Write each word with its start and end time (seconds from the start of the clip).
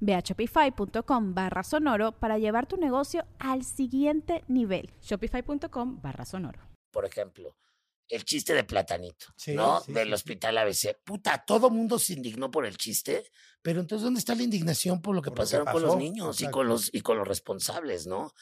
Ve 0.00 0.14
a 0.14 0.20
shopify.com 0.20 1.34
barra 1.34 1.62
sonoro 1.62 2.12
para 2.12 2.38
llevar 2.38 2.66
tu 2.66 2.76
negocio 2.76 3.24
al 3.38 3.64
siguiente 3.64 4.44
nivel. 4.48 4.90
Shopify.com 5.02 6.00
barra 6.00 6.24
sonoro. 6.24 6.60
Por 6.90 7.04
ejemplo, 7.04 7.56
el 8.08 8.24
chiste 8.24 8.54
de 8.54 8.64
Platanito, 8.64 9.26
Sí, 9.36 9.54
¿no? 9.54 9.80
sí, 9.80 9.92
Del 9.92 10.08
sí, 10.08 10.14
hospital 10.14 10.58
ABC. 10.58 10.96
Puta, 11.04 11.44
todo 11.46 11.68
mundo 11.70 11.98
se 11.98 12.14
indignó 12.14 12.50
por 12.50 12.64
el 12.64 12.76
chiste, 12.78 13.24
pero 13.60 13.80
entonces 13.80 14.04
¿dónde 14.04 14.20
está 14.20 14.34
la 14.34 14.42
indignación 14.42 15.02
por 15.02 15.14
lo 15.14 15.20
que 15.22 15.30
Por 15.30 15.38
lo 15.38 15.44
que 15.44 15.46
pasaron 15.46 15.66
con 15.66 15.82
los 15.82 15.90
pasó, 15.90 15.98
niños 15.98 16.40
y 16.40 16.48
con 16.50 16.68
los, 16.68 16.88
y 16.94 17.02
con 17.02 17.18
los 17.18 17.28
responsables, 17.28 18.06
¿no? 18.06 18.32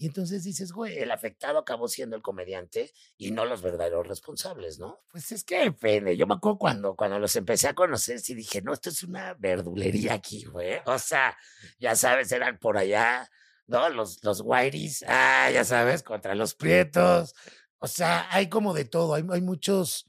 Y 0.00 0.06
entonces 0.06 0.44
dices, 0.44 0.70
güey, 0.70 0.96
el 0.98 1.10
afectado 1.10 1.58
acabó 1.58 1.88
siendo 1.88 2.14
el 2.14 2.22
comediante 2.22 2.92
y 3.16 3.32
no 3.32 3.44
los 3.44 3.62
verdaderos 3.62 4.06
responsables, 4.06 4.78
¿no? 4.78 5.00
Pues 5.10 5.32
es 5.32 5.42
que 5.42 5.58
depende. 5.58 6.16
Yo 6.16 6.24
me 6.28 6.34
acuerdo 6.34 6.56
cuando, 6.56 6.94
cuando 6.94 7.18
los 7.18 7.34
empecé 7.34 7.66
a 7.66 7.74
conocer, 7.74 8.20
sí 8.20 8.36
dije, 8.36 8.62
no, 8.62 8.72
esto 8.72 8.90
es 8.90 9.02
una 9.02 9.34
verdulería 9.34 10.14
aquí, 10.14 10.44
güey. 10.44 10.78
O 10.86 11.00
sea, 11.00 11.36
ya 11.80 11.96
sabes, 11.96 12.30
eran 12.30 12.58
por 12.60 12.78
allá, 12.78 13.28
¿no? 13.66 13.88
Los, 13.88 14.22
los 14.22 14.40
whiteys, 14.44 15.04
ah, 15.08 15.50
ya 15.52 15.64
sabes, 15.64 16.04
contra 16.04 16.36
los 16.36 16.54
prietos. 16.54 17.34
O 17.78 17.88
sea, 17.88 18.28
hay 18.30 18.48
como 18.48 18.74
de 18.74 18.84
todo, 18.84 19.14
hay, 19.14 19.24
hay 19.32 19.40
muchos, 19.40 20.08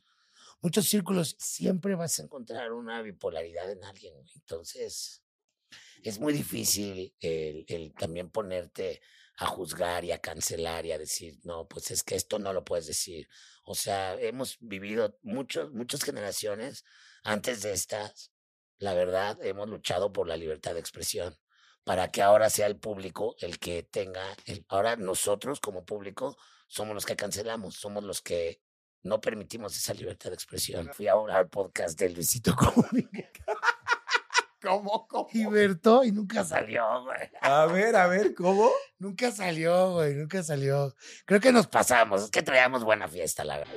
muchos 0.61 0.87
círculos. 0.87 1.35
Siempre 1.39 1.95
vas 1.95 2.19
a 2.19 2.23
encontrar 2.23 2.73
una 2.73 3.01
bipolaridad 3.01 3.71
en 3.71 3.83
alguien. 3.83 4.13
Entonces, 4.35 5.23
es 6.03 6.19
muy 6.19 6.31
difícil 6.31 7.15
el 7.19 7.91
también 7.97 8.29
ponerte 8.29 9.01
a 9.39 9.45
juzgar 9.45 10.03
y 10.03 10.11
a 10.11 10.19
cancelar 10.19 10.85
y 10.85 10.91
a 10.91 10.97
decir, 10.97 11.39
no, 11.43 11.65
pues 11.65 11.91
es 11.91 12.03
que 12.03 12.15
esto 12.15 12.39
no 12.39 12.51
lo 12.51 12.65
puedes 12.65 12.87
decir. 12.87 13.29
O 13.63 13.73
sea, 13.73 14.19
hemos 14.19 14.57
vivido 14.59 15.17
muchos, 15.21 15.71
muchas 15.71 16.03
generaciones 16.03 16.83
antes 17.23 17.61
de 17.61 17.71
estas, 17.71 18.33
la 18.79 18.93
verdad, 18.93 19.37
hemos 19.41 19.69
luchado 19.69 20.11
por 20.11 20.27
la 20.27 20.35
libertad 20.35 20.73
de 20.73 20.81
expresión 20.81 21.37
para 21.85 22.11
que 22.11 22.21
ahora 22.21 22.49
sea 22.49 22.67
el 22.67 22.77
público 22.77 23.35
el 23.39 23.59
que 23.59 23.83
tenga, 23.83 24.35
el, 24.45 24.65
ahora 24.67 24.97
nosotros 24.97 25.61
como 25.61 25.85
público 25.85 26.37
somos 26.67 26.93
los 26.93 27.05
que 27.05 27.15
cancelamos, 27.15 27.75
somos 27.75 28.03
los 28.03 28.21
que 28.21 28.61
no 29.03 29.21
permitimos 29.21 29.75
esa 29.77 29.93
libertad 29.93 30.31
de 30.31 30.35
expresión. 30.35 30.93
Fui 30.93 31.07
ahora 31.07 31.37
al 31.37 31.47
podcast 31.47 31.97
de 31.97 32.09
Luisito 32.09 32.53
Comunica 32.57 33.33
¿Cómo? 34.61 35.07
¿Cómo? 35.07 35.29
y 35.31 35.45
Berto 35.45 36.03
y 36.03 36.11
nunca 36.11 36.43
salió, 36.43 36.83
güey. 37.03 37.29
A 37.41 37.65
ver, 37.67 37.95
a 37.95 38.07
ver, 38.07 38.35
¿cómo? 38.35 38.69
Nunca 38.97 39.31
salió, 39.31 39.93
güey, 39.93 40.15
nunca 40.15 40.43
salió. 40.43 40.93
Creo 41.25 41.39
que 41.39 41.53
nos 41.53 41.67
pasamos, 41.67 42.23
es 42.23 42.29
que 42.29 42.41
traíamos 42.41 42.83
buena 42.83 43.07
fiesta, 43.07 43.45
la 43.45 43.59
verdad. 43.59 43.73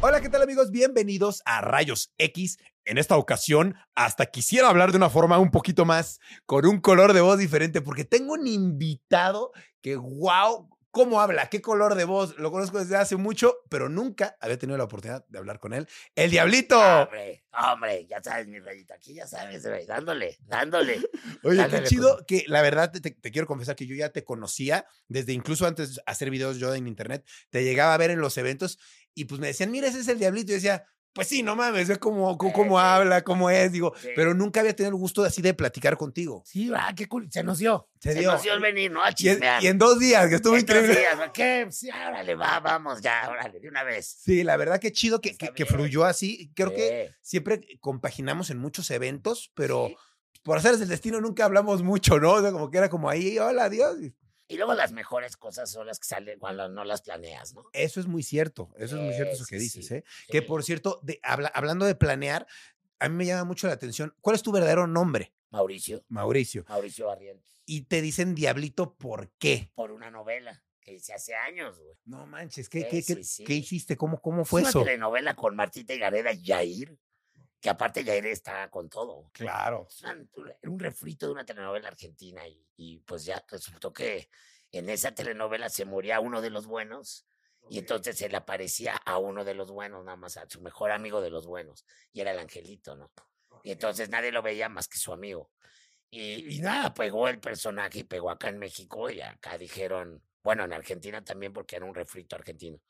Hola, 0.00 0.20
¿qué 0.20 0.28
tal 0.28 0.42
amigos? 0.42 0.72
Bienvenidos 0.72 1.40
a 1.44 1.60
Rayos 1.60 2.12
X. 2.18 2.58
En 2.84 2.98
esta 2.98 3.16
ocasión, 3.16 3.76
hasta 3.94 4.26
quisiera 4.26 4.68
hablar 4.68 4.90
de 4.90 4.96
una 4.96 5.10
forma 5.10 5.38
un 5.38 5.52
poquito 5.52 5.84
más, 5.84 6.18
con 6.46 6.66
un 6.66 6.80
color 6.80 7.12
de 7.12 7.20
voz 7.20 7.38
diferente, 7.38 7.80
porque 7.80 8.04
tengo 8.04 8.32
un 8.32 8.48
invitado 8.48 9.52
que, 9.82 9.94
wow, 9.94 10.68
cómo 10.90 11.20
habla, 11.20 11.48
qué 11.48 11.60
color 11.60 11.94
de 11.94 12.04
voz. 12.04 12.36
Lo 12.38 12.50
conozco 12.50 12.78
desde 12.78 12.96
hace 12.96 13.16
mucho, 13.16 13.58
pero 13.68 13.88
nunca 13.88 14.36
había 14.40 14.58
tenido 14.58 14.76
la 14.76 14.84
oportunidad 14.84 15.24
de 15.28 15.38
hablar 15.38 15.58
con 15.60 15.72
él. 15.72 15.86
El 16.14 16.30
Diablito. 16.30 16.78
Hombre, 16.80 17.44
hombre, 17.52 18.06
ya 18.06 18.22
sabes, 18.22 18.46
mi 18.48 18.58
rayito, 18.60 18.94
aquí 18.94 19.14
ya 19.14 19.26
sabes, 19.26 19.66
güey, 19.66 19.86
dándole, 19.86 20.38
dándole. 20.46 21.00
Oye, 21.44 21.66
qué 21.68 21.82
chido 21.84 22.24
que 22.26 22.44
la 22.48 22.62
verdad 22.62 22.90
te, 22.90 23.00
te- 23.00 23.10
te 23.12 23.30
quiero 23.30 23.46
confesar 23.46 23.76
que 23.76 23.86
yo 23.86 23.94
ya 23.94 24.10
te 24.10 24.24
conocía 24.24 24.84
desde 25.08 25.32
incluso 25.32 25.66
antes 25.66 25.94
de 25.96 26.02
hacer 26.06 26.30
videos 26.30 26.58
yo 26.58 26.74
en 26.74 26.86
internet, 26.88 27.26
te 27.50 27.62
llegaba 27.64 27.94
a 27.94 27.98
ver 27.98 28.10
en 28.10 28.20
los 28.20 28.36
eventos 28.38 28.78
y 29.14 29.24
pues 29.26 29.40
me 29.40 29.48
decían, 29.48 29.70
mira, 29.70 29.88
ese 29.88 30.00
es 30.00 30.08
el 30.08 30.18
diablito. 30.18 30.46
Y 30.46 30.50
yo 30.50 30.54
decía, 30.56 30.84
pues 31.12 31.26
sí, 31.28 31.42
no 31.42 31.56
mames, 31.56 31.88
ve 31.88 31.96
cómo, 31.98 32.38
cómo, 32.38 32.50
Sí, 32.50 32.56
cómo 32.56 32.78
sí. 32.78 32.84
habla, 32.86 33.22
cómo 33.22 33.50
es, 33.50 33.72
digo, 33.72 33.92
Sí. 34.00 34.08
pero 34.14 34.32
nunca 34.34 34.60
había 34.60 34.74
tenido 34.76 34.90
el 34.94 35.00
gusto 35.00 35.22
así 35.24 35.42
de 35.42 35.54
platicar 35.54 35.96
contigo. 35.96 36.42
Sí, 36.46 36.68
va, 36.68 36.92
qué 36.96 37.06
cool, 37.08 37.28
se 37.30 37.42
nos 37.42 37.58
dio. 37.58 37.88
Se 38.00 38.12
Se, 38.12 38.20
dio. 38.20 38.32
nos 38.32 38.42
dio 38.42 38.54
el 38.54 38.60
venir, 38.60 38.90
¿no? 38.92 39.02
A 39.02 39.10
Y 39.16 39.28
en, 39.28 39.40
y 39.60 39.66
en 39.66 39.76
dos 39.78 39.98
días, 39.98 40.28
que 40.28 40.36
estuvo 40.36 40.56
Estos 40.56 40.76
increíble. 40.76 41.00
días, 41.00 41.16
¿no? 41.18 41.32
¿Qué? 41.32 41.66
Sí, 41.70 41.88
órale, 41.90 42.34
va, 42.34 42.60
vamos, 42.60 43.00
ya, 43.00 43.28
órale, 43.28 43.58
de 43.60 43.68
una 43.68 43.82
vez. 43.82 44.06
Sí, 44.24 44.44
la 44.44 44.56
verdad 44.56 44.78
que 44.80 44.92
chido 44.92 45.20
que, 45.20 45.36
que, 45.36 45.48
que 45.52 45.66
fluyó 45.66 46.04
así. 46.04 46.50
Creo 46.54 46.72
que 46.72 47.10
siempre 47.22 47.60
compaginamos 47.80 48.50
en 48.50 48.58
muchos 48.58 48.90
eventos, 48.90 49.50
pero 49.54 49.90
por 50.42 50.56
hacer 50.58 50.74
el 50.74 50.88
destino 50.88 51.20
nunca 51.20 51.44
hablamos 51.44 51.82
mucho, 51.82 52.18
¿no? 52.18 52.32
O 52.34 52.40
sea, 52.40 52.52
como 52.52 52.70
que 52.70 52.78
era 52.78 52.88
como 52.88 53.10
ahí, 53.10 53.38
hola, 53.38 53.64
adiós. 53.64 53.96
Y 54.50 54.56
luego 54.56 54.74
las 54.74 54.92
mejores 54.92 55.36
cosas 55.36 55.70
son 55.70 55.86
las 55.86 55.98
que 55.98 56.06
salen 56.06 56.38
cuando 56.38 56.68
no 56.68 56.84
las 56.84 57.00
planeas, 57.02 57.54
¿no? 57.54 57.64
Eso 57.72 58.00
es 58.00 58.06
muy 58.06 58.22
cierto, 58.22 58.70
eso 58.76 58.96
es 58.96 59.02
muy 59.02 59.14
cierto 59.14 59.34
eso 59.34 59.44
Sí, 59.44 59.50
que 59.54 59.58
dices, 59.58 59.86
sí, 59.86 59.94
¿eh? 59.94 60.04
Que 60.28 60.42
por 60.42 60.62
cierto, 60.64 61.00
de, 61.02 61.18
habla- 61.22 61.52
hablando 61.54 61.86
de 61.86 61.94
planear, 61.94 62.46
a 62.98 63.08
mí 63.08 63.14
me 63.16 63.24
llama 63.26 63.44
mucho 63.44 63.66
la 63.66 63.72
atención. 63.72 64.14
¿Cuál 64.20 64.36
es 64.36 64.42
tu 64.42 64.52
verdadero 64.52 64.86
nombre, 64.86 65.32
Mauricio, 65.50 66.04
Mauricio? 66.08 66.64
Mauricio 66.68 67.06
Barrientos, 67.06 67.62
Y 67.64 67.82
te 67.82 68.02
dicen 68.02 68.34
Diablito, 68.34 68.94
¿por 68.96 69.30
qué? 69.38 69.70
por 69.74 69.92
una 69.92 70.10
novela 70.10 70.62
que 70.80 70.94
hice 70.94 71.12
hace 71.14 71.34
años, 71.34 71.78
güey. 71.78 71.94
No 72.04 72.26
manches, 72.26 72.68
¿qué, 72.68 72.80
Sí, 72.80 72.86
qué, 72.90 73.02
qué- 73.04 73.14
sí, 73.14 73.24
sí. 73.24 73.44
qué 73.44 73.54
hiciste? 73.54 73.96
¿Cómo, 73.96 74.20
cómo 74.20 74.42
Es 74.42 74.48
fue 74.48 74.60
una 74.62 74.70
eso? 74.70 74.82
telenovela 74.82 75.34
con 75.36 75.54
Martita 75.54 75.94
y 75.94 75.98
Gareda 75.98 76.32
y 76.32 76.42
Yair, 76.42 76.98
que 77.60 77.68
aparte 77.68 78.02
Yair 78.02 78.26
está 78.26 78.68
con 78.70 78.88
todo. 78.88 79.30
Claro. 79.32 79.86
Era 80.02 80.70
un 80.70 80.78
refrito 80.78 81.26
de 81.26 81.32
una 81.32 81.44
telenovela 81.44 81.88
argentina 81.88 82.46
y, 82.48 82.66
y 82.76 82.98
pues 83.00 83.24
ya 83.24 83.44
resultó 83.48 83.92
que 83.92 84.30
en 84.72 84.88
esa 84.88 85.12
telenovela 85.12 85.68
se 85.68 85.84
moría 85.84 86.20
uno 86.20 86.40
de 86.40 86.50
los 86.50 86.66
buenos 86.66 87.26
y 87.68 87.78
entonces 87.78 88.16
se 88.16 88.28
le 88.28 88.36
aparecía 88.36 88.96
a 88.96 89.18
uno 89.18 89.44
de 89.44 89.54
los 89.54 89.70
buenos, 89.70 90.04
nada 90.04 90.16
más 90.16 90.36
a 90.38 90.48
su 90.48 90.62
mejor 90.62 90.90
amigo 90.90 91.20
de 91.20 91.30
los 91.30 91.46
buenos 91.46 91.84
y 92.12 92.20
era 92.20 92.32
el 92.32 92.38
angelito, 92.38 92.96
¿no? 92.96 93.12
Y 93.62 93.72
entonces 93.72 94.08
nadie 94.08 94.32
lo 94.32 94.42
veía 94.42 94.68
más 94.70 94.88
que 94.88 94.96
su 94.96 95.12
amigo. 95.12 95.50
Y, 96.08 96.56
y 96.56 96.60
nada, 96.60 96.94
pegó 96.94 97.28
el 97.28 97.38
personaje 97.40 98.00
y 98.00 98.04
pegó 98.04 98.30
acá 98.30 98.48
en 98.48 98.58
México 98.58 99.10
y 99.10 99.20
acá 99.20 99.58
dijeron, 99.58 100.22
bueno, 100.42 100.64
en 100.64 100.72
Argentina 100.72 101.22
también 101.22 101.52
porque 101.52 101.76
era 101.76 101.84
un 101.84 101.94
refrito 101.94 102.36
argentino. 102.36 102.80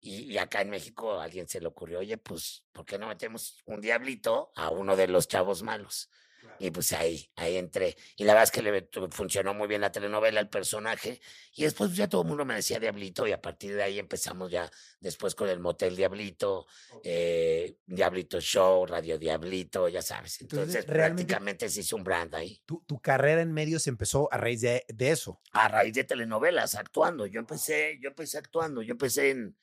Y, 0.00 0.32
y 0.32 0.38
acá 0.38 0.60
en 0.60 0.70
México 0.70 1.18
a 1.18 1.24
alguien 1.24 1.48
se 1.48 1.60
le 1.60 1.66
ocurrió, 1.66 2.00
oye, 2.00 2.18
pues, 2.18 2.64
¿por 2.72 2.84
qué 2.84 2.98
no 2.98 3.08
metemos 3.08 3.62
un 3.64 3.80
diablito 3.80 4.52
a 4.54 4.70
uno 4.70 4.96
de 4.96 5.08
los 5.08 5.28
chavos 5.28 5.62
malos? 5.62 6.10
Y 6.58 6.70
pues 6.70 6.92
ahí, 6.92 7.30
ahí 7.36 7.56
entré. 7.56 7.96
Y 8.16 8.24
la 8.24 8.32
verdad 8.32 8.44
es 8.44 8.50
que 8.50 8.62
le 8.62 8.88
funcionó 9.10 9.54
muy 9.54 9.68
bien 9.68 9.80
la 9.80 9.92
telenovela, 9.92 10.40
el 10.40 10.48
personaje. 10.48 11.20
Y 11.54 11.64
después 11.64 11.90
pues, 11.90 11.98
ya 11.98 12.08
todo 12.08 12.22
el 12.22 12.28
mundo 12.28 12.44
me 12.44 12.54
decía 12.54 12.78
Diablito 12.78 13.26
y 13.26 13.32
a 13.32 13.40
partir 13.40 13.74
de 13.74 13.82
ahí 13.82 13.98
empezamos 13.98 14.50
ya 14.50 14.70
después 15.00 15.34
con 15.34 15.48
el 15.48 15.60
Motel 15.60 15.96
Diablito, 15.96 16.66
eh, 17.04 17.76
Diablito 17.86 18.40
Show, 18.40 18.86
Radio 18.86 19.18
Diablito, 19.18 19.88
ya 19.88 20.02
sabes. 20.02 20.40
Entonces, 20.40 20.76
Entonces, 20.76 20.84
prácticamente 20.84 21.68
se 21.68 21.80
hizo 21.80 21.96
un 21.96 22.04
brand 22.04 22.34
ahí. 22.34 22.62
Tu, 22.64 22.82
tu 22.86 23.00
carrera 23.00 23.42
en 23.42 23.52
medios 23.52 23.86
empezó 23.86 24.32
a 24.32 24.38
raíz 24.38 24.60
de, 24.62 24.84
de 24.88 25.10
eso. 25.10 25.40
A 25.52 25.68
raíz 25.68 25.94
de 25.94 26.04
telenovelas, 26.04 26.74
actuando. 26.74 27.26
Yo 27.26 27.40
empecé, 27.40 27.98
yo 28.00 28.08
empecé 28.08 28.38
actuando. 28.38 28.82
Yo 28.82 28.92
empecé 28.92 29.30
en, 29.30 29.56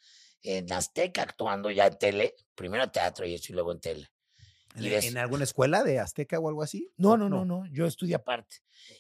en 0.43 0.71
Azteca 0.71 1.23
actuando 1.23 1.71
ya 1.71 1.87
en 1.87 1.97
tele. 1.97 2.35
Primero 2.55 2.91
teatro 2.91 3.25
y 3.25 3.33
eso 3.33 3.51
y 3.51 3.55
luego 3.55 3.71
en 3.71 3.79
tele. 3.79 4.07
¿En, 4.75 4.83
Y 4.83 4.93
en 4.93 5.17
alguna 5.17 5.43
escuela 5.43 5.83
de 5.83 5.99
Azteca 5.99 6.39
o 6.39 6.47
algo 6.49 6.63
así? 6.63 6.91
No, 6.97 7.15
no, 7.15 7.29
no, 7.29 7.45
no, 7.45 7.65
yo 7.71 7.85
estudié 7.85 8.15
aparte. 8.15 8.57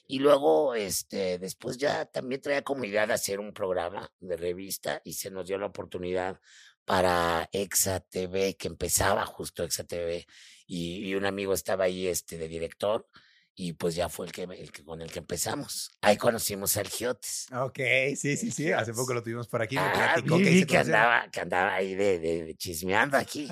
Y 0.07 0.19
luego, 0.19 0.75
este, 0.75 1.39
después 1.39 1.77
ya 1.77 2.05
también 2.05 2.41
traía 2.41 2.61
como 2.63 2.85
idea 2.85 3.07
de 3.07 3.13
hacer 3.13 3.39
un 3.39 3.53
programa 3.53 4.11
de 4.19 4.37
revista 4.37 5.01
y 5.03 5.13
se 5.13 5.31
nos 5.31 5.47
dio 5.47 5.57
la 5.57 5.65
oportunidad 5.65 6.39
para 6.85 7.49
Exa 7.51 8.01
TV, 8.01 8.55
que 8.55 8.67
empezaba 8.67 9.25
justo 9.25 9.63
Exa 9.63 9.83
TV, 9.83 10.25
y, 10.67 11.09
y 11.09 11.15
un 11.15 11.25
amigo 11.25 11.53
estaba 11.53 11.85
ahí, 11.85 12.07
este, 12.07 12.37
de 12.37 12.47
director, 12.47 13.07
Y 13.55 13.73
pues 13.73 13.93
ya 13.93 14.09
fue 14.09 14.25
el 14.25 14.31
que, 14.31 14.43
el 14.43 14.71
que 14.71 14.83
con 14.83 14.99
el 15.01 15.11
que 15.11 15.19
empezamos. 15.19 15.91
Ahí 16.01 16.17
conocimos 16.17 16.75
al 16.77 16.87
Giotes. 16.87 17.45
Ok, 17.53 17.77
sí, 18.15 18.35
sí, 18.35 18.49
sí. 18.49 18.71
Hace 18.71 18.93
poco 18.93 19.13
lo 19.13 19.21
tuvimos 19.21 19.47
por 19.47 19.61
aquí. 19.61 19.75
Me 19.75 19.81
Ah, 19.81 20.15
vi, 20.23 20.23
que 20.23 20.37
que 20.43 20.65
conocieron. 20.65 20.77
andaba, 20.79 21.29
que 21.29 21.39
andaba 21.39 21.73
ahí 21.75 21.93
de, 21.93 22.17
de- 22.17 22.43
de 22.45 22.55
chismeando 22.55 23.15
aquí. 23.15 23.47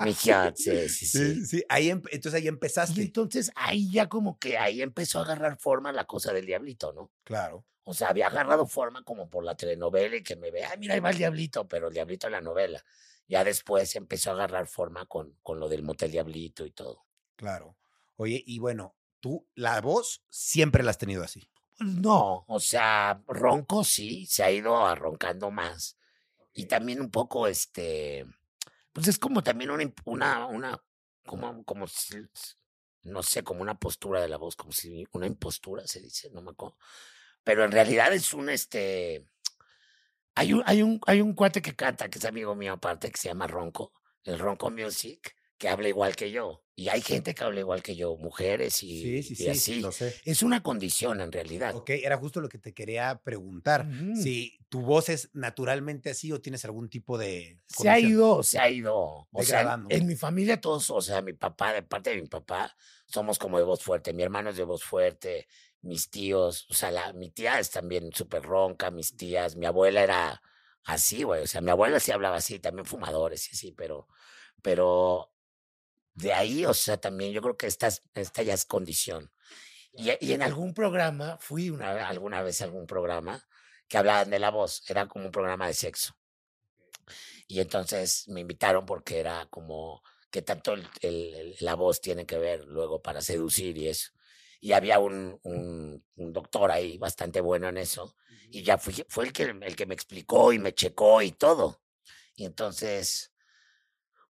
Mi 0.00 0.12
Giotes, 0.12 0.96
sí, 0.98 1.06
sí, 1.06 1.34
Sí, 1.34 1.46
sí. 1.46 1.64
Ahí, 1.70 1.88
em- 1.88 2.02
entonces 2.10 2.38
ahí 2.38 2.44
Y 2.44 2.48
empezaste. 2.48 3.00
entonces 3.00 3.50
ahí 3.54 3.90
ya 3.90 4.06
como 4.08 4.38
que 4.38 4.58
ahí 4.58 4.82
empezó 4.82 5.20
a 5.20 5.22
agarrar 5.22 5.56
forma 5.58 5.92
la 5.92 6.04
cosa 6.04 6.34
del 6.34 6.44
diablito, 6.44 6.92
¿no? 6.92 7.10
Claro. 7.24 7.64
O 7.84 7.94
sea, 7.94 8.08
había 8.10 8.26
agarrado 8.26 8.66
forma 8.66 9.02
como 9.02 9.30
por 9.30 9.44
la 9.44 9.56
telenovela 9.56 10.14
y 10.16 10.22
que 10.22 10.36
me 10.36 10.50
ve, 10.50 10.64
ay, 10.64 10.78
mira, 10.78 10.92
ahí 10.94 11.00
va 11.00 11.10
el 11.10 11.16
diablito, 11.18 11.66
pero 11.66 11.88
el 11.88 11.94
diablito 11.94 12.26
en 12.26 12.32
la 12.34 12.40
novela. 12.42 12.84
Ya 13.28 13.44
después 13.44 13.96
empezó 13.96 14.30
a 14.30 14.34
agarrar 14.34 14.66
forma 14.66 15.06
con, 15.06 15.38
con 15.42 15.58
lo 15.58 15.70
del 15.70 15.82
motel 15.82 16.10
diablito 16.10 16.66
y 16.66 16.70
todo. 16.70 17.06
Claro. 17.34 17.78
Oye, 18.16 18.42
y 18.46 18.58
bueno, 18.58 18.94
tú, 19.22 19.48
la 19.56 19.80
voz 19.82 20.24
siempre 20.30 20.84
la 20.84 20.90
has 20.92 20.98
tenido 20.98 21.24
así. 21.24 21.48
Pues 21.78 21.90
no, 21.90 22.44
o 22.48 22.60
sea, 22.60 23.22
ronco 23.26 23.84
sí, 23.84 24.26
se 24.26 24.42
ha 24.44 24.50
ido 24.50 24.86
arroncando 24.86 25.50
más. 25.50 25.98
Y 26.54 26.66
también 26.66 27.00
un 27.00 27.10
poco, 27.10 27.46
este, 27.48 28.26
pues 28.92 29.08
es 29.08 29.18
como 29.18 29.42
también 29.42 29.70
una, 29.70 29.92
una, 30.06 30.46
una, 30.46 30.84
como, 31.26 31.64
como 31.64 31.86
si- 31.88 32.16
no 33.04 33.22
sé, 33.22 33.42
como 33.44 33.62
una 33.62 33.78
postura 33.78 34.20
de 34.22 34.28
la 34.28 34.36
voz, 34.38 34.56
como 34.56 34.72
si 34.72 35.06
una 35.12 35.26
impostura 35.26 35.86
se 35.86 36.00
dice, 36.00 36.30
no 36.32 36.42
me 36.42 36.50
acuerdo. 36.52 36.76
Pero 37.44 37.64
en 37.64 37.72
realidad 37.72 38.12
es 38.14 38.34
un, 38.34 38.50
este, 38.50 39.26
hay 40.34 40.52
un, 40.52 40.62
hay 40.66 40.82
un, 40.82 41.00
hay 41.06 41.20
un 41.20 41.34
cuate 41.34 41.60
que 41.62 41.74
canta, 41.76 42.08
que 42.08 42.18
es 42.18 42.24
amigo 42.24 42.54
mío 42.54 42.74
aparte, 42.74 43.10
que 43.10 43.20
se 43.20 43.28
llama 43.28 43.46
Ronco, 43.46 43.92
el 44.24 44.38
Ronco 44.38 44.70
Music, 44.70 45.34
que 45.62 45.68
habla 45.68 45.88
igual 45.88 46.16
que 46.16 46.32
yo. 46.32 46.64
Y 46.74 46.88
hay 46.88 47.00
gente 47.02 47.36
que 47.36 47.44
habla 47.44 47.60
igual 47.60 47.84
que 47.84 47.94
yo, 47.94 48.16
mujeres 48.16 48.82
y, 48.82 49.00
Sí, 49.00 49.22
sí, 49.22 49.32
y 49.34 49.36
sí. 49.36 49.48
así. 49.48 49.80
Lo 49.80 49.92
sé. 49.92 50.12
Es 50.24 50.42
una 50.42 50.60
condición 50.60 51.20
en 51.20 51.30
realidad. 51.30 51.76
Ok, 51.76 51.90
era 51.90 52.16
justo 52.16 52.40
lo 52.40 52.48
que 52.48 52.58
te 52.58 52.74
quería 52.74 53.20
preguntar. 53.22 53.86
Si 54.20 54.58
tu 54.68 54.80
voz 54.80 55.08
es 55.08 55.30
naturalmente 55.34 56.10
así 56.10 56.32
o 56.32 56.40
tienes 56.40 56.64
algún 56.64 56.88
tipo 56.90 57.16
de. 57.16 57.60
Se 57.68 57.88
ha 57.88 58.00
ido, 58.00 58.42
se 58.42 58.58
ha 58.58 58.68
ido. 58.68 59.28
O 59.30 59.42
sea, 59.44 59.58
Degradando. 59.58 59.88
en 59.94 60.04
mi 60.04 60.16
familia 60.16 60.60
todos, 60.60 60.90
o 60.90 61.00
sea, 61.00 61.22
mi 61.22 61.32
papá, 61.34 61.74
de 61.74 61.84
parte 61.84 62.10
de 62.10 62.20
mi 62.20 62.26
papá, 62.26 62.74
somos 63.06 63.38
como 63.38 63.56
de 63.58 63.64
voz 63.64 63.84
fuerte. 63.84 64.12
Mi 64.12 64.24
hermano 64.24 64.50
es 64.50 64.56
de 64.56 64.64
voz 64.64 64.82
fuerte, 64.82 65.46
mis 65.82 66.10
tíos, 66.10 66.66
o 66.70 66.74
sea, 66.74 66.90
la, 66.90 67.12
mi 67.12 67.30
tía 67.30 67.60
es 67.60 67.70
también 67.70 68.10
súper 68.12 68.42
ronca, 68.42 68.90
mis 68.90 69.14
tías, 69.16 69.54
mi 69.54 69.66
abuela 69.66 70.02
era 70.02 70.42
así, 70.82 71.22
güey. 71.22 71.42
O 71.44 71.46
sea, 71.46 71.60
mi 71.60 71.70
abuela 71.70 72.00
sí 72.00 72.10
hablaba 72.10 72.38
así, 72.38 72.58
también 72.58 72.84
fumadores 72.84 73.46
y 73.52 73.54
así, 73.54 73.70
pero, 73.70 74.08
pero 74.62 75.31
de 76.14 76.32
ahí, 76.32 76.64
o 76.66 76.74
sea, 76.74 76.98
también 76.98 77.32
yo 77.32 77.42
creo 77.42 77.56
que 77.56 77.66
esta, 77.66 77.88
es- 77.88 78.02
esta 78.14 78.42
ya 78.42 78.54
es 78.54 78.64
condición. 78.64 79.32
Y, 79.94 80.10
y 80.20 80.32
en 80.34 80.42
algún 80.42 80.74
programa, 80.74 81.38
fui 81.40 81.70
una, 81.70 82.08
alguna 82.08 82.42
vez 82.42 82.60
a 82.62 82.64
algún 82.64 82.86
programa 82.86 83.42
que 83.88 83.98
hablaban 83.98 84.30
de 84.30 84.38
la 84.40 84.50
voz, 84.50 84.82
era 84.90 85.08
como 85.08 85.26
un 85.26 85.32
programa 85.32 85.66
de 85.68 85.74
sexo. 85.74 86.14
Y 87.48 87.60
entonces 87.60 88.28
me 88.28 88.40
invitaron 88.40 88.86
porque 88.86 89.18
era 89.20 89.46
como 89.50 90.02
que 90.30 90.42
tanto 90.42 90.72
el- 90.74 90.88
el- 91.02 91.34
el- 91.34 91.56
la 91.60 91.74
voz 91.74 92.00
tiene 92.00 92.24
que 92.26 92.38
ver 92.38 92.64
luego 92.66 93.02
para 93.02 93.20
seducir 93.20 93.76
y 93.78 93.88
eso. 93.88 94.10
Y 94.60 94.72
había 94.72 94.98
un, 94.98 95.38
un, 95.42 96.04
un 96.16 96.32
doctor 96.32 96.70
ahí 96.70 96.96
bastante 96.98 97.40
bueno 97.40 97.68
en 97.68 97.78
eso. 97.78 98.14
Y 98.50 98.62
ya 98.62 98.78
fui, 98.78 98.94
fue 99.08 99.24
el 99.26 99.32
que, 99.32 99.42
el 99.44 99.76
que 99.76 99.86
me 99.86 99.94
explicó 99.94 100.52
y 100.52 100.58
me 100.58 100.74
checó 100.74 101.20
y 101.22 101.32
todo. 101.32 101.82
Y 102.34 102.44
entonces, 102.46 103.31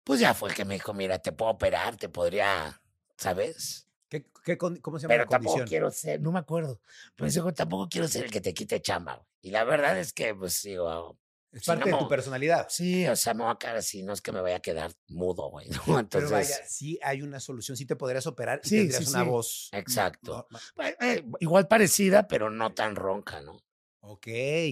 pues 0.04 0.20
ya 0.20 0.34
fue 0.34 0.54
que 0.54 0.66
me 0.66 0.76
dijo, 0.76 0.94
mira, 0.94 1.20
te 1.20 1.32
puedo 1.32 1.52
operar, 1.52 1.98
te 1.98 2.10
podría, 2.10 2.82
¿sabes? 3.18 3.88
¿Qué, 4.10 4.26
¿Cómo 4.58 5.00
se 5.00 5.04
llama 5.04 5.14
Pero 5.14 5.24
la 5.24 5.28
tampoco 5.28 5.58
condición? 5.58 5.70
quiero 5.70 5.92
ser, 5.92 6.22
no 6.22 6.32
me 6.32 6.40
acuerdo, 6.40 6.82
pero 7.16 7.30
dijo, 7.32 7.54
tampoco 7.54 7.88
quiero 7.90 8.08
ser 8.08 8.26
el 8.26 8.32
que 8.32 8.42
te 8.42 8.54
quite 8.54 8.82
chamba. 8.82 9.16
güey". 9.16 9.28
Y 9.42 9.52
la 9.52 9.64
verdad 9.64 9.98
es 9.98 10.14
que, 10.14 10.36
pues 10.36 10.62
digo, 10.64 11.18
Es 11.52 11.64
si 11.64 11.68
parte 11.68 11.90
de 11.90 11.96
tu 11.96 12.08
personalidad. 12.08 12.68
sí, 12.68 13.08
o 13.08 13.16
sea, 13.16 13.34
me 13.34 13.44
voy 13.44 13.52
a 13.52 13.56
quedar 13.58 13.78
así, 13.78 14.04
no 14.04 14.14
es 14.14 14.22
que 14.22 14.32
me 14.32 14.42
vaya 14.42 14.58
a 14.58 14.60
quedar 14.62 14.92
mudo, 15.08 15.50
güey. 15.50 15.68
¿no? 15.70 15.78
Pero 16.10 16.30
vaya, 16.30 16.56
Entonces, 16.56 16.60
sí 16.66 17.00
hay 17.04 17.22
una 17.22 17.40
solución, 17.40 17.78
sí 17.78 17.86
te 17.86 17.96
podrías 17.96 18.28
operar 18.28 18.62
y 18.64 18.70
Sí, 18.70 18.78
tendrías 18.78 19.04
sí, 19.06 19.12
una 19.12 19.24
sí. 19.24 19.30
voz. 19.30 19.70
Exacto. 19.74 20.48
eh, 20.82 20.96
eh, 21.02 21.24
igual 21.40 21.68
parecida, 21.68 22.28
pero 22.28 22.50
no 22.50 22.74
tan 22.74 22.96
ronca, 22.96 23.42
¿no? 23.42 23.58
Ok, 24.02 24.24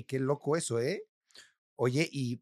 qué 0.07 0.17
loco 0.19 0.55
eso, 0.55 0.79
¿eh? 0.79 1.03
Oye, 1.75 2.07
y 2.11 2.41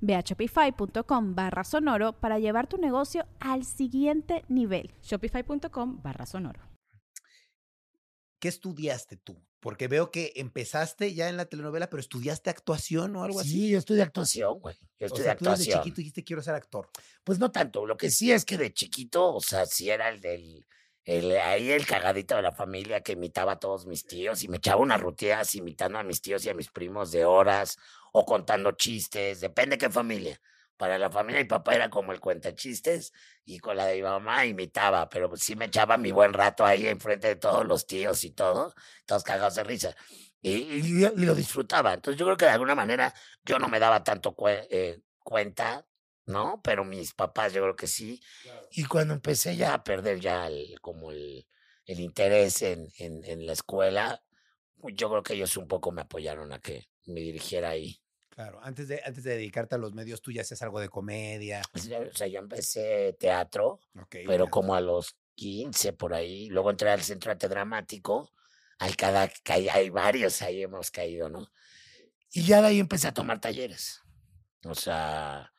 Ve 0.00 0.14
a 0.14 0.20
shopify.com 0.20 1.34
barra 1.34 1.64
sonoro 1.64 2.12
para 2.12 2.38
llevar 2.38 2.66
tu 2.68 2.76
negocio 2.78 3.26
al 3.40 3.64
siguiente 3.64 4.44
nivel. 4.48 4.92
Shopify.com 5.02 6.02
barra 6.02 6.26
sonoro. 6.26 6.74
¿qué 8.44 8.48
estudiaste 8.48 9.16
tú? 9.16 9.42
Porque 9.58 9.88
veo 9.88 10.10
que 10.10 10.34
empezaste 10.36 11.14
ya 11.14 11.30
en 11.30 11.38
la 11.38 11.46
telenovela, 11.46 11.88
pero 11.88 12.02
estudiaste 12.02 12.50
actuación 12.50 13.16
o 13.16 13.24
algo 13.24 13.40
así. 13.40 13.52
Sí, 13.52 13.68
yo 13.70 13.78
estudié 13.78 14.02
actuación, 14.02 14.60
güey. 14.60 14.76
Yo 15.00 15.04
O 15.04 15.06
estudié 15.06 15.24
sea, 15.24 15.34
tú 15.34 15.44
desde 15.46 15.52
actuación. 15.62 15.78
chiquito 15.78 15.96
dijiste 15.96 16.24
quiero 16.24 16.42
ser 16.42 16.54
actor. 16.54 16.90
Pues 17.24 17.38
no 17.38 17.50
tanto. 17.50 17.86
Lo 17.86 17.96
que 17.96 18.10
sí 18.10 18.32
es 18.32 18.44
que 18.44 18.58
de 18.58 18.70
chiquito, 18.70 19.32
o 19.34 19.40
sea, 19.40 19.64
sí 19.64 19.88
era 19.88 20.10
el 20.10 20.20
del. 20.20 20.66
El, 21.06 21.32
ahí 21.38 21.70
el 21.70 21.86
cagadito 21.86 22.36
de 22.36 22.42
la 22.42 22.52
familia 22.52 23.00
que 23.00 23.12
imitaba 23.12 23.52
a 23.52 23.58
todos 23.58 23.86
mis 23.86 24.06
tíos 24.06 24.42
y 24.42 24.48
me 24.48 24.58
echaba 24.58 24.82
unas 24.82 25.00
rutinas 25.00 25.54
imitando 25.54 25.98
a 25.98 26.02
mis 26.02 26.20
tíos 26.20 26.44
y 26.44 26.50
a 26.50 26.54
mis 26.54 26.70
primos 26.70 27.10
de 27.12 27.24
horas 27.24 27.78
o 28.16 28.24
contando 28.24 28.72
chistes, 28.72 29.40
depende 29.40 29.78
qué 29.78 29.90
familia. 29.90 30.40
Para 30.76 30.98
la 30.98 31.10
familia 31.10 31.40
mi 31.42 31.48
papá 31.48 31.74
era 31.74 31.90
como 31.90 32.12
el 32.12 32.20
cuenta 32.20 32.54
chistes 32.54 33.12
y 33.44 33.58
con 33.60 33.76
la 33.76 33.86
de 33.86 33.96
mi 33.96 34.02
mamá 34.02 34.44
imitaba, 34.46 35.08
pero 35.08 35.28
pues 35.30 35.42
sí 35.42 35.56
me 35.56 35.66
echaba 35.66 35.96
mi 35.98 36.12
buen 36.12 36.32
rato 36.32 36.64
ahí 36.66 36.86
enfrente 36.88 37.28
de 37.28 37.36
todos 37.36 37.64
los 37.66 37.86
tíos 37.86 38.24
y 38.24 38.30
todo, 38.32 38.74
todos 39.06 39.22
cagados 39.24 39.54
de 39.56 39.64
risa. 39.64 39.94
Y, 40.42 40.52
y- 40.52 41.04
y 41.06 41.24
lo 41.26 41.34
disfrutaba. 41.34 41.94
Entonces 41.94 42.18
yo 42.18 42.26
creo 42.26 42.36
que 42.36 42.44
de 42.46 42.50
alguna 42.52 42.74
manera 42.74 43.14
yo 43.44 43.58
no 43.58 43.68
me 43.68 43.78
daba 43.80 44.02
tanto 44.04 44.34
eh, 44.70 45.00
cuenta 45.22 45.86
¿no? 46.26 46.60
Pero 46.62 46.84
mis 46.84 47.12
papás 47.14 47.52
yo 47.52 47.62
creo 47.62 47.76
que 47.76 47.86
sí. 47.86 48.20
Y 48.70 48.84
cuando 48.84 49.14
empecé 49.14 49.56
ya 49.56 49.74
a 49.74 49.84
perder 49.84 50.20
ya 50.20 50.46
el, 50.46 50.80
como 50.80 51.10
el, 51.12 51.46
el 51.86 52.00
interés 52.00 52.62
en, 52.62 52.88
en, 52.98 53.24
en 53.24 53.46
la 53.46 53.52
escuela, 53.52 54.22
yo 54.94 55.10
creo 55.10 55.22
que 55.22 55.34
ellos 55.34 55.56
un 55.56 55.68
poco 55.68 55.92
me 55.92 56.02
apoyaron 56.02 56.52
a 56.52 56.60
que 56.60 56.88
me 57.06 57.20
dirigiera 57.20 57.70
ahí. 57.70 58.00
Claro, 58.34 58.58
antes 58.64 58.88
de, 58.88 59.00
antes 59.04 59.22
de 59.22 59.36
dedicarte 59.36 59.76
a 59.76 59.78
los 59.78 59.94
medios, 59.94 60.20
tú 60.20 60.32
ya 60.32 60.42
hacías 60.42 60.60
algo 60.62 60.80
de 60.80 60.88
comedia. 60.88 61.62
O 61.72 61.78
sea, 61.78 62.00
o 62.00 62.12
sea, 62.12 62.26
yo 62.26 62.40
empecé 62.40 63.16
teatro, 63.18 63.78
pero 64.10 64.48
como 64.50 64.74
a 64.74 64.80
los 64.80 65.16
15 65.36 65.92
por 65.92 66.14
ahí. 66.14 66.48
Luego 66.48 66.70
entré 66.70 66.90
al 66.90 67.02
Centro 67.02 67.30
Arte 67.30 67.48
Dramático, 67.48 68.32
al 68.78 68.96
cada, 68.96 69.30
hay, 69.46 69.68
hay 69.68 69.90
varios 69.90 70.42
ahí 70.42 70.62
hemos 70.62 70.90
caído, 70.90 71.28
¿no? 71.28 71.48
Y 72.32 72.44
ya 72.44 72.60
de 72.60 72.68
ahí 72.68 72.80
empecé 72.80 73.06
a 73.06 73.14
tomar 73.14 73.40
talleres. 73.40 74.00
O 74.64 74.74
sea, 74.74 75.52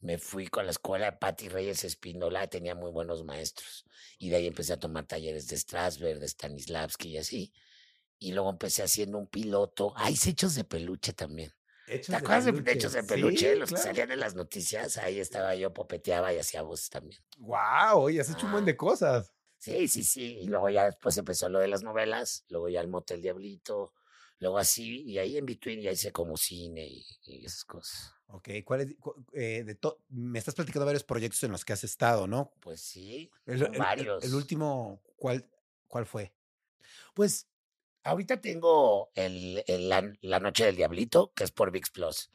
me 0.00 0.16
fui 0.16 0.46
con 0.46 0.64
la 0.64 0.70
escuela 0.70 1.10
de 1.10 1.18
Patti 1.18 1.50
Reyes 1.50 1.84
Espíndola, 1.84 2.46
tenía 2.46 2.74
muy 2.74 2.90
buenos 2.90 3.24
maestros. 3.24 3.84
Y 4.18 4.30
de 4.30 4.36
ahí 4.36 4.46
empecé 4.46 4.72
a 4.72 4.78
tomar 4.78 5.04
talleres 5.04 5.48
de 5.48 5.58
Strasberg, 5.58 6.18
de 6.18 6.28
Stanislavski 6.28 7.10
y 7.10 7.18
así. 7.18 7.52
Y 8.18 8.32
luego 8.32 8.48
empecé 8.48 8.82
haciendo 8.82 9.18
un 9.18 9.26
piloto. 9.26 9.92
Ah, 9.96 10.10
hice 10.10 10.30
hechos 10.30 10.54
de 10.54 10.64
peluche 10.64 11.12
también. 11.12 11.52
Hechos 11.86 12.06
¿Te 12.08 12.16
acuerdas 12.16 12.44
de, 12.46 12.52
peluche. 12.52 12.72
hechos 12.72 12.92
de 12.92 13.00
Sí, 13.02 13.06
peluche? 13.08 13.56
Los 13.56 13.68
claro. 13.70 13.82
que 13.82 13.88
salían 13.88 14.10
en 14.12 14.20
las 14.20 14.34
noticias. 14.34 14.96
Ahí 14.98 15.18
estaba 15.20 15.54
yo, 15.54 15.72
popeteaba 15.72 16.32
y 16.32 16.38
hacía 16.38 16.62
voz 16.62 16.88
también. 16.90 17.20
Guau, 17.38 18.00
oye, 18.02 18.20
has 18.20 18.30
hecho 18.30 18.46
un 18.46 18.52
buen 18.52 18.64
Ah. 18.64 18.66
de 18.66 18.76
cosas. 18.76 19.32
Sí, 19.58 19.88
sí, 19.88 20.02
sí. 20.04 20.38
Y 20.40 20.46
luego 20.48 20.68
ya 20.70 20.86
después 20.86 21.16
empezó 21.18 21.48
lo 21.48 21.58
de 21.60 21.68
las 21.68 21.82
novelas, 21.82 22.44
luego 22.48 22.68
ya 22.68 22.80
el 22.80 22.88
Motel 22.88 23.20
Diablito, 23.22 23.92
luego 24.38 24.58
así, 24.58 25.02
y 25.02 25.18
ahí 25.18 25.36
en 25.36 25.46
between 25.46 25.80
ya 25.80 25.92
hice 25.92 26.10
como 26.10 26.36
cine 26.36 26.84
y, 26.86 27.04
y 27.26 27.44
esas 27.46 27.64
cosas. 27.64 28.12
Ok, 28.26 28.48
¿cuál 28.64 28.80
es, 28.80 28.96
cu- 28.98 29.24
eh, 29.34 29.62
de 29.64 29.78
me 30.08 30.38
estás 30.38 30.54
platicando 30.54 30.86
varios 30.86 31.04
proyectos 31.04 31.42
en 31.44 31.52
los 31.52 31.64
que 31.64 31.72
has 31.74 31.84
estado, 31.84 32.26
¿no? 32.26 32.52
Pues 32.60 32.80
sí, 32.80 33.30
El, 33.46 33.58
son 33.60 33.74
el- 33.74 33.78
varios. 33.78 34.24
el 34.24 34.34
último, 34.34 35.00
¿cuál, 35.16 35.48
¿cuál 35.86 36.06
fue? 36.06 36.34
Pues 37.14 37.46
ahorita 38.04 38.40
tengo 38.40 39.10
el, 39.14 39.62
el- 39.66 39.88
la, 39.88 40.12
La 40.20 40.40
Noche 40.40 40.64
del 40.66 40.76
Diablito, 40.76 41.32
que 41.34 41.44
es 41.44 41.50
por 41.52 41.70
VIX 41.70 41.90
Plus. 41.90 42.30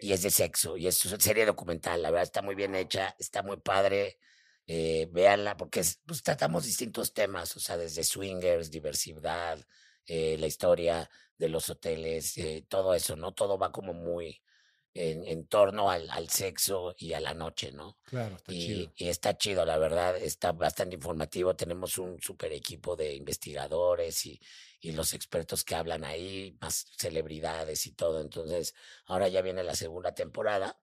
Y 0.00 0.12
es 0.12 0.22
de 0.22 0.30
sexo, 0.30 0.76
y 0.76 0.86
es 0.88 1.04
una 1.06 1.18
serie 1.20 1.46
documental, 1.46 2.02
la 2.02 2.10
verdad 2.10 2.24
está 2.24 2.42
muy 2.42 2.54
bien 2.54 2.74
hecha, 2.74 3.14
está 3.18 3.42
muy 3.42 3.56
padre. 3.58 4.18
Eh, 4.68 5.06
véanla, 5.12 5.56
porque 5.56 5.80
es- 5.80 6.00
pues, 6.06 6.22
tratamos 6.24 6.64
distintos 6.64 7.12
temas, 7.14 7.56
o 7.56 7.60
sea, 7.60 7.76
desde 7.76 8.02
swingers, 8.04 8.70
diversidad, 8.70 9.64
eh, 10.06 10.36
la 10.38 10.46
historia 10.48 11.08
de 11.38 11.48
los 11.48 11.70
hoteles, 11.70 12.36
eh, 12.38 12.64
todo 12.68 12.92
eso, 12.94 13.14
¿no? 13.16 13.32
Todo 13.32 13.58
va 13.58 13.70
como 13.72 13.92
muy 13.94 14.42
en, 14.94 15.24
en 15.26 15.46
torno 15.46 15.90
al, 15.90 16.08
al 16.10 16.28
sexo 16.30 16.94
y 16.98 17.12
a 17.12 17.20
la 17.20 17.34
noche, 17.34 17.70
¿no? 17.72 17.98
Claro, 18.04 18.36
está 18.36 18.52
y, 18.52 18.90
y 18.96 19.08
está 19.08 19.36
chido, 19.36 19.64
la 19.66 19.78
verdad, 19.78 20.16
está 20.16 20.52
bastante 20.52 20.94
informativo. 20.96 21.54
Tenemos 21.54 21.98
un 21.98 22.20
super 22.20 22.52
equipo 22.52 22.96
de 22.96 23.14
investigadores 23.14 24.24
y, 24.26 24.40
y 24.86 24.92
los 24.92 25.14
expertos 25.14 25.64
que 25.64 25.74
hablan 25.74 26.04
ahí, 26.04 26.56
más 26.60 26.86
celebridades 26.96 27.86
y 27.86 27.92
todo. 27.92 28.20
Entonces, 28.20 28.74
ahora 29.06 29.28
ya 29.28 29.42
viene 29.42 29.62
la 29.64 29.74
segunda 29.74 30.14
temporada. 30.14 30.80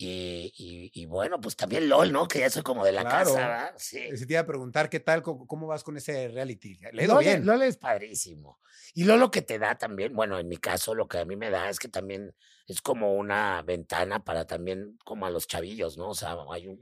Y, 0.00 0.52
y, 0.56 0.92
y 1.02 1.06
bueno, 1.06 1.40
pues 1.40 1.56
también 1.56 1.88
LOL, 1.88 2.12
¿no? 2.12 2.28
Que 2.28 2.38
ya 2.38 2.50
soy 2.50 2.62
como 2.62 2.84
de 2.84 2.92
la 2.92 3.02
Claro. 3.02 3.34
casa, 3.34 3.48
¿verdad? 3.48 3.74
Sí. 3.78 4.16
Se 4.16 4.26
te 4.26 4.34
iba 4.34 4.40
a 4.42 4.46
preguntar 4.46 4.88
qué 4.88 5.00
tal, 5.00 5.22
cómo, 5.22 5.46
cómo 5.48 5.66
vas 5.66 5.82
con 5.82 5.96
ese 5.96 6.28
reality. 6.28 6.78
Le 6.92 7.06
LOL, 7.08 7.18
bien. 7.18 7.44
LOL 7.44 7.62
es 7.62 7.76
padrísimo. 7.78 8.60
Y 8.94 9.04
LOL 9.04 9.18
lo 9.18 9.30
que 9.32 9.42
te 9.42 9.58
da 9.58 9.76
también, 9.76 10.14
bueno, 10.14 10.38
en 10.38 10.46
mi 10.46 10.56
caso, 10.56 10.94
lo 10.94 11.08
que 11.08 11.18
a 11.18 11.24
mí 11.24 11.34
me 11.34 11.50
da 11.50 11.68
es 11.68 11.80
que 11.80 11.88
también 11.88 12.32
es 12.68 12.80
como 12.80 13.14
una 13.14 13.60
ventana 13.62 14.22
para 14.22 14.46
también, 14.46 14.96
como 15.04 15.26
a 15.26 15.30
los 15.30 15.48
chavillos, 15.48 15.98
¿no? 15.98 16.10
O 16.10 16.14
sea, 16.14 16.36
hay 16.52 16.68
un, 16.68 16.78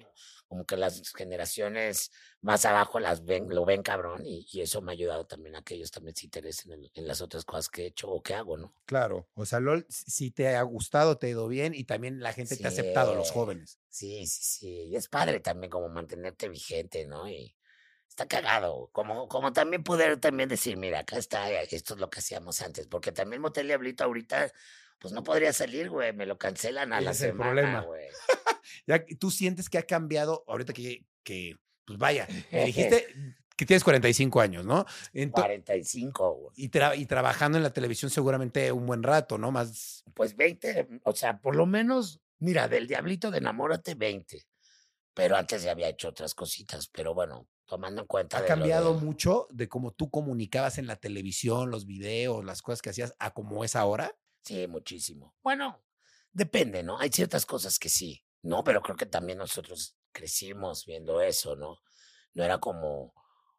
como 0.49 0.65
que 0.65 0.77
las 0.77 1.13
generaciones 1.15 2.11
más 2.41 2.65
abajo 2.65 3.01
las 3.01 3.25
ven, 3.25 3.49
lo 3.49 3.65
ven 3.65 3.83
cabrón, 3.83 4.23
y, 4.25 4.47
y 4.53 4.61
eso 4.61 4.81
me 4.81 4.93
ha 4.93 4.95
ayudado 4.95 5.27
también 5.27 5.57
a 5.57 5.63
que 5.63 5.75
ellos 5.75 5.91
también 5.91 6.15
se 6.15 6.27
interesen 6.27 6.73
en, 6.73 6.91
en 6.95 7.07
las 7.07 7.21
otras 7.21 7.45
cosas 7.45 7.69
que 7.69 7.83
he 7.83 7.87
hecho 7.87 8.09
o 8.09 8.23
que 8.23 8.35
hago, 8.35 8.57
¿no? 8.57 8.75
Claro, 8.85 9.29
o 9.35 9.45
sea, 9.45 9.61
LOL, 9.61 9.87
si 9.89 10.31
te 10.31 10.55
ha 10.55 10.63
gustado, 10.63 11.19
te 11.19 11.27
ha 11.27 11.31
ido 11.31 11.49
bien 11.49 11.75
y 11.75 11.85
también 11.85 12.21
la 12.21 12.33
gente 12.33 12.57
te 12.57 12.65
ha 12.65 12.69
aceptado, 12.69 13.15
los 13.15 13.31
jóvenes. 13.31 13.79
Sí, 13.89 14.27
sí, 14.27 14.45
sí. 14.45 14.69
Y 14.91 14.97
es 14.97 15.09
padre 15.09 15.41
también 15.41 15.71
como 15.71 15.89
mantenerte 15.89 16.49
vigente, 16.49 17.07
¿no? 17.07 17.29
Y 17.29 17.57
está 18.09 18.27
cagado. 18.27 18.91
Como, 18.93 19.29
como 19.29 19.53
también 19.53 19.83
poder 19.83 20.19
también 20.19 20.49
decir, 20.49 20.77
mira, 20.77 21.01
acá 21.01 21.17
está, 21.17 21.51
esto 21.63 21.95
es 21.95 22.01
lo 22.01 22.11
que 22.11 22.21
hacíamos 22.21 22.61
antes. 22.63 22.87
Porque 22.87 23.13
también 23.13 23.43
Motel 23.43 23.67
Diablito 23.67 24.05
ahorita, 24.05 24.53
pues 24.99 25.13
no 25.13 25.23
podría 25.23 25.53
salir, 25.53 25.91
güey. 25.91 26.13
Me 26.13 26.27
lo 26.27 26.39
cancelan 26.39 26.93
a 26.93 27.01
la 27.01 27.11
es 27.13 27.21
el 27.23 27.31
semana, 27.31 27.51
problema. 27.53 27.81
güey. 27.83 28.07
Ya 28.87 29.05
tú 29.19 29.31
sientes 29.31 29.69
que 29.71 29.79
ha 29.79 29.83
cambiado 29.85 30.45
ahorita 30.49 30.73
que, 30.73 31.05
que 31.23 31.57
pues 31.85 31.99
vaya, 31.99 32.27
me 32.53 32.65
dijiste 32.67 33.07
que 33.57 33.65
tienes 33.65 33.85
45 33.85 34.41
años, 34.41 34.67
¿no? 34.67 34.85
Ento- 35.15 35.33
45, 35.33 36.31
güey. 36.33 36.53
y, 36.57 36.69
tra- 36.71 36.97
y 36.99 37.07
trabajando 37.07 37.57
en 37.59 37.65
la 37.65 37.73
televisión 37.73 38.11
seguramente 38.11 38.71
un 38.73 38.87
buen 38.87 39.03
rato, 39.03 39.39
¿no? 39.39 39.51
Más, 39.51 40.05
Pues 40.15 40.37
20, 40.37 41.01
o 41.05 41.13
sea, 41.15 41.41
por 41.41 41.57
lo 41.57 41.65
menos, 41.67 42.21
mira, 42.39 42.69
del 42.69 42.87
Diablito 42.87 43.31
de 43.31 43.39
Enamórate, 43.39 43.95
20. 43.95 44.45
Pero 45.15 45.37
antes 45.37 45.63
ya 45.63 45.71
había 45.73 45.89
hecho 45.89 46.09
otras 46.09 46.35
cositas. 46.35 46.89
Pero 46.89 47.15
bueno, 47.15 47.49
tomando 47.65 48.03
en 48.03 48.07
cuenta 48.07 48.39
ha 48.39 48.43
de 48.43 48.49
cambiado 48.49 48.95
de- 48.95 49.01
mucho 49.01 49.47
de 49.51 49.69
cómo 49.69 49.93
tú 49.93 50.11
comunicabas 50.11 50.77
en 50.79 50.87
la 50.87 50.97
televisión, 50.97 51.71
los 51.71 51.87
videos, 51.87 52.45
las 52.45 52.61
cosas 52.63 52.83
que 52.83 52.91
hacías, 52.91 53.15
a 53.19 53.31
cómo 53.33 53.65
es 53.65 53.75
ahora. 53.77 54.15
Sí, 54.47 54.67
muchísimo. 54.69 55.35
Bueno, 55.43 55.83
depende, 56.31 56.83
¿no? 56.85 56.99
Hay 57.01 57.11
ciertas 57.11 57.45
cosas 57.45 57.79
que 57.81 57.89
sí, 57.89 58.25
¿no? 58.43 58.63
Pero 58.63 58.81
creo 58.81 58.97
que 58.97 59.07
también 59.07 59.39
nosotros 59.39 59.97
crecimos 60.13 60.87
viendo 60.87 61.21
eso, 61.21 61.57
¿no? 61.57 61.79
No 62.35 62.45
era 62.45 62.59
como, 62.59 63.13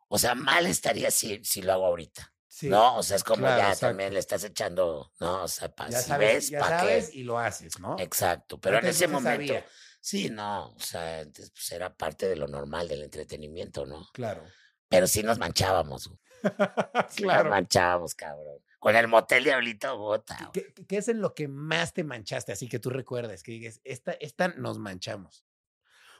o 0.07 0.17
sea, 0.17 0.33
mal 0.33 0.65
estaría 0.65 1.11
si, 1.11 1.43
si 1.43 1.61
lo 1.61 1.73
hago 1.73 1.85
ahorita, 1.87 2.33
Sí. 2.49 2.69
¿no? 2.69 2.95
O 2.97 3.03
sea, 3.03 3.17
es 3.17 3.23
como 3.25 3.41
claro, 3.41 3.57
ya 3.57 3.63
exacto. 3.67 3.87
también 3.87 4.13
le 4.13 4.19
estás 4.19 4.43
echando, 4.45 5.11
¿no? 5.19 5.43
O 5.43 5.47
sea, 5.49 5.67
pa, 5.75 5.89
Ya 5.89 5.99
si 6.01 6.07
sabes, 6.07 6.33
ves, 6.33 6.49
ya 6.51 6.59
¿pa' 6.59 6.69
sabes 6.69 7.09
qué? 7.11 7.17
y 7.17 7.23
lo 7.23 7.37
haces, 7.37 7.79
¿no? 7.79 7.97
Exacto, 7.99 8.59
pero 8.59 8.79
en 8.79 8.85
ese 8.85 9.07
no 9.07 9.13
momento, 9.19 9.53
sabía. 9.53 9.65
sí, 9.99 10.29
no, 10.29 10.71
o 10.73 10.79
sea, 10.79 11.19
antes 11.19 11.51
pues 11.51 11.69
era 11.73 11.93
parte 11.93 12.29
de 12.29 12.35
lo 12.37 12.47
normal 12.47 12.87
del 12.87 13.03
entretenimiento, 13.03 13.85
¿no? 13.85 14.07
Claro. 14.13 14.43
Pero 14.87 15.05
sí 15.07 15.21
nos 15.21 15.37
manchábamos, 15.37 16.07
güey. 16.07 16.19
Sí 17.09 17.23
nos 17.23 17.33
claro. 17.33 17.49
manchábamos, 17.49 18.15
cabrón. 18.15 18.63
Con 18.79 18.95
el 18.95 19.07
motel 19.07 19.43
Diablito, 19.43 19.97
bota. 19.97 20.51
¿Qué, 20.53 20.73
qué 20.87 20.97
es 20.97 21.07
en 21.07 21.21
lo 21.21 21.33
que 21.33 21.47
más 21.47 21.93
te 21.93 22.03
manchaste? 22.03 22.51
Así 22.51 22.67
que 22.67 22.79
tú 22.79 22.89
recuerdes, 22.89 23.41
que 23.41 23.51
digas, 23.53 23.81
esta, 23.83 24.11
esta 24.13 24.49
nos 24.49 24.77
manchamos. 24.77 25.45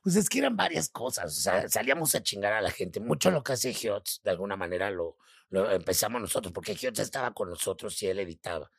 Pues 0.04 0.16
es 0.16 0.30
que 0.30 0.40
eran 0.40 0.56
varias 0.56 0.90
cosas, 0.90 1.38
o 1.38 1.42
sea, 1.42 1.68
salíamos 1.68 2.16
a 2.16 2.24
chingar 2.24 2.54
a 2.54 2.62
la 2.62 2.72
gente. 2.72 3.00
Mucho 3.00 3.30
lo 3.30 3.44
que 3.44 3.54
hace 3.54 3.74
Hiots, 3.74 4.22
de 4.24 4.32
alguna 4.32 4.56
manera 4.56 4.90
lo, 4.90 5.18
lo 5.50 5.70
empezamos 5.70 6.22
nosotros, 6.22 6.54
porque 6.54 6.74
Hiots 6.74 7.00
estaba 7.00 7.34
con 7.34 7.50
nosotros 7.50 8.02
y 8.02 8.08
él 8.08 8.20
editaba. 8.20 8.72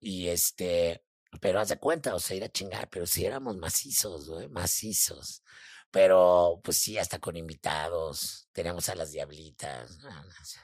Y 0.00 0.28
este, 0.28 1.04
pero 1.40 1.60
haz 1.60 1.68
de 1.68 1.78
cuenta, 1.78 2.14
o 2.14 2.18
sea, 2.18 2.36
ir 2.36 2.44
a 2.44 2.48
chingar, 2.48 2.88
pero 2.88 3.06
sí 3.06 3.24
éramos 3.24 3.56
macizos, 3.56 4.28
güey, 4.28 4.48
macizos. 4.48 5.42
Pero 5.90 6.60
pues 6.62 6.78
sí, 6.78 6.98
hasta 6.98 7.18
con 7.18 7.36
invitados, 7.36 8.48
teníamos 8.52 8.88
a 8.88 8.94
las 8.94 9.12
diablitas. 9.12 9.98
no, 9.98 10.10
no, 10.10 10.20
o 10.20 10.44
sea, 10.44 10.62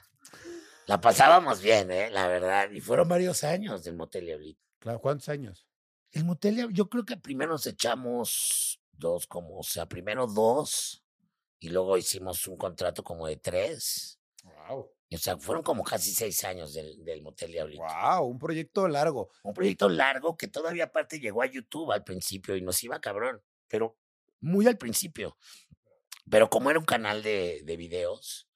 la 0.85 1.01
pasábamos 1.01 1.61
bien, 1.61 1.91
¿eh? 1.91 2.09
La 2.09 2.27
verdad. 2.27 2.71
Y 2.71 2.81
fueron 2.81 3.07
varios 3.07 3.43
años 3.43 3.83
del 3.83 3.95
Motel 3.95 4.25
Diablito. 4.25 4.61
Claro, 4.79 4.99
¿cuántos 4.99 5.29
años? 5.29 5.65
El 6.11 6.25
motel, 6.25 6.71
yo 6.73 6.89
creo 6.89 7.05
que 7.05 7.17
primero 7.17 7.53
nos 7.53 7.65
echamos 7.65 8.79
dos, 8.91 9.25
como, 9.25 9.57
o 9.59 9.63
sea, 9.63 9.87
primero 9.87 10.27
dos, 10.27 11.03
y 11.59 11.69
luego 11.69 11.97
hicimos 11.97 12.47
un 12.47 12.57
contrato 12.57 13.03
como 13.03 13.25
de 13.25 13.37
tres. 13.37 14.19
Wow. 14.43 14.91
O 15.11 15.17
sea, 15.17 15.37
fueron 15.37 15.63
como 15.63 15.83
casi 15.83 16.11
seis 16.11 16.43
años 16.43 16.73
del, 16.73 17.03
del 17.03 17.21
Motel 17.21 17.51
Diablito. 17.51 17.83
Wow, 17.83 18.25
un 18.27 18.37
proyecto 18.37 18.87
largo. 18.87 19.29
Un 19.43 19.53
proyecto 19.53 19.87
largo 19.87 20.35
que 20.35 20.47
todavía 20.47 20.85
aparte 20.85 21.19
llegó 21.19 21.41
a 21.41 21.47
YouTube 21.47 21.91
al 21.91 22.03
principio 22.03 22.55
y 22.55 22.61
nos 22.61 22.83
iba 22.83 22.99
cabrón, 22.99 23.41
pero 23.67 23.97
muy 24.39 24.67
al 24.67 24.77
principio. 24.77 25.37
Pero 26.29 26.49
como 26.49 26.69
era 26.69 26.79
un 26.79 26.85
canal 26.85 27.23
de, 27.23 27.61
de 27.63 27.77
videos, 27.77 28.49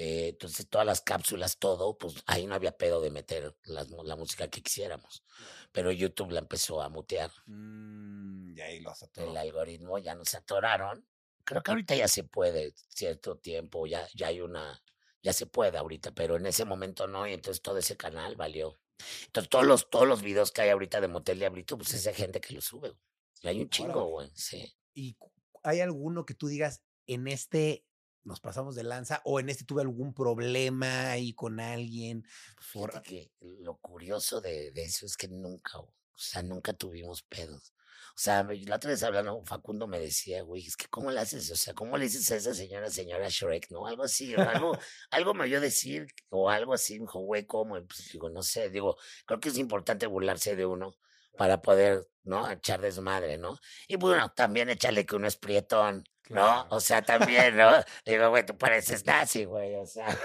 eh, 0.00 0.28
entonces 0.28 0.68
todas 0.68 0.86
las 0.86 1.00
cápsulas, 1.00 1.58
todo, 1.58 1.98
pues 1.98 2.14
ahí 2.26 2.46
no 2.46 2.54
había 2.54 2.72
pedo 2.76 3.00
de 3.00 3.10
meter 3.10 3.54
mu- 3.90 4.04
la 4.04 4.14
música 4.16 4.48
que 4.48 4.62
quisiéramos. 4.62 5.24
Pero 5.72 5.90
YouTube 5.92 6.30
la 6.30 6.38
empezó 6.38 6.80
a 6.80 6.88
mutear. 6.88 7.30
Mm, 7.46 8.56
y 8.56 8.60
ahí 8.60 8.80
lo 8.80 8.90
atoró. 8.90 9.30
el 9.30 9.36
algoritmo, 9.36 9.98
ya 9.98 10.14
nos 10.14 10.34
atoraron. 10.34 11.06
Creo 11.44 11.62
que 11.62 11.70
ahorita 11.72 11.94
ya 11.96 12.06
se 12.08 12.24
puede, 12.24 12.74
cierto 12.88 13.36
tiempo, 13.38 13.86
ya, 13.86 14.06
ya 14.14 14.28
hay 14.28 14.40
una, 14.40 14.80
ya 15.22 15.32
se 15.32 15.46
puede 15.46 15.76
ahorita, 15.78 16.12
pero 16.14 16.36
en 16.36 16.46
ese 16.46 16.64
momento 16.64 17.06
no, 17.08 17.26
y 17.26 17.32
entonces 17.32 17.60
todo 17.60 17.78
ese 17.78 17.96
canal 17.96 18.36
valió. 18.36 18.78
Entonces 19.26 19.48
todos 19.50 19.66
los, 19.66 19.90
todos 19.90 20.06
los 20.06 20.22
videos 20.22 20.52
que 20.52 20.60
hay 20.62 20.70
ahorita 20.70 21.00
de 21.00 21.08
Motel 21.08 21.38
Diablito, 21.38 21.76
pues 21.76 21.92
es 21.94 22.04
de 22.04 22.14
gente 22.14 22.40
que 22.40 22.54
lo 22.54 22.60
sube. 22.60 22.90
güey. 22.90 23.00
Y 23.42 23.48
hay 23.48 23.60
un 23.62 23.70
chingo, 23.70 24.04
güey, 24.06 24.30
sí. 24.34 24.72
¿Y 24.94 25.16
hay 25.62 25.80
alguno 25.80 26.24
que 26.24 26.34
tú 26.34 26.46
digas, 26.48 26.82
en 27.06 27.26
este 27.28 27.84
nos 28.28 28.40
pasamos 28.40 28.74
de 28.76 28.84
lanza 28.84 29.20
o 29.24 29.40
en 29.40 29.48
este 29.48 29.64
tuve 29.64 29.82
algún 29.82 30.14
problema 30.14 31.10
ahí 31.10 31.32
con 31.32 31.58
alguien? 31.60 32.24
por- 32.72 32.90
Fíjate 32.92 33.08
que 33.08 33.32
lo 33.40 33.76
curioso 33.78 34.40
de, 34.40 34.70
de 34.72 34.82
eso 34.84 35.06
es 35.06 35.16
que 35.16 35.28
nunca, 35.28 35.78
o 35.80 35.92
sea, 36.14 36.42
nunca 36.42 36.72
tuvimos 36.72 37.22
pedos. 37.22 37.74
O 38.16 38.20
sea, 38.20 38.42
la 38.42 38.76
otra 38.76 38.90
vez 38.90 39.02
hablando, 39.04 39.42
Facundo 39.44 39.86
me 39.86 40.00
decía, 40.00 40.42
güey, 40.42 40.66
es 40.66 40.76
que 40.76 40.86
¿cómo 40.88 41.10
le 41.10 41.20
haces? 41.20 41.50
O 41.52 41.56
sea, 41.56 41.72
¿cómo 41.72 41.96
le 41.96 42.04
dices 42.06 42.30
a 42.32 42.36
esa 42.36 42.52
señora, 42.52 42.90
señora 42.90 43.28
Shrek, 43.28 43.70
no? 43.70 43.86
Algo 43.86 44.02
así, 44.04 44.34
o 44.34 44.40
algo, 44.40 44.76
algo 45.10 45.34
me 45.34 45.44
oyó 45.44 45.60
decir, 45.60 46.06
o 46.28 46.50
algo 46.50 46.74
así, 46.74 46.94
me 46.94 47.06
dijo, 47.06 47.20
güey, 47.20 47.46
¿cómo? 47.46 47.74
Pues 47.86 48.10
digo, 48.12 48.28
no 48.28 48.42
sé, 48.42 48.70
digo, 48.70 48.96
creo 49.24 49.38
que 49.40 49.50
es 49.50 49.58
importante 49.58 50.06
burlarse 50.06 50.56
de 50.56 50.66
uno 50.66 50.94
para 51.36 51.62
poder, 51.62 52.08
¿no? 52.24 52.50
Echar 52.50 52.80
desmadre, 52.80 53.38
¿no? 53.38 53.56
Y 53.86 53.94
bueno, 53.96 54.32
también 54.34 54.68
échale 54.68 55.06
que 55.06 55.14
uno 55.14 55.28
es 55.28 55.36
prietón, 55.36 56.02
¿no? 56.30 56.66
O 56.70 56.80
sea, 56.80 57.02
también, 57.02 57.56
¿no? 57.56 57.70
Digo, 58.04 58.28
güey, 58.30 58.44
tú 58.44 58.56
pareces 58.56 59.04
nazi, 59.06 59.44
güey, 59.44 59.74
o 59.76 59.86
sea. 59.86 60.06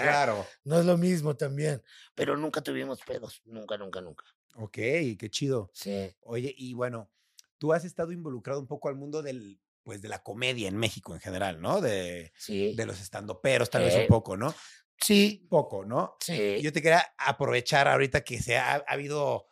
claro. 0.00 0.46
No 0.64 0.78
es 0.80 0.84
lo 0.86 0.96
mismo 0.96 1.36
también. 1.36 1.82
Pero 2.14 2.36
nunca 2.36 2.60
tuvimos 2.60 3.00
pedos. 3.00 3.40
Nunca, 3.44 3.76
nunca, 3.76 4.00
nunca. 4.00 4.24
Ok, 4.56 4.72
qué 5.18 5.28
chido. 5.30 5.70
Sí. 5.74 6.14
Oye, 6.22 6.54
y 6.56 6.74
bueno, 6.74 7.10
tú 7.58 7.72
has 7.72 7.84
estado 7.84 8.12
involucrado 8.12 8.58
un 8.60 8.66
poco 8.66 8.88
al 8.88 8.96
mundo 8.96 9.22
del, 9.22 9.60
pues, 9.82 10.00
de 10.02 10.08
la 10.08 10.22
comedia 10.22 10.68
en 10.68 10.76
México 10.76 11.14
en 11.14 11.20
general, 11.20 11.60
¿no? 11.60 11.80
De, 11.80 12.32
Sí. 12.36 12.74
de 12.74 12.86
los 12.86 13.00
estandoperos, 13.00 13.70
tal 13.70 13.82
vez 13.82 13.94
un 13.94 14.00
Eh, 14.02 14.06
poco, 14.08 14.36
¿no? 14.36 14.54
Sí. 14.98 15.46
Poco, 15.50 15.84
¿no? 15.84 16.16
Sí. 16.20 16.60
Yo 16.62 16.72
te 16.72 16.80
quería 16.82 17.04
aprovechar 17.18 17.86
ahorita 17.86 18.22
que 18.24 18.40
se 18.40 18.56
ha, 18.56 18.76
ha 18.76 18.84
habido 18.88 19.46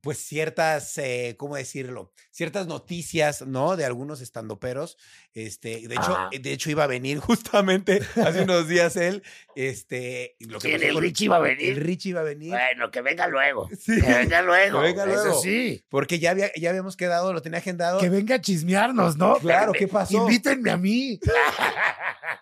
pues 0.00 0.18
ciertas, 0.18 0.96
eh, 0.98 1.34
¿cómo 1.38 1.56
decirlo? 1.56 2.10
Ciertas 2.30 2.66
noticias, 2.66 3.42
¿no? 3.46 3.76
De 3.76 3.84
algunos 3.84 4.20
estandoperos. 4.22 4.96
Este, 5.34 5.86
de 5.88 5.94
hecho, 5.94 6.16
Ajá. 6.16 6.30
de 6.32 6.52
hecho 6.52 6.70
iba 6.70 6.84
a 6.84 6.86
venir 6.86 7.18
justamente 7.20 8.00
hace 8.24 8.42
unos 8.44 8.66
días 8.68 8.96
él, 8.96 9.22
este, 9.56 10.36
y 10.38 10.46
lo 10.46 10.58
que 10.58 10.68
¿Quién, 10.68 10.80
pasó 10.80 10.90
el 10.98 11.02
Richie 11.02 11.24
iba 11.26 11.36
a 11.36 11.38
El 11.48 11.56
venir? 11.56 11.82
Richie 11.84 12.08
iba 12.10 12.20
a 12.20 12.24
venir. 12.24 12.50
Bueno, 12.50 12.90
que 12.90 13.00
venga 13.02 13.28
luego. 13.28 13.68
Sí. 13.78 14.00
Que 14.00 14.12
venga 14.14 14.40
luego. 14.42 14.80
venga 14.80 15.04
Eso 15.04 15.40
sí. 15.40 15.84
Porque 15.90 16.18
ya, 16.18 16.30
había, 16.30 16.50
ya 16.56 16.70
habíamos 16.70 16.96
quedado, 16.96 17.32
lo 17.32 17.42
tenía 17.42 17.58
agendado. 17.58 18.00
Que 18.00 18.08
venga 18.08 18.36
a 18.36 18.40
chismearnos, 18.40 19.16
¿no? 19.16 19.36
Claro, 19.36 19.72
¿qué 19.72 19.86
pasó? 19.88 20.16
Invítenme 20.16 20.70
a 20.70 20.76
mí. 20.76 21.18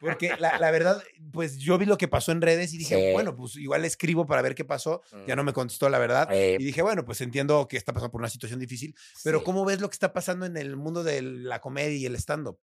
Porque 0.00 0.34
la, 0.38 0.58
la 0.58 0.70
verdad, 0.70 1.02
pues 1.32 1.58
yo 1.58 1.78
vi 1.78 1.86
lo 1.86 1.96
que 1.96 2.08
pasó 2.08 2.32
en 2.32 2.40
redes 2.42 2.72
y 2.74 2.78
dije, 2.78 2.92
Sí. 2.96 3.12
bueno, 3.12 3.34
pues 3.36 3.56
igual 3.56 3.84
escribo 3.84 4.26
para 4.26 4.42
ver 4.42 4.54
qué 4.54 4.64
pasó. 4.64 5.02
Ya 5.26 5.36
no 5.36 5.44
me 5.44 5.52
contestó 5.52 5.88
la 5.88 5.98
verdad. 5.98 6.28
Eh, 6.32 6.56
Y 6.58 6.64
dije, 6.64 6.82
bueno, 6.82 7.04
pues 7.04 7.20
entiendo 7.32 7.66
que 7.66 7.76
está 7.76 7.92
pasando 7.92 8.12
por 8.12 8.20
una 8.20 8.28
situación 8.28 8.60
difícil, 8.60 8.94
pero 9.24 9.38
sí. 9.38 9.44
¿cómo 9.44 9.64
ves 9.64 9.80
lo 9.80 9.88
que 9.88 9.94
está 9.94 10.12
pasando 10.12 10.46
en 10.46 10.56
el 10.56 10.76
mundo 10.76 11.02
de 11.02 11.22
la 11.22 11.60
comedia 11.60 11.96
y 11.96 12.06
el 12.06 12.16
stand-up? 12.16 12.60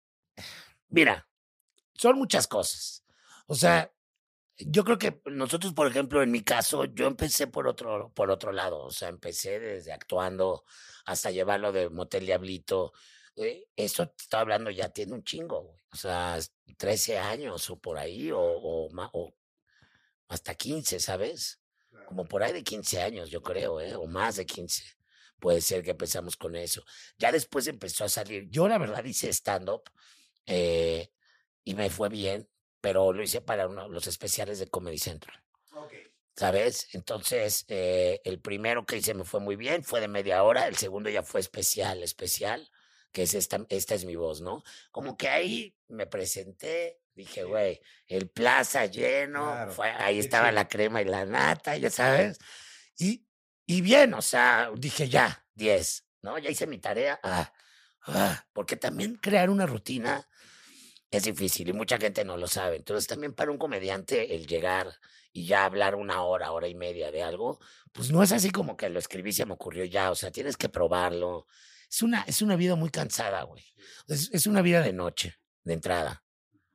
Mira, 0.88 1.28
son 1.94 2.18
muchas 2.18 2.46
cosas. 2.48 3.04
O 3.46 3.54
sea, 3.54 3.92
yo 4.58 4.84
creo 4.84 4.98
que 4.98 5.20
nosotros, 5.26 5.72
por 5.72 5.86
ejemplo, 5.86 6.22
en 6.22 6.30
mi 6.30 6.42
caso, 6.42 6.84
yo 6.86 7.06
empecé 7.06 7.46
por 7.46 7.68
otro, 7.68 8.12
por 8.14 8.30
otro 8.30 8.52
lado. 8.52 8.82
O 8.84 8.90
sea, 8.90 9.08
empecé 9.08 9.60
desde 9.60 9.92
actuando 9.92 10.64
hasta 11.04 11.30
llevarlo 11.30 11.72
de 11.72 11.88
Motel 11.90 12.26
Diablito. 12.26 12.92
Eh, 13.36 13.68
Eso 13.76 14.08
te 14.08 14.22
estaba 14.22 14.42
hablando 14.42 14.70
ya 14.70 14.88
tiene 14.88 15.14
un 15.14 15.24
chingo, 15.24 15.62
güey. 15.62 15.78
O 15.92 15.96
sea, 15.96 16.38
13 16.76 17.18
años 17.18 17.70
o 17.70 17.78
por 17.78 17.98
ahí, 17.98 18.30
o, 18.32 18.40
o 18.40 19.34
hasta 20.28 20.54
15, 20.54 21.00
¿sabes? 21.00 21.60
Como 22.06 22.24
por 22.26 22.42
ahí 22.42 22.52
de 22.52 22.62
15 22.62 23.02
años, 23.02 23.30
yo 23.30 23.42
creo, 23.42 23.80
¿eh? 23.80 23.94
O 23.96 24.06
más 24.06 24.36
de 24.36 24.46
15. 24.46 24.84
Puede 25.40 25.60
ser 25.60 25.82
que 25.82 25.90
empezamos 25.90 26.36
con 26.36 26.56
eso. 26.56 26.84
Ya 27.18 27.32
después 27.32 27.66
empezó 27.66 28.04
a 28.04 28.08
salir. 28.08 28.48
Yo, 28.48 28.68
la 28.68 28.78
verdad, 28.78 29.04
hice 29.04 29.28
stand-up 29.32 29.82
eh, 30.46 31.10
y 31.64 31.74
me 31.74 31.90
fue 31.90 32.08
bien, 32.08 32.48
pero 32.80 33.12
lo 33.12 33.22
hice 33.22 33.40
para 33.40 33.66
uno- 33.68 33.88
los 33.88 34.06
especiales 34.06 34.58
de 34.58 34.68
Comedy 34.68 34.98
Central. 34.98 35.42
¿Sabes? 36.36 36.88
Entonces, 36.94 37.64
eh, 37.68 38.20
el 38.24 38.40
primero 38.40 38.84
que 38.84 38.98
hice 38.98 39.14
me 39.14 39.24
fue 39.24 39.40
muy 39.40 39.56
bien, 39.56 39.82
fue 39.82 40.00
de 40.00 40.08
media 40.08 40.42
hora, 40.42 40.68
el 40.68 40.76
segundo 40.76 41.08
ya 41.08 41.22
fue 41.22 41.40
especial, 41.40 42.02
especial, 42.02 42.70
que 43.10 43.22
es 43.22 43.32
esta, 43.34 43.64
esta 43.70 43.94
es 43.94 44.04
mi 44.04 44.16
voz, 44.16 44.42
¿no? 44.42 44.62
Como 44.90 45.16
que 45.16 45.28
ahí 45.28 45.74
me 45.88 46.06
presenté, 46.06 47.00
dije, 47.16 47.42
güey, 47.44 47.80
el 48.06 48.28
plaza 48.28 48.86
lleno, 48.86 49.44
Claro, 49.46 49.72
fue- 49.72 49.90
ahí 49.90 50.18
estaba 50.18 50.52
la 50.52 50.68
crema 50.68 51.02
y 51.02 51.06
la 51.06 51.24
nata, 51.24 51.76
ya 51.76 51.90
sabes. 51.90 52.38
Y, 52.98 53.26
y 53.66 53.80
bien, 53.80 54.14
o 54.14 54.22
sea, 54.22 54.70
dije 54.76 55.08
ya, 55.08 55.44
10, 55.54 56.06
¿no? 56.22 56.38
Ya 56.38 56.50
hice 56.50 56.66
mi 56.66 56.78
tarea. 56.78 57.18
Ah, 57.22 57.52
ah, 58.06 58.44
porque 58.52 58.76
también 58.76 59.16
crear 59.16 59.50
una 59.50 59.66
rutina 59.66 60.28
es 61.10 61.24
difícil 61.24 61.68
y 61.68 61.72
mucha 61.72 61.98
gente 61.98 62.24
no 62.24 62.36
lo 62.36 62.46
sabe. 62.46 62.76
Entonces 62.76 63.06
también 63.06 63.32
para 63.34 63.50
un 63.50 63.58
comediante 63.58 64.34
el 64.34 64.46
llegar 64.46 64.92
y 65.32 65.46
ya 65.46 65.64
hablar 65.64 65.94
una 65.94 66.22
hora, 66.22 66.52
hora 66.52 66.68
y 66.68 66.74
media 66.74 67.10
de 67.10 67.22
algo, 67.22 67.58
pues 67.92 68.10
no 68.10 68.22
es 68.22 68.32
así 68.32 68.50
como 68.50 68.76
que 68.76 68.88
lo 68.90 68.98
escribí 68.98 69.30
y 69.30 69.32
se 69.34 69.46
me 69.46 69.54
ocurrió 69.54 69.84
ya, 69.84 70.10
o 70.10 70.14
sea, 70.14 70.30
tienes 70.30 70.56
que 70.56 70.68
probarlo. 70.68 71.46
Es 71.90 72.02
una, 72.02 72.22
es 72.22 72.42
una 72.42 72.56
vida 72.56 72.74
muy 72.74 72.90
cansada, 72.90 73.42
güey. 73.44 73.64
Es, 74.08 74.30
es 74.32 74.46
una 74.46 74.60
vida 74.62 74.82
de 74.82 74.92
noche, 74.92 75.36
de 75.64 75.74
entrada. 75.74 76.24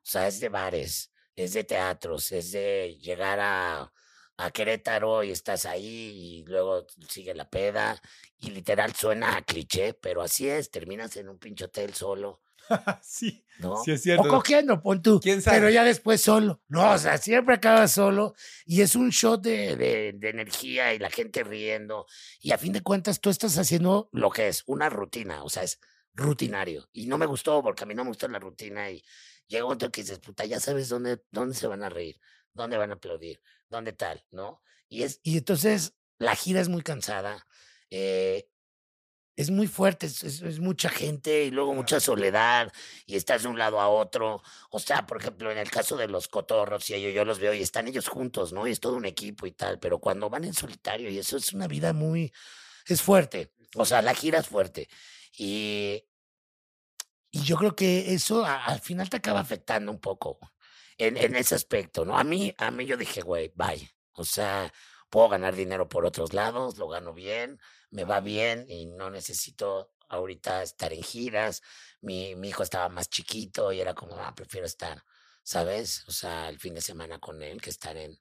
O 0.03 0.10
sea, 0.12 0.27
es 0.27 0.39
de 0.39 0.50
bares, 0.50 1.12
es 1.36 1.53
de 1.53 1.63
teatros, 1.63 2.31
es 2.31 2.51
de 2.51 2.98
llegar 3.01 3.39
a, 3.39 3.91
a 4.38 4.51
Querétaro 4.51 5.24
y 5.24 5.31
estás 5.31 5.65
ahí 5.65 5.86
y 5.86 6.43
luego 6.46 6.88
sigue 7.08 7.34
la 7.36 7.50
peda 7.50 8.01
y 8.39 8.51
literal 8.51 8.93
suena 8.96 9.38
a 9.38 9.41
cliché, 9.43 9.93
pero 9.93 10.22
así 10.22 10.50
es, 10.50 10.72
terminas 10.72 11.15
en 11.17 11.29
un 11.29 11.38
pinche 11.38 11.65
hotel 11.65 11.93
solo, 11.93 12.41
sí, 13.01 13.46
¿no? 13.60 13.77
sí 13.84 13.91
es 13.91 14.01
cierto. 14.01 14.24
O 14.24 14.27
cogiendo, 14.27 14.81
pon 14.81 15.01
tú. 15.01 15.20
¿Quién 15.20 15.41
sabe? 15.41 15.58
Pero 15.58 15.70
ya 15.70 15.84
después 15.84 16.22
solo. 16.22 16.62
No, 16.67 16.91
o 16.91 16.98
sea, 16.98 17.17
siempre 17.17 17.55
acabas 17.55 17.91
solo 17.91 18.34
y 18.65 18.81
es 18.81 18.96
un 18.96 19.10
shot 19.10 19.41
de, 19.41 19.75
de, 19.75 20.13
de 20.15 20.29
energía 20.29 20.93
y 20.93 21.00
la 21.00 21.10
gente 21.10 21.43
riendo. 21.43 22.05
Y 22.39 22.51
a 22.51 22.58
fin 22.58 22.74
de 22.74 22.81
cuentas 22.81 23.20
tú 23.20 23.29
estás 23.29 23.58
haciendo 23.58 24.10
lo 24.12 24.29
que 24.29 24.48
es 24.48 24.63
una 24.65 24.89
rutina, 24.89 25.43
o 25.43 25.50
sea, 25.50 25.63
es 25.63 25.79
rutinario. 26.13 26.89
Y 26.93 27.08
no 27.08 27.17
me 27.17 27.25
gustó 27.25 27.62
porque 27.62 27.84
a 27.84 27.88
mí 27.88 27.93
no 27.93 28.03
me 28.03 28.10
gusta 28.10 28.27
la 28.27 28.39
rutina 28.39 28.89
y 28.89 29.03
llega 29.51 29.65
otro 29.65 29.91
que 29.91 30.01
dices, 30.01 30.20
puta, 30.20 30.46
ya 30.46 30.60
sabes 30.60 30.89
dónde, 30.89 31.24
dónde 31.31 31.55
se 31.55 31.67
van 31.67 31.84
a 31.84 31.89
reír, 31.89 32.20
dónde 32.53 32.77
van 32.77 32.91
a 32.91 32.96
aplaudir, 32.96 33.41
dónde 33.70 33.93
tal, 33.93 34.25
¿no? 34.31 34.62
Y, 34.89 35.03
es, 35.03 35.20
y 35.24 35.38
entonces 35.38 35.94
la 36.20 36.35
gira 36.35 36.61
es 36.61 36.70
muy 36.70 36.81
cansada. 36.83 37.48
eh, 37.92 38.48
es 39.37 39.50
muy 39.50 39.68
fuerte, 39.68 40.05
es, 40.07 40.24
es- 40.24 40.42
es 40.42 40.59
mucha 40.59 40.90
gente 40.90 41.46
y 41.46 41.51
luego 41.51 41.74
mucha 41.74 42.00
soledad 42.00 42.72
y 43.05 43.16
estás 43.16 43.44
de 43.44 43.50
un 43.50 43.57
lado 43.57 43.79
a 43.79 43.90
otro. 43.90 44.42
O 44.70 44.79
sea, 44.79 45.05
por 45.07 45.20
ejemplo, 45.22 45.51
en 45.51 45.57
el 45.57 45.72
caso 45.72 45.98
de 45.98 46.07
los 46.07 46.27
cotorros 46.27 46.90
y 46.90 46.96
ellos, 46.96 47.14
yo 47.14 47.25
los 47.25 47.40
veo 47.40 47.53
y 47.53 47.61
están 47.61 47.87
ellos 47.87 48.07
juntos, 48.09 48.53
¿no? 48.53 48.68
Y 48.68 48.72
es 48.72 48.79
todo 48.79 48.96
un 48.96 49.05
equipo 49.05 49.48
y 49.48 49.51
tal, 49.53 49.79
pero 49.79 50.00
cuando 50.00 50.29
van 50.29 50.44
en 50.44 50.53
solitario 50.53 51.09
y 51.09 51.18
eso 51.20 51.37
es 51.37 51.53
una 51.53 51.68
vida 51.68 51.94
muy, 51.94 52.33
es 52.87 53.01
fuerte. 53.01 53.51
O 53.75 53.85
sea, 53.85 54.01
la 54.01 54.14
gira 54.14 54.40
es 54.40 54.48
fuerte. 54.48 54.90
Y, 55.37 56.03
y 57.31 57.44
yo 57.44 57.55
creo 57.55 57.75
que 57.75 58.13
eso 58.13 58.46
al 58.46 58.81
final 58.81 59.09
te 59.09 59.17
acaba 59.17 59.39
afectando 59.39 59.91
un 59.91 60.00
poco 60.00 60.39
en, 60.98 61.35
ese 61.35 61.55
aspecto, 61.55 62.05
¿no? 62.05 62.17
A 62.17 62.24
mí, 62.24 62.53
a 62.57 62.70
mí 62.72 62.85
yo 62.85 62.98
dije, 62.98 63.22
güey, 63.22 63.51
bye. 63.55 63.89
O 64.13 64.25
sea, 64.25 64.72
puedo 65.09 65.29
ganar 65.29 65.55
dinero 65.55 65.87
por 65.89 66.05
otros 66.05 66.33
lados, 66.33 66.77
lo 66.77 66.87
gano 66.89 67.13
bien, 67.13 67.59
me 67.89 68.03
va 68.03 68.20
bien 68.20 68.65
y 68.67 68.85
no 68.85 69.09
necesito 69.09 69.94
ahorita 70.09 70.61
estar 70.61 70.94
en 70.94 71.01
giras. 71.01 71.61
Mi, 72.01 72.35
mi 72.35 72.50
hijo 72.50 72.63
estaba 72.63 72.89
más 72.89 73.09
chiquito 73.09 73.72
y 73.72 73.79
era 73.79 73.96
como, 73.96 74.15
ah, 74.17 74.35
prefiero 74.35 74.67
estar, 74.67 75.03
¿sabes? 75.41 76.03
O 76.07 76.11
sea, 76.11 76.50
el 76.50 76.59
fin 76.59 76.74
de 76.74 76.81
semana 76.81 77.20
con 77.20 77.41
él 77.41 77.61
que 77.61 77.70
estar 77.70 77.96
en, 77.98 78.20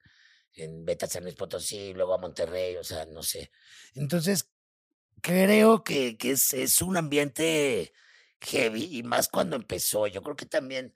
en 0.55 0.85
Beta 0.85 1.07
San 1.07 1.25
Luis 1.25 1.35
Potosí, 1.35 1.92
luego 1.94 2.14
a 2.14 2.18
Monterrey, 2.18 2.77
o 2.77 2.85
sea, 2.85 3.05
no 3.07 3.23
sé. 3.23 3.51
Entonces, 3.94 4.49
creo 5.20 5.85
que, 5.85 6.16
que 6.16 6.31
es, 6.31 6.55
es 6.55 6.81
un 6.81 6.96
ambiente 6.96 7.92
heavy 8.40 8.98
y 8.98 9.03
más 9.03 9.29
cuando 9.29 9.57
empezó. 9.57 10.07
Yo 10.07 10.22
creo 10.22 10.37
que 10.37 10.46
también 10.46 10.94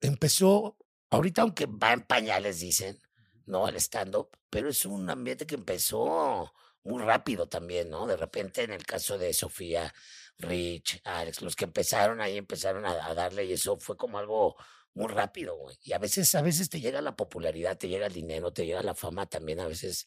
empezó, 0.00 0.76
ahorita 1.10 1.42
aunque 1.42 1.66
va 1.66 1.92
en 1.92 2.02
pañales, 2.02 2.60
dicen, 2.60 2.98
¿no? 3.46 3.68
El 3.68 3.76
stand-up, 3.76 4.30
pero 4.50 4.68
es 4.68 4.84
un 4.86 5.08
ambiente 5.10 5.46
que 5.46 5.54
empezó 5.56 6.52
muy 6.84 7.02
rápido 7.02 7.48
también, 7.48 7.90
¿no? 7.90 8.06
De 8.06 8.16
repente, 8.16 8.62
en 8.62 8.72
el 8.72 8.84
caso 8.84 9.18
de 9.18 9.32
Sofía, 9.32 9.92
Rich, 10.38 11.00
Alex, 11.04 11.42
los 11.42 11.56
que 11.56 11.64
empezaron 11.64 12.20
ahí 12.20 12.36
empezaron 12.36 12.84
a, 12.86 13.06
a 13.06 13.14
darle 13.14 13.44
y 13.44 13.52
eso 13.52 13.78
fue 13.78 13.96
como 13.96 14.18
algo 14.18 14.56
muy 14.94 15.08
rápido, 15.08 15.56
güey. 15.56 15.76
Y 15.82 15.92
a 15.92 15.98
veces, 15.98 16.34
a 16.34 16.42
veces 16.42 16.68
te 16.68 16.80
llega 16.80 17.00
la 17.02 17.16
popularidad, 17.16 17.76
te 17.78 17.88
llega 17.88 18.06
el 18.06 18.12
dinero, 18.12 18.52
te 18.52 18.66
llega 18.66 18.82
la 18.82 18.94
fama 18.94 19.26
también, 19.26 19.60
a 19.60 19.66
veces, 19.66 20.06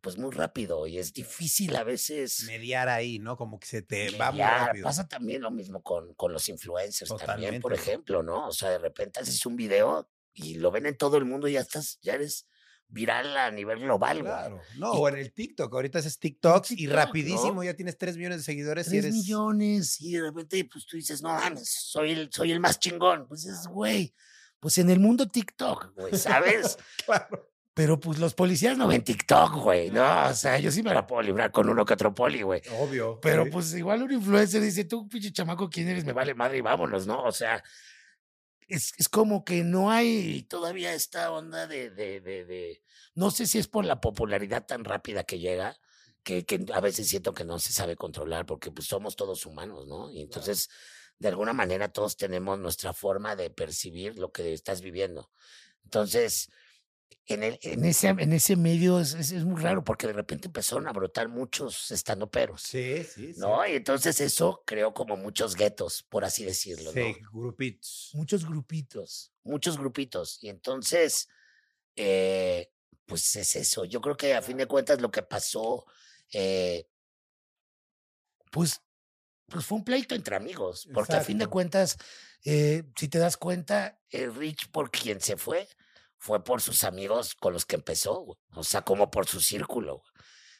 pues 0.00 0.16
muy 0.18 0.30
rápido. 0.30 0.86
Y 0.86 0.98
es 0.98 1.12
difícil 1.12 1.74
a 1.76 1.84
veces. 1.84 2.44
Mediar 2.46 2.88
ahí, 2.88 3.18
¿no? 3.18 3.36
Como 3.36 3.58
que 3.58 3.66
se 3.66 3.82
te 3.82 4.10
va 4.16 4.30
muy 4.30 4.40
mediar. 4.40 4.66
rápido. 4.68 4.84
Pasa 4.84 5.08
también 5.08 5.42
lo 5.42 5.50
mismo 5.50 5.82
con, 5.82 6.14
con 6.14 6.32
los 6.32 6.48
influencers 6.48 7.08
también, 7.24 7.60
por 7.60 7.72
Totalmente. 7.72 7.90
ejemplo, 7.90 8.22
¿no? 8.22 8.46
O 8.48 8.52
sea, 8.52 8.70
de 8.70 8.78
repente 8.78 9.20
haces 9.20 9.44
un 9.46 9.56
video 9.56 10.08
y 10.34 10.54
lo 10.54 10.70
ven 10.70 10.86
en 10.86 10.96
todo 10.96 11.16
el 11.16 11.24
mundo 11.24 11.48
y 11.48 11.52
ya 11.54 11.60
estás, 11.60 11.98
ya 12.00 12.14
eres 12.14 12.46
viral 12.90 13.36
a 13.36 13.50
nivel 13.50 13.80
global, 13.80 14.20
güey. 14.22 14.32
Claro. 14.32 14.60
No, 14.78 14.94
Y- 14.94 14.96
o 14.98 15.08
en 15.08 15.16
el 15.18 15.32
TikTok. 15.34 15.74
Ahorita 15.74 15.98
haces 15.98 16.18
TikToks 16.18 16.70
y 16.70 16.76
TikTok, 16.76 16.96
rapidísimo 16.96 17.54
¿no? 17.54 17.64
ya 17.64 17.74
tienes 17.74 17.98
3 17.98 18.16
millones 18.16 18.38
de 18.38 18.44
seguidores 18.44 18.86
y 18.86 18.90
Tres 18.92 19.04
eres. 19.04 19.14
millones 19.14 20.00
y 20.00 20.12
de 20.12 20.22
repente 20.22 20.64
pues 20.72 20.86
tú 20.86 20.96
dices, 20.96 21.20
no 21.20 21.28
mames, 21.30 21.68
soy 21.70 22.12
el, 22.12 22.30
soy 22.32 22.52
el 22.52 22.60
más 22.60 22.78
chingón. 22.78 23.26
Pues 23.28 23.44
es, 23.44 23.66
güey, 23.66 24.14
pues 24.60 24.78
en 24.78 24.88
el 24.90 25.00
mundo 25.00 25.28
TikTok, 25.28 25.92
güey, 25.96 26.16
¿sabes? 26.16 26.78
Claro. 27.04 27.50
Pero 27.78 28.00
pues 28.00 28.18
los 28.18 28.34
policías 28.34 28.76
no 28.76 28.88
ven 28.88 29.04
TikTok, 29.04 29.54
güey, 29.62 29.92
¿no? 29.92 30.26
O 30.28 30.34
sea, 30.34 30.58
yo 30.58 30.68
sí 30.72 30.82
me 30.82 30.92
la 30.92 31.06
puedo 31.06 31.22
librar 31.22 31.52
con 31.52 31.68
uno 31.68 31.84
que 31.84 31.94
otro 31.94 32.12
poli, 32.12 32.42
güey. 32.42 32.60
Obvio. 32.76 33.20
Pero 33.20 33.44
sí. 33.44 33.50
pues 33.52 33.72
igual 33.72 34.02
un 34.02 34.10
influencer 34.10 34.60
dice, 34.60 34.84
tú, 34.84 35.06
pinche 35.08 35.30
chamaco, 35.30 35.70
¿quién 35.70 35.86
eres? 35.86 36.04
Me 36.04 36.12
vale 36.12 36.34
madre 36.34 36.58
y 36.58 36.60
vámonos, 36.60 37.06
¿no? 37.06 37.22
O 37.22 37.30
sea, 37.30 37.62
es, 38.66 38.94
es 38.98 39.08
como 39.08 39.44
que 39.44 39.62
no 39.62 39.92
hay 39.92 40.42
todavía 40.42 40.92
esta 40.92 41.30
onda 41.30 41.68
de, 41.68 41.90
de, 41.90 42.20
de, 42.20 42.44
de- 42.46 42.82
No 43.14 43.30
sé 43.30 43.46
si 43.46 43.60
es 43.60 43.68
por 43.68 43.84
la 43.84 44.00
popularidad 44.00 44.66
tan 44.66 44.82
rápida 44.82 45.22
que 45.22 45.38
llega, 45.38 45.78
que, 46.24 46.44
que 46.44 46.66
a 46.74 46.80
veces 46.80 47.06
siento 47.06 47.32
que 47.32 47.44
no 47.44 47.60
se 47.60 47.72
sabe 47.72 47.94
controlar, 47.94 48.44
porque 48.44 48.72
pues 48.72 48.88
somos 48.88 49.14
todos 49.14 49.46
humanos, 49.46 49.86
¿no? 49.86 50.10
Y 50.10 50.22
entonces, 50.22 50.68
de 51.20 51.28
alguna 51.28 51.52
manera, 51.52 51.88
todos 51.92 52.16
tenemos 52.16 52.58
nuestra 52.58 52.92
forma 52.92 53.36
de 53.36 53.50
percibir 53.50 54.18
lo 54.18 54.32
que 54.32 54.52
estás 54.52 54.80
viviendo. 54.80 55.30
Entonces, 55.84 56.50
en, 57.26 57.42
el, 57.42 57.58
en, 57.62 57.84
ese, 57.84 58.08
en 58.08 58.32
ese 58.32 58.56
medio 58.56 59.00
es, 59.00 59.12
es, 59.14 59.32
es 59.32 59.44
muy 59.44 59.60
raro, 59.60 59.84
porque 59.84 60.06
de 60.06 60.14
repente 60.14 60.48
empezaron 60.48 60.88
a 60.88 60.92
brotar 60.92 61.28
muchos 61.28 61.90
estandoperos. 61.90 62.62
Sí, 62.62 63.04
sí, 63.04 63.34
sí. 63.34 63.40
¿no? 63.40 63.66
Y 63.66 63.72
entonces 63.72 64.20
eso 64.20 64.62
creó 64.66 64.94
como 64.94 65.16
muchos 65.16 65.54
guetos, 65.54 66.02
por 66.02 66.24
así 66.24 66.44
decirlo, 66.44 66.90
Sí, 66.92 67.16
¿no? 67.20 67.30
grupitos. 67.40 68.10
Muchos 68.14 68.46
grupitos, 68.46 69.32
muchos 69.42 69.76
grupitos. 69.78 70.42
Y 70.42 70.48
entonces, 70.48 71.28
eh, 71.96 72.72
pues 73.04 73.36
es 73.36 73.56
eso. 73.56 73.84
Yo 73.84 74.00
creo 74.00 74.16
que 74.16 74.34
a 74.34 74.42
fin 74.42 74.56
de 74.56 74.66
cuentas 74.66 75.00
lo 75.00 75.10
que 75.10 75.22
pasó, 75.22 75.84
eh, 76.32 76.88
pues, 78.50 78.82
pues 79.46 79.64
fue 79.64 79.78
un 79.78 79.84
pleito 79.84 80.14
entre 80.14 80.36
amigos, 80.36 80.88
porque 80.92 81.14
a 81.14 81.20
fin 81.22 81.38
de 81.38 81.46
cuentas, 81.46 81.96
eh, 82.44 82.84
si 82.96 83.08
te 83.08 83.18
das 83.18 83.36
cuenta, 83.36 84.00
el 84.10 84.34
Rich 84.34 84.70
por 84.70 84.90
quien 84.90 85.20
se 85.20 85.36
fue, 85.36 85.68
fue 86.18 86.42
por 86.44 86.60
sus 86.60 86.84
amigos 86.84 87.34
con 87.34 87.52
los 87.52 87.64
que 87.64 87.76
empezó, 87.76 88.20
güey. 88.20 88.38
o 88.54 88.64
sea, 88.64 88.82
como 88.82 89.10
por 89.10 89.26
su 89.26 89.40
círculo. 89.40 89.98
güey. 89.98 90.12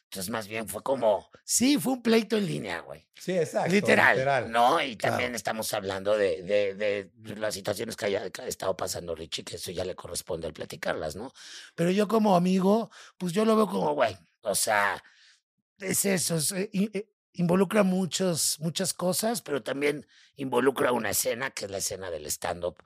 Entonces, 0.05 0.31
más 0.31 0.47
bien 0.47 0.67
fue 0.67 0.81
como, 0.81 1.29
sí, 1.43 1.77
fue 1.77 1.93
un 1.93 2.01
pleito 2.01 2.35
en 2.35 2.47
línea, 2.47 2.79
güey. 2.79 3.07
Sí, 3.13 3.33
exacto. 3.37 3.71
Literal, 3.71 4.49
¿no? 4.51 4.81
Y 4.81 4.97
Claro. 4.97 5.13
también 5.13 5.35
estamos 5.35 5.71
hablando 5.75 6.17
de, 6.17 6.41
de, 6.41 6.73
de 7.13 7.35
las 7.35 7.53
situaciones 7.53 7.95
que 7.95 8.05
haya 8.05 8.27
que 8.31 8.41
ha 8.41 8.47
estado 8.47 8.75
pasando 8.75 9.13
Richie, 9.13 9.43
que 9.43 9.57
eso 9.57 9.69
ya 9.69 9.85
le 9.85 9.93
corresponde 9.93 10.47
al 10.47 10.53
platicarlas, 10.53 11.15
¿no? 11.15 11.31
Pero 11.75 11.91
yo 11.91 12.07
como 12.07 12.35
amigo, 12.35 12.89
pues 13.19 13.33
yo 13.33 13.45
lo 13.45 13.55
veo 13.55 13.67
como, 13.67 13.93
güey, 13.93 14.17
o 14.41 14.55
sea, 14.55 15.03
es 15.77 16.03
eso, 16.05 16.37
es, 16.37 16.53
eh, 16.53 16.71
eh, 16.73 17.07
involucra 17.33 17.83
muchos, 17.83 18.57
muchas 18.61 18.95
cosas, 18.95 19.43
pero 19.43 19.61
también 19.61 20.07
involucra 20.35 20.91
una 20.91 21.11
escena, 21.11 21.51
que 21.51 21.65
es 21.65 21.71
la 21.71 21.77
escena 21.77 22.09
del 22.09 22.25
stand-up. 22.25 22.77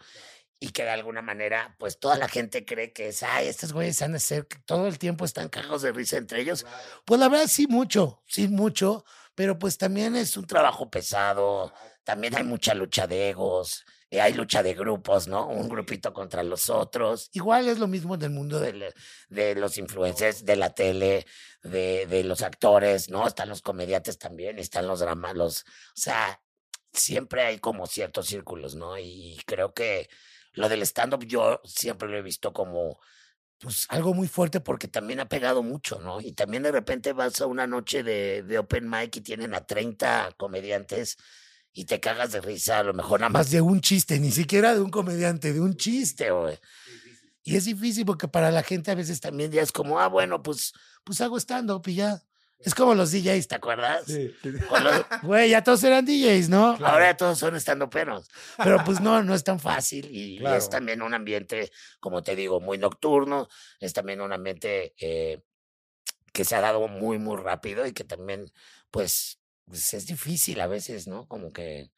Y 0.63 0.69
que 0.69 0.83
de 0.83 0.91
alguna 0.91 1.21
manera, 1.21 1.75
pues 1.77 1.99
toda 1.99 2.17
la 2.17 2.29
gente 2.29 2.63
cree 2.63 2.93
que 2.93 3.09
es, 3.09 3.21
ay, 3.21 3.49
estos 3.49 3.73
güeyes 3.73 4.01
han 4.01 4.13
de 4.13 4.19
ser, 4.21 4.47
que 4.47 4.59
todo 4.59 4.87
el 4.87 4.97
tiempo 4.97 5.25
están 5.25 5.49
cagados 5.49 5.81
de 5.81 5.91
risa 5.91 6.15
entre 6.15 6.39
ellos. 6.39 6.65
Pues 7.03 7.19
la 7.19 7.27
verdad, 7.27 7.47
sí, 7.47 7.67
mucho, 7.67 8.23
sí, 8.27 8.47
mucho, 8.47 9.03
pero 9.35 9.59
pues 9.59 9.77
también 9.77 10.15
es 10.15 10.37
un 10.37 10.47
trabajo 10.47 10.89
pesado, 10.89 11.73
también 12.05 12.37
hay 12.37 12.45
mucha 12.45 12.73
lucha 12.75 13.07
de 13.07 13.31
egos, 13.31 13.83
eh, 14.09 14.21
hay 14.21 14.31
lucha 14.31 14.63
de 14.63 14.73
grupos, 14.73 15.27
¿no? 15.27 15.49
Un 15.49 15.67
grupito 15.67 16.13
contra 16.13 16.43
los 16.43 16.69
otros. 16.69 17.29
Igual 17.33 17.67
es 17.67 17.77
lo 17.77 17.89
mismo 17.89 18.15
en 18.15 18.21
el 18.21 18.29
mundo 18.29 18.61
de, 18.61 19.55
los 19.55 19.77
influencers, 19.77 20.45
de 20.45 20.55
la 20.55 20.73
tele, 20.73 21.25
de, 21.61 22.05
de 22.05 22.23
los 22.23 22.41
actores, 22.41 23.09
¿no? 23.09 23.27
Están 23.27 23.49
los 23.49 23.61
comediantes 23.61 24.17
también, 24.17 24.59
están 24.59 24.87
los 24.87 25.01
dramas, 25.01 25.35
los, 25.35 25.59
o 25.63 25.95
sea, 25.95 26.39
siempre 26.93 27.41
hay 27.41 27.59
como 27.59 27.85
ciertos 27.85 28.27
círculos, 28.27 28.75
¿no? 28.75 28.97
Y 28.97 29.41
creo 29.45 29.73
que 29.73 30.07
lo 30.53 30.69
del 30.69 30.81
stand-up 30.83 31.25
yo 31.25 31.61
siempre 31.63 32.07
lo 32.09 32.17
he 32.17 32.21
visto 32.21 32.53
como 32.53 32.99
pues 33.59 33.85
algo 33.89 34.13
muy 34.13 34.27
fuerte 34.27 34.59
porque 34.59 34.87
también 34.87 35.19
ha 35.19 35.29
pegado 35.29 35.63
mucho, 35.63 35.99
¿no? 35.99 36.19
Y 36.19 36.33
también 36.33 36.63
de 36.63 36.71
repente 36.71 37.13
vas 37.13 37.39
a 37.39 37.45
una 37.45 37.65
noche 37.65 38.03
de, 38.03 38.43
de 38.43 38.59
open 38.59 38.89
mic 38.89 39.15
y 39.15 39.21
tienen 39.21 39.53
a 39.53 39.65
30 39.65 40.33
comediantes 40.37 41.17
y 41.71 41.85
te 41.85 41.99
cagas 41.99 42.31
de 42.31 42.41
risa, 42.41 42.79
a 42.79 42.83
lo 42.83 42.93
mejor 42.93 43.21
nada 43.21 43.29
más 43.29 43.49
de 43.49 43.61
un 43.61 43.81
chiste, 43.81 44.19
ni 44.19 44.31
siquiera 44.31 44.75
de 44.75 44.81
un 44.81 44.91
comediante, 44.91 45.53
de 45.53 45.59
un 45.59 45.75
chiste, 45.75 46.29
güey. 46.29 46.59
Y 47.43 47.55
es 47.55 47.65
difícil 47.65 48.05
porque 48.05 48.27
para 48.27 48.51
la 48.51 48.63
gente 48.63 48.91
a 48.91 48.95
veces 48.95 49.19
también 49.19 49.51
ya 49.51 49.61
es 49.61 49.71
como, 49.71 49.99
ah, 49.99 50.07
bueno, 50.07 50.43
pues, 50.43 50.73
pues 51.03 51.19
hago 51.19 51.37
stand-up 51.37 51.81
y 51.87 51.95
ya. 51.95 52.21
Es 52.65 52.73
como 52.75 52.95
los 52.95 53.11
DJs, 53.11 53.47
¿te 53.47 53.55
acuerdas? 53.55 54.05
Sí, 54.05 54.33
Güey, 55.23 55.49
ya 55.49 55.63
todos 55.63 55.83
eran 55.83 56.05
DJs, 56.05 56.49
¿no? 56.49 56.77
Claro. 56.77 56.93
Ahora 56.93 57.11
ya 57.11 57.17
todos 57.17 57.39
son 57.39 57.55
estando 57.55 57.89
peros. 57.89 58.29
Pero 58.63 58.83
pues 58.85 59.01
no, 59.01 59.21
no 59.23 59.33
es 59.35 59.43
tan 59.43 59.59
fácil. 59.59 60.07
Y, 60.11 60.39
Claro. 60.39 60.57
es 60.57 60.69
también 60.69 61.01
un 61.01 61.13
ambiente, 61.13 61.71
como 61.99 62.23
te 62.23 62.35
digo, 62.35 62.59
muy 62.59 62.77
nocturno. 62.77 63.47
Es 63.79 63.93
también 63.93 64.21
un 64.21 64.31
ambiente 64.33 64.93
eh, 64.97 65.41
que 66.31 66.45
se 66.45 66.55
ha 66.55 66.61
dado 66.61 66.87
muy, 66.87 67.19
muy 67.19 67.37
rápido 67.37 67.85
y 67.85 67.93
que 67.93 68.03
también, 68.03 68.51
pues, 68.91 69.39
pues, 69.65 69.93
es 69.93 70.07
difícil 70.07 70.59
a 70.61 70.67
veces, 70.67 71.07
¿no? 71.07 71.27
Como 71.27 71.51
que 71.53 71.91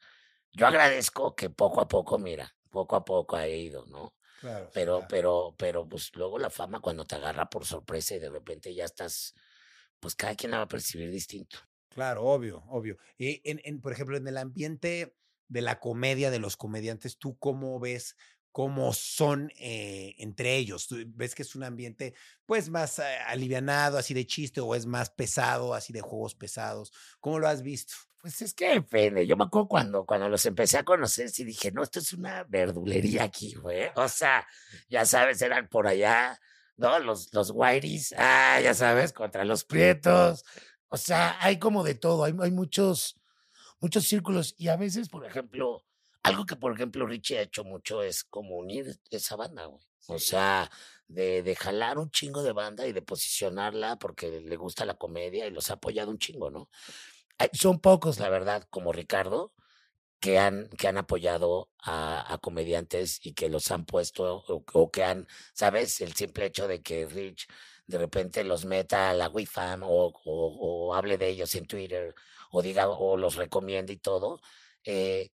yo 0.52 0.66
agradezco 0.66 1.34
que 1.34 1.50
poco 1.50 1.80
a 1.80 1.88
poco, 1.88 2.18
mira, 2.18 2.54
poco 2.70 2.96
a 2.96 3.04
poco 3.04 3.36
ha 3.36 3.48
ido, 3.48 3.86
¿no? 3.86 4.14
Claro, 4.40 4.70
Pero, 4.74 4.92
claro. 4.96 5.06
pero, 5.08 5.54
pero, 5.56 5.88
pues 5.88 6.10
luego 6.14 6.38
la 6.38 6.50
fama 6.50 6.80
cuando 6.80 7.04
te 7.06 7.14
agarra 7.14 7.48
por 7.48 7.64
sorpresa 7.64 8.14
y 8.14 8.18
de 8.18 8.28
repente 8.30 8.74
ya 8.74 8.84
estás, 8.84 9.34
pues 10.00 10.14
cada 10.14 10.34
quien 10.34 10.50
la 10.50 10.58
va 10.58 10.64
a 10.64 10.68
percibir 10.68 11.10
distinto. 11.10 11.58
Claro, 11.88 12.24
obvio, 12.24 12.62
obvio. 12.68 12.98
Y 13.16 13.40
en, 13.48 13.60
en, 13.64 13.80
por 13.80 13.92
ejemplo, 13.92 14.16
en 14.16 14.28
el 14.28 14.36
ambiente 14.36 15.16
de 15.48 15.62
la 15.62 15.80
comedia, 15.80 16.30
de 16.30 16.38
los 16.38 16.56
comediantes, 16.56 17.18
¿tú 17.18 17.38
cómo 17.38 17.78
ves 17.80 18.16
cómo 18.52 18.92
son 18.92 19.50
eh, 19.58 20.14
entre 20.18 20.56
ellos? 20.56 20.86
¿Tú 20.86 20.96
¿Ves 21.08 21.34
que 21.34 21.42
es 21.42 21.54
un 21.54 21.62
ambiente 21.62 22.14
pues 22.46 22.70
más 22.70 22.98
eh, 22.98 23.18
alivianado, 23.26 23.98
así 23.98 24.14
de 24.14 24.26
chiste, 24.26 24.60
o 24.60 24.74
es 24.74 24.86
más 24.86 25.10
pesado, 25.10 25.74
así 25.74 25.92
de 25.92 26.00
juegos 26.00 26.34
pesados? 26.34 26.92
¿Cómo 27.20 27.38
lo 27.38 27.48
has 27.48 27.62
visto? 27.62 27.94
Pues 28.20 28.42
es 28.42 28.54
que 28.54 28.70
depende. 28.70 29.26
Yo 29.26 29.36
me 29.36 29.44
acuerdo 29.44 29.68
cuando, 29.68 30.04
cuando 30.04 30.28
los 30.28 30.44
empecé 30.46 30.78
a 30.78 30.84
conocer, 30.84 31.28
sí 31.30 31.44
dije, 31.44 31.70
no, 31.70 31.82
esto 31.82 31.98
es 31.98 32.12
una 32.12 32.44
verdulería 32.44 33.24
aquí, 33.24 33.54
güey. 33.54 33.90
O 33.94 34.08
sea, 34.08 34.46
ya 34.88 35.04
sabes, 35.04 35.40
eran 35.42 35.68
por 35.68 35.86
allá, 35.86 36.40
¿no? 36.76 36.98
Los, 36.98 37.32
los 37.32 37.50
whiteys, 37.54 38.14
ah, 38.18 38.60
ya 38.62 38.74
sabes, 38.74 39.12
contra 39.12 39.44
los 39.44 39.64
prietos. 39.64 40.44
O 40.88 40.96
sea, 40.96 41.36
hay 41.40 41.58
como 41.58 41.82
de 41.84 41.94
todo, 41.94 42.24
hay, 42.24 42.34
hay 42.40 42.50
muchos, 42.50 43.20
muchos 43.80 44.04
círculos. 44.04 44.54
Y 44.58 44.68
a 44.68 44.76
veces, 44.76 45.08
por 45.08 45.26
ejemplo, 45.26 45.84
algo 46.22 46.44
que, 46.46 46.56
por 46.56 46.72
ejemplo, 46.72 47.06
Richie 47.06 47.38
ha 47.38 47.42
hecho 47.42 47.64
mucho 47.64 48.02
es 48.02 48.24
como 48.24 48.56
unir 48.56 48.98
esa 49.10 49.36
banda, 49.36 49.66
güey. 49.66 49.84
O 50.08 50.18
sea, 50.18 50.70
de, 51.08 51.42
de 51.42 51.56
jalar 51.56 51.98
un 51.98 52.10
chingo 52.10 52.42
de 52.42 52.52
banda 52.52 52.86
y 52.86 52.92
de 52.92 53.02
posicionarla 53.02 53.96
porque 53.98 54.40
le 54.40 54.56
gusta 54.56 54.84
la 54.84 54.94
comedia 54.94 55.46
y 55.46 55.50
los 55.50 55.70
ha 55.70 55.74
apoyado 55.74 56.10
un 56.10 56.18
chingo, 56.18 56.50
¿no? 56.50 56.68
Son 57.52 57.80
pocos, 57.80 58.18
la 58.18 58.28
verdad, 58.28 58.66
como 58.70 58.92
Ricardo, 58.92 59.52
que 60.20 60.38
han, 60.38 60.68
que 60.70 60.88
han 60.88 60.98
apoyado 60.98 61.70
a, 61.78 62.32
a 62.32 62.38
comediantes 62.38 63.20
y 63.24 63.34
que 63.34 63.48
los 63.48 63.70
han 63.70 63.84
puesto 63.86 64.36
o, 64.48 64.64
o 64.72 64.90
que 64.90 65.04
han, 65.04 65.26
¿sabes? 65.54 66.00
El 66.00 66.14
simple 66.14 66.46
hecho 66.46 66.68
de 66.68 66.82
que 66.82 67.06
Rich 67.06 67.46
de 67.86 67.98
repente 67.98 68.42
los 68.44 68.64
meta 68.64 69.10
a 69.10 69.14
la 69.14 69.28
WIFAM 69.28 69.82
o, 69.84 69.88
o, 70.08 70.88
o 70.90 70.94
hable 70.94 71.18
de 71.18 71.28
ellos 71.28 71.54
en 71.54 71.66
Twitter 71.66 72.14
o 72.50 72.62
diga 72.62 72.88
o 72.88 73.16
los 73.16 73.36
recomiende 73.36 73.92
y 73.92 73.98
todo. 73.98 74.40
eh, 74.84 75.30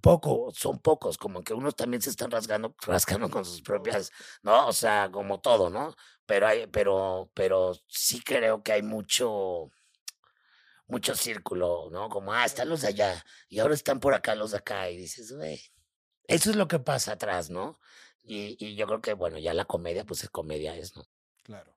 poco, 0.00 0.50
son 0.54 0.80
pocos, 0.80 1.16
como 1.18 1.42
que 1.44 1.54
unos 1.54 1.76
también 1.76 2.02
se 2.02 2.10
están 2.10 2.30
rasgando, 2.30 2.74
rascando 2.86 3.30
con 3.30 3.44
sus 3.44 3.62
propias, 3.62 4.10
¿no? 4.42 4.66
O 4.68 4.72
sea, 4.72 5.08
como 5.12 5.40
todo, 5.40 5.70
¿no? 5.70 5.94
Pero 6.26 6.46
hay, 6.48 6.66
pero, 6.68 7.30
pero 7.34 7.72
sí 7.88 8.20
creo 8.22 8.62
que 8.62 8.72
hay 8.72 8.82
mucho, 8.82 9.70
mucho 10.86 11.14
círculo, 11.14 11.88
¿no? 11.90 12.08
Como, 12.08 12.32
ah, 12.32 12.44
están 12.44 12.68
los 12.68 12.82
de 12.82 12.88
allá 12.88 13.24
y 13.48 13.58
ahora 13.58 13.74
están 13.74 14.00
por 14.00 14.14
acá 14.14 14.34
los 14.34 14.52
de 14.52 14.58
acá 14.58 14.90
y 14.90 14.96
dices, 14.96 15.32
güey, 15.32 15.60
eso 16.26 16.50
es 16.50 16.56
lo 16.56 16.68
que 16.68 16.78
pasa 16.78 17.12
atrás, 17.12 17.50
¿no? 17.50 17.78
Y, 18.22 18.56
y 18.58 18.74
yo 18.74 18.86
creo 18.86 19.00
que, 19.00 19.12
bueno, 19.14 19.38
ya 19.38 19.54
la 19.54 19.64
comedia, 19.64 20.04
pues 20.04 20.22
es 20.24 20.30
comedia, 20.30 20.76
es, 20.76 20.96
¿no? 20.96 21.04
Claro. 21.42 21.76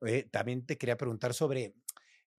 Oye, 0.00 0.24
también 0.24 0.66
te 0.66 0.76
quería 0.76 0.96
preguntar 0.96 1.32
sobre, 1.32 1.74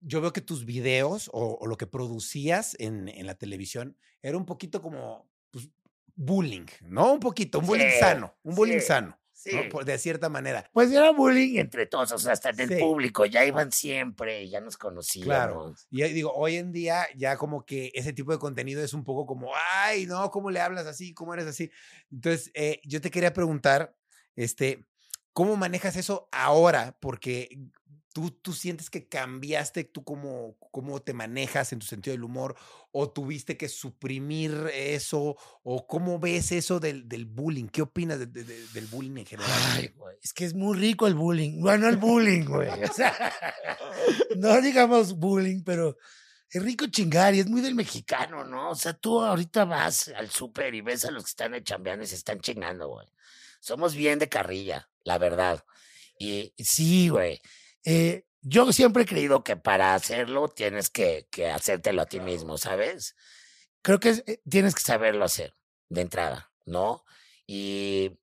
yo 0.00 0.20
veo 0.20 0.32
que 0.32 0.40
tus 0.40 0.64
videos 0.64 1.30
o, 1.32 1.56
o 1.60 1.66
lo 1.66 1.76
que 1.76 1.86
producías 1.86 2.76
en, 2.78 3.08
en 3.08 3.26
la 3.26 3.34
televisión 3.34 3.96
era 4.22 4.36
un 4.36 4.46
poquito 4.46 4.82
como 4.82 5.28
pues, 5.50 5.68
bullying, 6.14 6.66
¿no? 6.82 7.12
Un 7.14 7.20
poquito, 7.20 7.58
un 7.58 7.66
bullying 7.66 7.98
sano, 7.98 8.36
un 8.42 8.54
bullying 8.54 8.80
sano, 8.80 9.18
Sí. 9.44 9.54
¿no? 9.54 9.68
Por- 9.68 9.84
de 9.84 9.98
cierta 9.98 10.28
manera. 10.28 10.68
Pues 10.72 10.90
era 10.90 11.10
bullying 11.10 11.58
entre 11.58 11.86
todos, 11.86 12.10
o 12.12 12.18
sea, 12.18 12.32
hasta 12.32 12.50
en 12.50 12.60
el 12.60 12.68
Sí. 12.68 12.76
público, 12.76 13.26
ya 13.26 13.44
iban 13.44 13.70
siempre, 13.72 14.48
ya 14.48 14.60
nos 14.60 14.76
conocíamos. 14.78 15.26
Claro. 15.26 15.74
Y 15.90 16.02
digo, 16.14 16.32
hoy 16.34 16.56
en 16.56 16.72
día 16.72 17.06
ya 17.16 17.36
como 17.36 17.64
que 17.66 17.90
ese 17.94 18.12
tipo 18.12 18.32
de 18.32 18.38
contenido 18.38 18.82
es 18.82 18.94
un 18.94 19.04
poco 19.04 19.26
como, 19.26 19.50
ay, 19.82 20.06
no, 20.06 20.30
¿cómo 20.30 20.50
le 20.50 20.60
hablas 20.60 20.86
así? 20.86 21.12
¿Cómo 21.12 21.34
eres 21.34 21.46
así? 21.46 21.70
Entonces, 22.10 22.50
eh, 22.54 22.80
yo 22.84 23.00
te 23.00 23.10
quería 23.10 23.32
preguntar, 23.32 23.94
este, 24.36 24.84
¿cómo 25.32 25.56
manejas 25.56 25.96
eso 25.96 26.28
ahora? 26.32 26.96
Porque 27.00 27.48
tú, 28.14 28.30
tú 28.30 28.52
sientes 28.52 28.88
que 28.90 29.08
cambiaste 29.08 29.82
tú 29.84 30.04
cómo, 30.04 30.56
cómo 30.70 31.02
te 31.02 31.12
manejas 31.12 31.72
en 31.72 31.80
tu 31.80 31.86
sentido 31.86 32.12
del 32.14 32.22
humor, 32.22 32.54
o 32.92 33.10
tuviste 33.10 33.56
que 33.56 33.68
suprimir 33.68 34.70
eso, 34.72 35.36
o 35.64 35.86
cómo 35.88 36.20
ves 36.20 36.52
eso 36.52 36.78
del, 36.78 37.08
del 37.08 37.26
bullying. 37.26 37.66
¿Qué 37.66 37.82
opinas 37.82 38.20
de- 38.20 38.26
de- 38.26 38.44
de- 38.44 38.66
del 38.68 38.86
bullying 38.86 39.16
en 39.18 39.26
general? 39.26 39.50
Ay, 39.72 39.88
güey, 39.96 40.16
es 40.22 40.32
que 40.32 40.44
es 40.44 40.54
muy 40.54 40.78
rico 40.78 41.08
el 41.08 41.14
bullying. 41.14 41.60
Bueno, 41.60 41.88
el 41.88 41.96
bullying, 41.96 42.44
güey. 42.46 42.68
O 42.84 42.92
sea, 42.92 43.12
no 44.36 44.60
digamos 44.60 45.14
bullying, 45.14 45.62
pero 45.64 45.96
es 46.50 46.62
rico 46.62 46.86
chingar 46.86 47.34
y 47.34 47.40
es 47.40 47.48
muy 47.48 47.60
del 47.62 47.74
mexicano, 47.74 48.44
¿no? 48.44 48.70
O 48.70 48.74
sea, 48.76 48.92
tú 48.94 49.20
ahorita 49.20 49.64
vas 49.64 50.08
al 50.16 50.30
súper 50.30 50.72
y 50.74 50.80
ves 50.82 51.04
a 51.04 51.10
los 51.10 51.24
que 51.24 51.30
están 51.30 51.64
chambeando 51.64 52.04
y 52.04 52.06
se 52.08 52.14
están 52.14 52.40
chingando, 52.40 52.88
güey. 52.88 53.08
Somos 53.60 53.94
bien 53.96 54.18
de 54.20 54.28
carrilla, 54.28 54.88
la 55.02 55.18
verdad. 55.18 55.64
Y 56.16 56.54
sí, 56.58 57.08
güey. 57.08 57.40
Eh, 57.84 58.26
yo 58.42 58.72
siempre 58.72 59.04
he 59.04 59.06
creído 59.06 59.42
que 59.44 59.56
para 59.56 59.94
hacerlo 59.94 60.48
tienes 60.48 60.90
que, 60.90 61.26
que 61.30 61.50
hacértelo 61.50 62.02
a 62.02 62.06
ti 62.06 62.20
mismo, 62.20 62.58
¿sabes? 62.58 63.16
Creo 63.82 64.00
que 64.00 64.10
es- 64.10 64.24
eh, 64.26 64.40
tienes 64.48 64.74
que 64.74 64.82
saberlo 64.82 65.24
hacer 65.24 65.54
de 65.88 66.00
entrada, 66.02 66.52
¿no? 66.66 67.04
Y, 67.46 68.18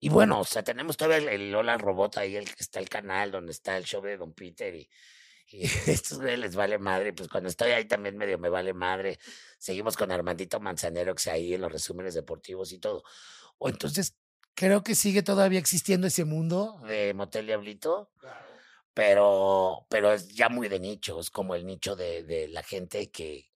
y 0.00 0.08
bueno, 0.10 0.40
o 0.40 0.44
sea, 0.44 0.62
tenemos 0.62 0.96
todavía 0.96 1.18
el, 1.18 1.28
el 1.42 1.52
Lola 1.52 1.78
Robot 1.78 2.18
ahí, 2.18 2.36
el 2.36 2.46
que 2.46 2.62
está 2.62 2.80
el 2.80 2.88
canal 2.88 3.30
donde 3.32 3.52
está 3.52 3.76
el 3.76 3.84
show 3.84 4.02
de 4.02 4.16
Don 4.18 4.32
Peter 4.34 4.74
y, 4.74 4.88
y 5.48 5.62
estos 5.86 6.18
les 6.20 6.54
vale 6.56 6.78
madre. 6.78 7.12
Pues 7.12 7.28
cuando 7.28 7.48
estoy 7.48 7.72
ahí 7.72 7.86
también 7.86 8.16
medio 8.16 8.38
me 8.38 8.48
vale 8.50 8.74
madre. 8.74 9.18
Seguimos 9.58 9.96
con 9.96 10.12
Armandito 10.12 10.60
Manzanero, 10.60 11.14
que 11.14 11.18
está 11.20 11.32
ahí 11.32 11.54
en 11.54 11.60
los 11.62 11.72
resúmenes 11.72 12.14
deportivos 12.14 12.72
y 12.72 12.78
todo. 12.78 13.02
O 13.58 13.68
entonces, 13.68 14.14
creo 14.54 14.82
que 14.82 14.94
sigue 14.94 15.22
todavía 15.22 15.58
existiendo 15.58 16.06
ese 16.06 16.24
mundo 16.24 16.80
de 16.86 17.14
Motel 17.14 17.46
Diablito 17.46 18.10
pero, 18.98 19.86
pero 19.88 20.12
es 20.12 20.26
ya 20.26 20.48
muy 20.48 20.66
de 20.68 20.80
nicho, 20.80 21.20
es 21.20 21.30
como 21.30 21.54
el 21.54 21.64
nicho 21.64 21.94
de, 21.94 22.24
de 22.24 22.48
la 22.48 22.64
gente 22.64 23.12
que, 23.12 23.48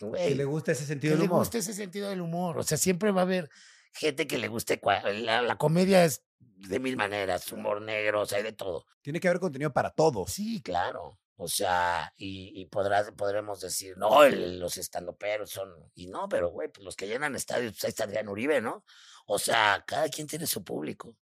le 0.00 0.44
gusta 0.46 0.72
ese 0.72 0.86
sentido 0.86 1.10
que 1.12 1.16
del 1.16 1.24
le 1.24 1.26
humor. 1.26 1.40
guste 1.40 1.58
ese 1.58 1.74
sentido 1.74 2.08
del 2.08 2.22
humor. 2.22 2.56
O 2.56 2.62
sea, 2.62 2.78
siempre 2.78 3.10
va 3.10 3.20
a 3.20 3.24
haber 3.24 3.50
gente 3.92 4.26
que 4.26 4.38
le 4.38 4.48
guste. 4.48 4.80
La, 5.04 5.42
la 5.42 5.58
comedia 5.58 6.06
es 6.06 6.24
de 6.38 6.80
mil 6.80 6.96
maneras, 6.96 7.52
humor 7.52 7.82
negro, 7.82 8.22
o 8.22 8.24
sea, 8.26 8.38
hay 8.38 8.44
de 8.44 8.54
todo. 8.54 8.86
Tiene 9.02 9.20
que 9.20 9.28
haber 9.28 9.40
contenido 9.40 9.70
para 9.74 9.90
todos. 9.90 10.32
Sí, 10.32 10.62
claro. 10.62 11.20
O 11.36 11.48
sea, 11.48 12.10
y, 12.16 12.58
y 12.58 12.64
podrás, 12.64 13.10
podremos 13.12 13.60
decir, 13.60 13.94
no, 13.98 14.24
el- 14.24 14.58
los 14.58 14.78
estandoperos 14.78 15.50
son. 15.50 15.68
Y 15.94 16.06
no, 16.06 16.30
pero 16.30 16.48
güey, 16.48 16.68
pues 16.72 16.82
los 16.82 16.96
que 16.96 17.06
llenan 17.08 17.36
estadios, 17.36 17.72
pues 17.72 17.84
ahí 17.84 17.88
está 17.90 18.04
Adrián 18.04 18.28
Uribe, 18.28 18.62
¿no? 18.62 18.86
O 19.26 19.38
sea, 19.38 19.84
cada 19.86 20.08
quien 20.08 20.26
tiene 20.26 20.46
su 20.46 20.64
público. 20.64 21.14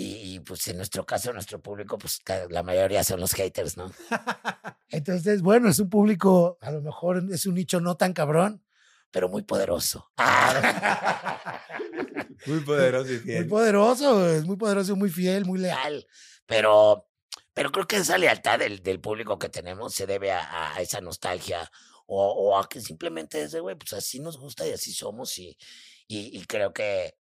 Y, 0.00 0.34
y, 0.34 0.40
pues 0.40 0.68
en 0.68 0.76
nuestro 0.76 1.04
caso, 1.04 1.32
nuestro 1.32 1.60
público, 1.60 1.98
pues 1.98 2.20
la 2.50 2.62
mayoría 2.62 3.02
son 3.02 3.18
los 3.18 3.32
haters, 3.32 3.76
¿no? 3.76 3.90
Entonces, 4.90 5.42
bueno, 5.42 5.68
es 5.68 5.80
un 5.80 5.90
público, 5.90 6.56
a 6.60 6.70
lo 6.70 6.80
mejor 6.82 7.20
es 7.32 7.46
un 7.46 7.54
nicho 7.54 7.80
no 7.80 7.96
tan 7.96 8.12
cabrón, 8.12 8.62
pero 9.10 9.28
muy 9.28 9.42
poderoso. 9.42 10.08
Muy 12.46 12.60
poderoso 12.60 13.10
y 13.12 13.16
Muy 13.16 13.24
fiel. 13.24 13.48
poderoso, 13.48 14.30
es 14.30 14.44
muy 14.44 14.56
poderoso, 14.56 14.94
muy 14.94 15.10
fiel, 15.10 15.44
muy 15.44 15.58
leal. 15.58 16.06
Pero, 16.46 17.08
pero 17.52 17.72
creo 17.72 17.88
que 17.88 17.96
esa 17.96 18.16
lealtad 18.16 18.60
del, 18.60 18.80
del 18.80 19.00
público 19.00 19.40
que 19.40 19.48
tenemos 19.48 19.92
se 19.94 20.06
debe 20.06 20.30
a, 20.30 20.76
a 20.76 20.80
esa 20.80 21.00
nostalgia 21.00 21.68
o, 22.06 22.24
o 22.30 22.56
a 22.56 22.68
que 22.68 22.80
simplemente 22.80 23.42
es 23.42 23.50
de, 23.50 23.58
güey, 23.58 23.74
pues 23.74 23.92
así 23.94 24.20
nos 24.20 24.38
gusta 24.38 24.64
y 24.64 24.70
así 24.70 24.92
somos. 24.92 25.36
Y, 25.38 25.58
y, 26.06 26.38
y 26.38 26.44
creo 26.46 26.72
que 26.72 27.17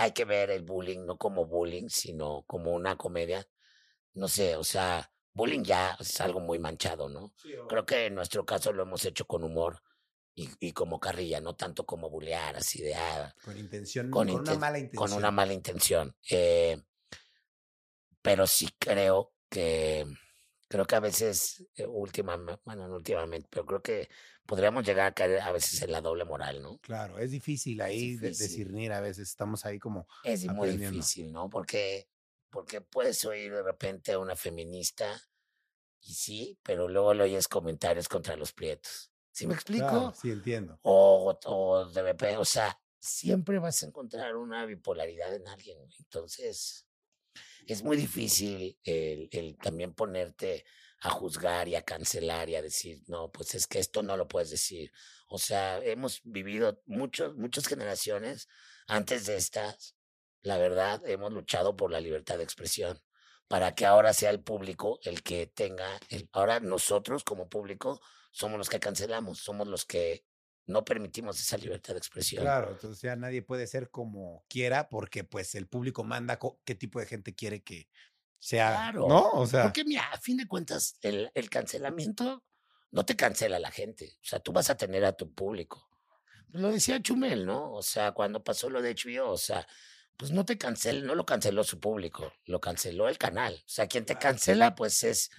hay 0.00 0.12
que 0.12 0.24
ver 0.24 0.50
el 0.50 0.62
bullying 0.62 1.04
no 1.06 1.16
como 1.18 1.46
bullying, 1.46 1.88
sino 1.88 2.44
como 2.46 2.72
una 2.72 2.96
comedia. 2.96 3.46
No 4.14 4.28
sé, 4.28 4.56
o 4.56 4.64
sea, 4.64 5.12
bullying 5.34 5.62
ya 5.64 5.96
es 6.00 6.20
algo 6.20 6.40
muy 6.40 6.58
manchado, 6.58 7.08
¿no? 7.08 7.32
Creo 7.68 7.86
que 7.86 8.06
en 8.06 8.14
nuestro 8.14 8.44
caso 8.44 8.72
lo 8.72 8.82
hemos 8.82 9.04
hecho 9.04 9.26
con 9.26 9.44
humor 9.44 9.82
y, 10.34 10.48
y 10.60 10.72
como 10.72 10.98
carrilla, 11.00 11.40
no 11.40 11.54
tanto 11.56 11.84
como 11.86 12.10
bullear, 12.10 12.56
así 12.56 12.82
de, 12.82 12.94
ah, 12.94 13.34
Con 13.44 13.56
intención, 13.58 14.10
Con 14.10 14.28
con, 14.28 14.40
una 14.42 14.54
inten- 14.54 14.58
mala 14.58 14.78
intención. 14.78 15.08
con 15.10 15.18
una 15.18 15.30
mala 15.30 15.52
intención. 15.52 16.16
Eh, 16.30 16.82
pero 18.22 18.46
sí 18.46 18.68
creo 18.78 19.32
que 19.48 20.06
creo 20.68 20.84
que 20.86 20.94
a 20.96 21.00
veces 21.00 21.66
eh, 21.76 21.86
últimamente, 21.86 22.62
bueno, 22.64 22.86
no 22.88 22.96
últimamente, 22.96 23.48
pero 23.50 23.66
creo 23.66 23.82
que 23.82 24.08
podríamos 24.50 24.84
llegar 24.84 25.06
a 25.06 25.12
caer 25.14 25.40
a 25.40 25.52
veces 25.52 25.80
en 25.82 25.92
la 25.92 26.00
doble 26.00 26.24
moral, 26.24 26.60
¿no? 26.60 26.78
Claro, 26.78 27.20
es 27.20 27.30
difícil 27.30 27.80
ahí 27.80 28.16
de- 28.16 28.30
difícil. 28.30 28.48
discernir 28.58 28.92
a 28.92 29.00
veces. 29.00 29.28
Estamos 29.28 29.64
ahí 29.64 29.78
como. 29.78 30.08
Es 30.24 30.44
muy 30.46 30.70
difícil, 30.76 31.30
¿no? 31.30 31.48
Porque 31.48 32.08
porque 32.50 32.80
puedes 32.80 33.24
oír 33.24 33.52
de 33.54 33.62
repente 33.62 34.10
a 34.10 34.18
una 34.18 34.34
feminista 34.34 35.22
y 36.00 36.14
sí, 36.14 36.58
pero 36.64 36.88
luego 36.88 37.14
le 37.14 37.22
oyes 37.22 37.46
comentarios 37.46 38.08
contra 38.08 38.34
los 38.34 38.52
prietos. 38.52 39.12
¿Sí 39.30 39.46
me 39.46 39.54
explico? 39.54 39.86
Claro, 39.86 40.12
sí, 40.20 40.32
entiendo. 40.32 40.80
o, 40.82 41.38
o 41.44 41.84
de 41.88 42.02
repente, 42.02 42.36
o 42.38 42.44
sea, 42.44 42.76
siempre 42.98 43.60
vas 43.60 43.80
a 43.84 43.86
encontrar 43.86 44.34
una 44.34 44.66
bipolaridad 44.66 45.32
en 45.32 45.46
alguien. 45.46 45.78
Entonces, 46.00 46.88
es 47.66 47.84
muy 47.84 47.96
difícil 47.96 48.76
el, 48.82 49.28
el 49.30 49.56
también 49.58 49.94
ponerte 49.94 50.64
a 51.00 51.10
juzgar 51.10 51.68
y 51.68 51.74
a 51.74 51.82
cancelar 51.82 52.48
y 52.48 52.56
a 52.56 52.62
decir, 52.62 53.02
no, 53.06 53.30
pues 53.32 53.54
es 53.54 53.66
que 53.66 53.78
esto 53.78 54.02
no 54.02 54.16
lo 54.16 54.28
puedes 54.28 54.50
decir. 54.50 54.92
O 55.28 55.38
sea, 55.38 55.78
hemos 55.78 56.20
vivido 56.24 56.82
muchos, 56.86 57.36
muchas 57.36 57.66
generaciones 57.66 58.48
antes 58.86 59.26
de 59.26 59.36
estas, 59.36 59.96
la 60.42 60.58
verdad, 60.58 61.02
hemos 61.06 61.32
luchado 61.32 61.76
por 61.76 61.90
la 61.90 62.00
libertad 62.00 62.38
de 62.38 62.44
expresión 62.44 63.00
para 63.48 63.74
que 63.74 63.86
ahora 63.86 64.12
sea 64.12 64.30
el 64.30 64.42
público 64.42 65.00
el 65.02 65.22
que 65.22 65.46
tenga, 65.46 65.88
el, 66.08 66.28
ahora 66.32 66.60
nosotros 66.60 67.24
como 67.24 67.48
público 67.48 68.00
somos 68.30 68.58
los 68.58 68.68
que 68.68 68.78
cancelamos, 68.78 69.38
somos 69.38 69.66
los 69.66 69.84
que 69.84 70.24
no 70.66 70.84
permitimos 70.84 71.40
esa 71.40 71.56
libertad 71.56 71.94
de 71.94 71.98
expresión. 71.98 72.44
Claro, 72.44 72.70
entonces 72.70 73.02
ya 73.02 73.16
nadie 73.16 73.42
puede 73.42 73.66
ser 73.66 73.90
como 73.90 74.44
quiera 74.48 74.88
porque 74.88 75.24
pues 75.24 75.54
el 75.56 75.66
público 75.66 76.04
manda 76.04 76.38
qué 76.64 76.74
tipo 76.74 77.00
de 77.00 77.06
gente 77.06 77.34
quiere 77.34 77.62
que 77.62 77.88
sea, 78.42 78.70
Claro. 78.70 79.08
¿no? 79.08 79.30
O 79.32 79.46
sea, 79.46 79.64
Porque 79.64 79.84
mira, 79.84 80.02
a 80.12 80.18
fin 80.18 80.36
de 80.36 80.46
cuentas, 80.46 80.96
el, 81.02 81.30
el 81.34 81.50
cancelamiento 81.50 82.42
no 82.90 83.04
te 83.04 83.16
cancela 83.16 83.58
la 83.58 83.70
gente. 83.70 84.16
O 84.16 84.26
sea, 84.26 84.40
tú 84.40 84.52
vas 84.52 84.70
a 84.70 84.76
tener 84.76 85.04
a 85.04 85.12
tu 85.12 85.32
público. 85.32 85.88
Lo 86.52 86.70
decía 86.70 87.00
Chumel, 87.00 87.46
¿no? 87.46 87.72
O 87.72 87.82
sea, 87.82 88.12
cuando 88.12 88.42
pasó 88.42 88.68
lo 88.68 88.82
de 88.82 88.94
HBO, 88.94 89.30
o 89.30 89.38
sea, 89.38 89.66
pues 90.16 90.32
no 90.32 90.44
te 90.44 90.58
cancela, 90.58 91.00
no 91.06 91.14
lo 91.14 91.24
canceló 91.24 91.64
su 91.64 91.78
público, 91.78 92.32
lo 92.44 92.60
canceló 92.60 93.08
el 93.08 93.18
canal. 93.18 93.54
O 93.54 93.68
sea, 93.68 93.86
quien 93.86 94.04
te 94.04 94.16
cancela, 94.16 94.74
pues 94.74 95.04
es 95.04 95.30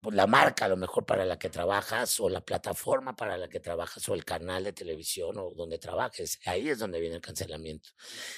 pues, 0.00 0.14
la 0.14 0.26
marca 0.26 0.66
a 0.66 0.68
lo 0.68 0.76
mejor 0.76 1.04
para 1.04 1.24
la 1.24 1.38
que 1.38 1.50
trabajas 1.50 2.20
o 2.20 2.28
la 2.28 2.40
plataforma 2.40 3.16
para 3.16 3.36
la 3.36 3.48
que 3.48 3.60
trabajas 3.60 4.08
o 4.08 4.14
el 4.14 4.24
canal 4.24 4.62
de 4.64 4.72
televisión 4.72 5.36
o 5.38 5.50
donde 5.54 5.78
trabajes. 5.78 6.38
Ahí 6.46 6.68
es 6.68 6.78
donde 6.78 7.00
viene 7.00 7.16
el 7.16 7.20
cancelamiento. 7.20 7.90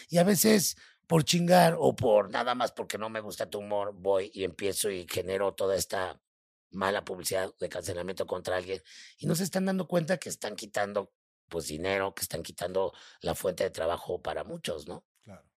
Y 0.09 0.19
a 0.19 0.25
veces 0.25 0.77
por 1.09 1.25
chingar 1.25 1.75
o 1.79 1.97
por 1.97 2.31
nada 2.31 2.55
más 2.55 2.71
porque 2.73 2.99
no 2.99 3.09
me 3.09 3.21
gusta 3.21 3.51
tu 3.51 3.59
humor, 3.61 3.94
voy 3.94 4.31
y 4.35 4.44
empiezo 4.44 4.90
y 4.90 5.07
genero 5.11 5.55
toda 5.55 5.75
esta 5.75 6.21
mala 6.71 7.05
publicidad 7.05 7.53
de 7.59 7.68
cancelamiento 7.71 8.27
contra 8.27 8.57
alguien 8.57 8.83
y 9.18 9.27
no 9.27 9.35
se 9.35 9.44
están 9.44 9.64
dando 9.64 9.88
cuenta 9.88 10.18
que 10.18 10.29
están 10.29 10.55
quitando 10.55 11.12
pues 11.49 11.66
dinero, 11.66 12.14
que 12.14 12.23
están 12.23 12.42
quitando 12.42 12.92
la 13.23 13.35
fuente 13.35 13.64
de 13.64 13.71
trabajo 13.71 14.23
para 14.23 14.44
muchos, 14.44 14.87
¿no? 14.87 15.07
claro. 15.23 15.49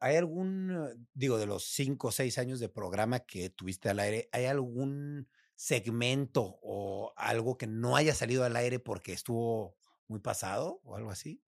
¿Hay 0.00 0.16
algún, 0.16 0.70
eh, 0.72 1.06
digo, 1.14 1.38
de 1.38 1.46
los 1.46 1.64
cinco 1.64 2.08
o 2.08 2.12
seis 2.12 2.38
años 2.38 2.58
de 2.58 2.68
programa 2.68 3.20
que 3.20 3.50
tuviste 3.50 3.88
al 3.88 4.00
aire, 4.00 4.28
¿hay 4.32 4.46
algún 4.46 5.28
segmento 5.54 6.58
o 6.62 7.12
algo 7.16 7.56
que 7.56 7.68
no 7.68 7.94
haya 7.96 8.14
salido 8.14 8.44
al 8.44 8.56
aire 8.56 8.80
porque 8.80 9.12
estuvo 9.12 9.76
muy 10.08 10.18
pasado 10.18 10.80
o 10.84 10.96
algo 10.96 11.10
así? 11.10 11.40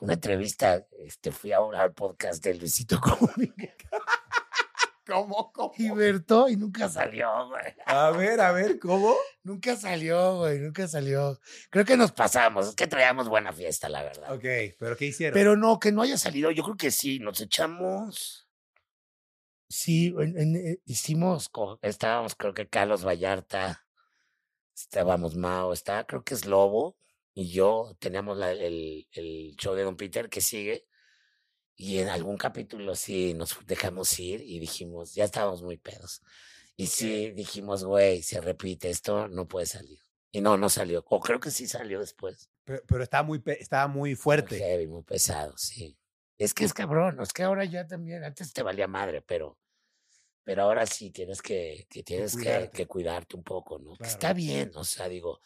Una 0.00 0.14
entrevista, 0.14 0.86
este, 0.98 1.32
fui 1.32 1.52
a 1.52 1.60
un- 1.60 1.74
al 1.74 1.92
podcast 1.92 2.42
de 2.44 2.54
Luisito 2.54 3.00
Comunica 3.00 3.74
¿Cómo? 5.06 5.50
¿Cómo? 5.52 5.72
y 5.78 5.90
Berto 5.90 6.48
y 6.50 6.56
nunca 6.56 6.86
salió, 6.88 7.48
güey. 7.48 7.74
A 7.86 8.10
ver, 8.10 8.40
a 8.42 8.52
ver, 8.52 8.78
¿cómo? 8.78 9.14
Nunca 9.42 9.74
salió, 9.74 10.36
güey, 10.38 10.58
nunca 10.58 10.86
salió. 10.86 11.40
Creo 11.70 11.86
que 11.86 11.96
nos 11.96 12.12
pasamos, 12.12 12.68
es 12.68 12.74
que 12.74 12.86
traíamos 12.86 13.26
buena 13.28 13.52
fiesta, 13.54 13.88
la 13.88 14.02
verdad. 14.02 14.34
Ok, 14.34 14.76
pero 14.78 14.96
¿qué 14.98 15.06
hicieron? 15.06 15.32
Pero 15.32 15.56
no, 15.56 15.78
que 15.78 15.92
no 15.92 16.02
haya 16.02 16.18
salido, 16.18 16.50
yo 16.50 16.62
creo 16.62 16.76
que 16.76 16.90
sí, 16.90 17.20
nos 17.20 17.40
echamos. 17.40 18.46
Sí, 19.70 20.14
en- 20.18 20.38
en- 20.38 20.56
eh, 20.56 20.80
hicimos, 20.84 21.50
estábamos, 21.80 22.34
creo 22.34 22.52
que 22.52 22.68
Carlos 22.68 23.02
Vallarta, 23.06 23.86
estábamos 24.76 25.36
Mao, 25.36 25.72
estaba, 25.72 26.04
creo 26.04 26.22
que 26.22 26.34
es 26.34 26.44
Lobo, 26.44 26.98
y 27.40 27.50
yo 27.52 27.94
teníamos 28.00 28.36
la- 28.36 28.50
el, 28.50 29.06
el 29.12 29.54
show 29.56 29.72
de 29.76 29.84
Don 29.84 29.96
Peter 29.96 30.28
que 30.28 30.40
sigue, 30.40 30.88
y 31.76 31.98
en 31.98 32.08
algún 32.08 32.36
capítulo 32.36 32.96
sí 32.96 33.32
nos 33.34 33.64
dejamos 33.64 34.18
ir 34.18 34.40
y 34.42 34.58
dijimos, 34.58 35.14
ya 35.14 35.22
estábamos 35.22 35.62
muy 35.62 35.76
pedos. 35.76 36.20
Y 36.76 36.88
sí 36.88 37.30
dijimos, 37.30 37.84
güey, 37.84 38.22
se 38.22 38.40
repite, 38.40 38.90
esto 38.90 39.28
no 39.28 39.46
puede 39.46 39.66
salir. 39.66 40.00
Y 40.32 40.40
no, 40.40 40.56
no 40.56 40.68
salió. 40.68 41.04
O 41.08 41.20
creo 41.20 41.38
que 41.38 41.52
sí 41.52 41.68
salió 41.68 42.00
después. 42.00 42.50
Pero, 42.64 42.82
pero 42.88 43.04
estaba, 43.04 43.22
muy, 43.22 43.40
estaba 43.46 43.86
muy 43.86 44.10
Muy 44.10 44.16
fuerte. 44.16 44.58
heavy, 44.58 44.88
muy 44.88 45.04
pesado, 45.04 45.56
sí. 45.56 45.96
Es 46.38 46.54
que 46.54 46.64
es 46.64 46.74
cabrón, 46.74 47.20
es 47.22 47.32
que 47.32 47.44
ahora 47.44 47.64
ya 47.64 47.86
también, 47.86 48.24
antes 48.24 48.52
te 48.52 48.64
valía 48.64 48.88
madre, 48.88 49.22
pero, 49.22 49.60
pero 50.42 50.62
ahora 50.62 50.86
sí 50.86 51.12
tienes 51.12 51.40
que, 51.40 51.86
que 51.88 52.02
tienes 52.02 52.32
que, 52.32 52.42
cuidarte. 52.42 52.70
que 52.70 52.86
cuidarte 52.86 53.36
un 53.36 53.44
poco, 53.44 53.78
¿no? 53.78 53.92
Que 53.92 53.98
Claro. 53.98 54.12
está 54.14 54.32
bien, 54.32 54.72
o 54.74 54.82
sea, 54.82 55.08
digo, 55.08 55.40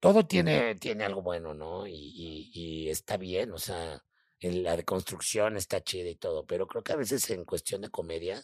todo 0.00 0.26
tiene, 0.26 0.74
tiene 0.76 1.04
algo 1.04 1.22
bueno, 1.22 1.54
¿no? 1.54 1.86
Y, 1.86 2.88
está 2.88 3.16
bien, 3.16 3.52
o 3.52 3.58
sea, 3.58 4.02
en 4.40 4.62
la 4.62 4.76
deconstrucción 4.76 5.56
está 5.56 5.82
chida 5.82 6.08
y 6.08 6.16
todo, 6.16 6.46
pero 6.46 6.66
creo 6.66 6.82
que 6.82 6.92
a 6.92 6.96
veces 6.96 7.28
en 7.30 7.44
cuestión 7.44 7.82
de 7.82 7.90
comedia, 7.90 8.42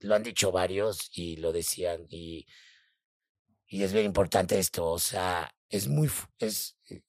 lo 0.00 0.14
han 0.14 0.22
dicho 0.22 0.52
varios 0.52 1.10
y 1.12 1.36
lo 1.36 1.52
decían, 1.52 2.06
y, 2.08 2.46
y 3.66 3.82
es 3.82 3.92
bien 3.92 4.06
importante 4.06 4.58
esto, 4.58 4.86
o 4.86 4.98
sea, 4.98 5.54
es 5.68 5.88
muy, 5.88 6.10
es, 6.38 6.78
eh, 6.88 7.02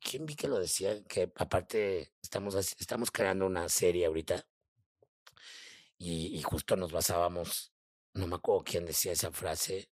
¿quién 0.00 0.26
vi 0.26 0.36
que 0.36 0.48
lo 0.48 0.58
decía? 0.58 1.02
Que 1.04 1.32
aparte 1.36 2.12
estamos, 2.22 2.54
estamos 2.54 3.10
creando 3.10 3.46
una 3.46 3.68
serie 3.68 4.06
ahorita 4.06 4.46
y 5.98 6.42
justo 6.42 6.76
nos 6.76 6.92
basábamos, 6.92 7.72
no 8.12 8.26
me 8.26 8.36
acuerdo 8.36 8.64
quién 8.64 8.84
decía 8.84 9.12
esa 9.12 9.32
frase 9.32 9.90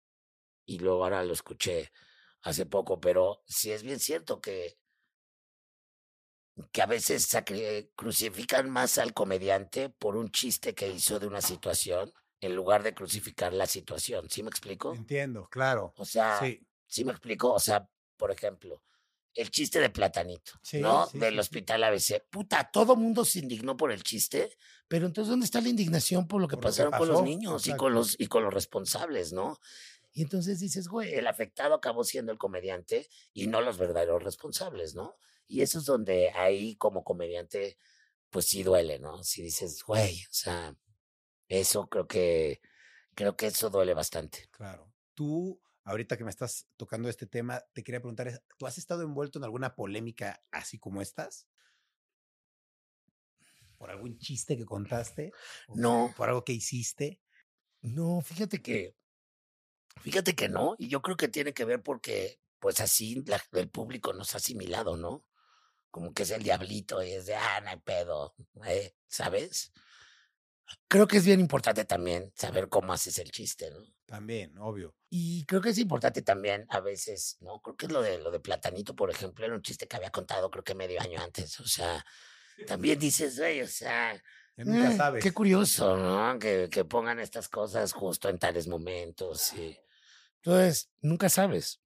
y 0.67 0.79
luego 0.79 1.05
ahora 1.05 1.25
lo 1.25 1.33
escuché 1.33 1.91
hace 2.43 2.67
poco, 2.67 3.01
pero 3.01 3.43
sí 3.47 3.73
es 3.73 3.83
bien 3.83 4.01
cierto 4.01 4.41
que 4.41 4.79
que 6.71 6.83
a 6.83 6.87
veces 6.87 7.29
crucifican 7.97 8.69
más 8.69 8.99
al 8.99 9.15
comediante 9.15 9.89
por 9.89 10.17
un 10.17 10.31
chiste 10.31 10.75
que 10.75 10.89
hizo 10.89 11.19
de 11.19 11.27
una 11.27 11.41
situación 11.41 12.13
en 12.41 12.55
lugar 12.55 12.83
de 12.83 12.95
crucificar 12.95 13.53
la 13.53 13.67
situación. 13.67 14.29
¿Sí 14.29 14.43
me 14.43 14.51
explico? 14.51 14.95
Entiendo, 14.95 15.49
claro. 15.49 15.95
O 15.97 16.05
sea, 16.05 16.41
Sí, 16.41 16.61
¿Sí 16.87 17.05
me 17.05 17.13
explico? 17.13 17.53
O 17.53 17.59
sea, 17.59 17.89
por 18.19 18.31
ejemplo, 18.31 18.83
el 19.35 19.51
chiste 19.51 19.81
de 19.81 19.89
Platanito, 19.89 20.53
Sí, 20.63 20.79
¿no? 20.81 21.07
sí, 21.07 21.19
Del 21.19 21.39
hospital 21.39 21.85
ABC. 21.85 22.23
Puta, 22.29 22.69
todo 22.71 22.97
mundo 22.97 23.25
se 23.25 23.39
indignó 23.39 23.77
por 23.77 23.91
el 23.93 24.03
chiste, 24.03 24.55
pero 24.89 25.07
entonces, 25.07 25.31
¿dónde 25.31 25.47
está 25.47 25.63
la 25.63 25.71
indignación 25.71 26.29
por 26.29 26.43
lo 26.43 26.49
que 26.49 26.57
Por 26.57 26.65
lo 26.65 26.71
que 26.71 26.73
pasaron 26.73 26.93
con 26.93 27.09
los 27.09 27.23
niños 27.23 27.67
y 27.67 27.75
con 27.77 27.95
los, 27.95 28.15
y 28.19 28.27
con 28.27 28.45
los 28.45 28.53
responsables, 28.53 29.33
¿no? 29.33 29.59
Y 30.13 30.23
entonces 30.23 30.61
dices, 30.61 30.89
güey, 30.89 31.15
el 31.15 31.27
afectado 31.27 31.75
acabó 31.75 32.05
siendo 32.05 32.33
el 32.33 32.39
comediante 32.39 33.09
y 33.33 33.47
no 33.47 33.63
los 33.63 33.79
verdaderos 33.79 34.23
responsables, 34.23 34.95
¿no? 34.95 35.17
Y 35.47 35.63
eso 35.63 35.79
es 35.79 35.87
donde 35.87 36.31
ahí 36.31 36.77
como 36.77 37.03
comediante, 37.03 37.79
pues 38.29 38.47
sí 38.47 38.63
duele, 38.63 38.99
¿no? 38.99 39.25
Si 39.25 39.43
dices, 39.43 39.83
güey, 39.85 40.23
o 40.25 40.33
sea, 40.33 40.77
eso 41.49 41.89
creo 41.89 42.07
que, 42.07 42.61
creo 43.15 43.37
que 43.37 43.47
eso 43.47 43.71
duele 43.71 43.95
bastante. 43.95 44.49
Claro. 44.51 44.93
Tú, 45.15 45.61
ahorita 45.85 46.19
que 46.19 46.25
me 46.25 46.31
estás 46.31 46.69
tocando 46.77 47.09
este 47.09 47.27
tema, 47.27 47.63
te 47.73 47.83
quería 47.83 48.01
preguntar, 48.01 48.43
¿tú 48.59 48.67
has 48.67 48.77
estado 48.77 49.03
envuelto 49.03 49.39
en 49.39 49.45
alguna 49.45 49.75
polémica 49.75 50.43
así 50.51 50.79
como 50.79 51.01
estas? 51.01 51.49
¿Por 53.79 53.91
algún 53.91 54.19
chiste 54.19 54.59
que 54.59 54.67
contaste? 54.67 55.33
¿O 55.69 55.75
No. 55.77 56.13
¿Por 56.17 56.29
algo 56.29 56.45
que 56.45 56.53
hiciste? 56.53 57.21
No, 57.81 58.21
fíjate 58.21 58.63
que, 58.63 58.95
fíjate 60.01 60.35
que 60.35 60.49
no, 60.49 60.75
y 60.79 60.89
yo 60.89 61.03
creo 61.03 61.17
que 61.17 61.29
tiene 61.29 61.53
que 61.53 61.65
ver 61.65 61.83
porque, 61.83 62.41
pues 62.59 62.81
así 62.81 63.23
la- 63.27 63.43
el 63.53 63.69
público 63.71 64.13
nos 64.13 64.35
ha 64.35 64.39
asimilado, 64.39 64.97
¿no? 64.97 65.25
Como 65.91 66.13
que 66.15 66.23
es 66.25 66.31
el 66.31 66.43
diablito 66.43 67.03
y 67.03 67.13
es 67.13 67.27
de, 67.27 67.35
ah, 67.37 67.61
no 67.63 67.71
hay 67.71 67.79
pedo, 67.81 68.35
eh, 68.67 68.95
¿sabes? 69.09 69.73
Creo 70.89 71.07
que 71.07 71.19
es 71.19 71.25
bien 71.25 71.41
importante 71.41 71.85
también 71.85 72.33
saber 72.35 72.69
cómo 72.69 72.93
haces 72.93 73.19
el 73.19 73.31
chiste, 73.31 73.71
¿no? 73.71 73.85
También, 74.07 74.57
obvio. 74.59 74.95
Y 75.11 75.45
creo 75.47 75.61
que 75.61 75.71
es 75.71 75.79
importante 75.79 76.23
también 76.23 76.67
a 76.69 76.81
veces, 76.81 77.37
¿no? 77.41 77.61
Creo 77.61 77.77
que 77.77 77.87
es 77.87 77.93
lo 77.93 78.03
de 78.03 78.19
lo 78.19 78.31
de 78.31 78.41
Platanito, 78.41 78.95
por 78.95 79.11
ejemplo, 79.11 79.45
era 79.45 79.55
un 79.55 79.63
chiste 79.63 79.87
que 79.87 79.97
había 79.97 80.11
contado 80.11 80.51
creo 80.51 80.65
que 80.65 80.75
medio 80.75 81.01
año 81.01 81.21
antes. 81.21 81.61
O 81.61 81.67
sea, 81.67 82.05
también 82.67 82.99
dices, 82.99 83.39
güey, 83.39 83.63
o 83.63 83.67
sea, 83.69 84.23
Ya 84.57 84.65
nunca 84.65 84.93
eh, 84.93 84.97
sabes. 84.97 85.25
Qué 85.25 85.33
curioso, 85.33 85.97
¿no? 85.97 86.39
Que, 86.39 86.69
que 86.71 86.85
pongan 86.85 87.19
estas 87.21 87.49
cosas 87.49 87.93
justo 87.93 88.29
en 88.29 88.39
tales 88.39 88.69
momentos. 88.69 89.53
Y... 89.55 89.79
Entonces, 90.43 90.91
nunca 91.01 91.29
sabes. 91.29 91.81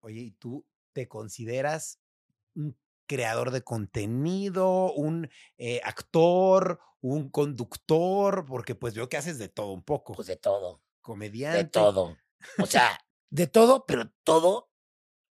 Oye, 0.00 0.20
¿y 0.20 0.30
tú 0.32 0.64
te 0.92 1.08
consideras 1.08 2.00
un 2.54 2.78
creador 3.06 3.50
de 3.50 3.62
contenido, 3.62 4.92
un 4.92 5.28
eh, 5.58 5.80
actor, 5.84 6.80
un 7.00 7.30
conductor? 7.30 8.44
Porque 8.46 8.74
pues 8.74 8.94
veo 8.94 9.08
que 9.08 9.16
haces 9.16 9.38
de 9.38 9.48
todo 9.48 9.72
un 9.72 9.82
poco. 9.82 10.12
Pues 10.14 10.28
de 10.28 10.36
todo, 10.36 10.82
Comediante. 11.00 11.58
de 11.58 11.64
todo. 11.64 12.16
O 12.58 12.66
sea, 12.66 12.98
de 13.30 13.46
todo, 13.46 13.84
pero 13.86 14.12
todo 14.22 14.70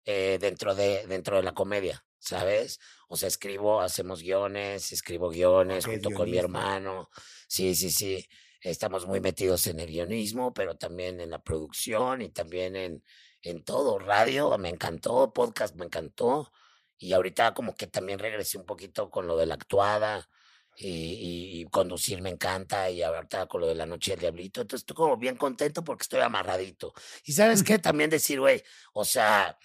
eh, 0.05 0.37
dentro, 0.41 0.75
de, 0.75 1.05
dentro 1.07 1.37
de 1.37 1.43
la 1.43 1.53
comedia, 1.53 2.05
¿sabes? 2.23 2.79
O 3.07 3.17
sea, 3.17 3.27
escribo, 3.27 3.81
hacemos 3.81 4.21
guiones, 4.21 4.91
escribo 4.91 5.29
guiones 5.29 5.85
Ok, 5.85 5.91
es 5.93 6.01
junto 6.03 6.17
con 6.17 6.29
mi 6.29 6.37
hermano. 6.37 7.09
Sí, 7.47 7.75
sí, 7.75 7.91
sí. 7.91 8.27
Estamos 8.61 9.05
muy 9.05 9.19
metidos 9.19 9.67
en 9.67 9.79
el 9.79 9.87
guionismo, 9.87 10.53
pero 10.53 10.75
también 10.77 11.19
en 11.19 11.29
la 11.31 11.41
producción 11.43 12.21
y 12.21 12.29
también 12.29 12.75
en, 12.75 13.03
en 13.41 13.63
todo. 13.63 13.99
Radio 13.99 14.57
me 14.57 14.69
encantó, 14.69 15.33
podcast 15.33 15.75
me 15.75 15.85
encantó. 15.85 16.51
Y 16.97 17.11
ahorita 17.11 17.53
como 17.53 17.75
que 17.75 17.87
también 17.87 18.19
regresé 18.19 18.57
un 18.57 18.65
poquito 18.65 19.09
con 19.09 19.27
lo 19.27 19.35
de 19.35 19.45
la 19.45 19.55
actuada 19.55 20.29
y, 20.77 20.87
y- 20.87 21.61
y 21.61 21.65
conducir 21.65 22.21
me 22.21 22.29
encanta 22.29 22.89
y 22.89 23.01
ahorita 23.03 23.47
con 23.47 23.61
lo 23.61 23.67
de 23.67 23.75
la 23.75 23.85
noche 23.85 24.11
del 24.11 24.21
diablito. 24.21 24.61
Entonces 24.61 24.83
estoy 24.83 24.95
como 24.95 25.17
bien 25.17 25.35
contento 25.35 25.83
porque 25.83 26.03
estoy 26.03 26.21
amarradito. 26.21 26.93
Y 27.25 27.33
sabes 27.33 27.61
qué, 27.63 27.77
también 27.79 28.09
decir, 28.09 28.39
güey, 28.39 28.63
o 28.93 29.03
sea, 29.03 29.57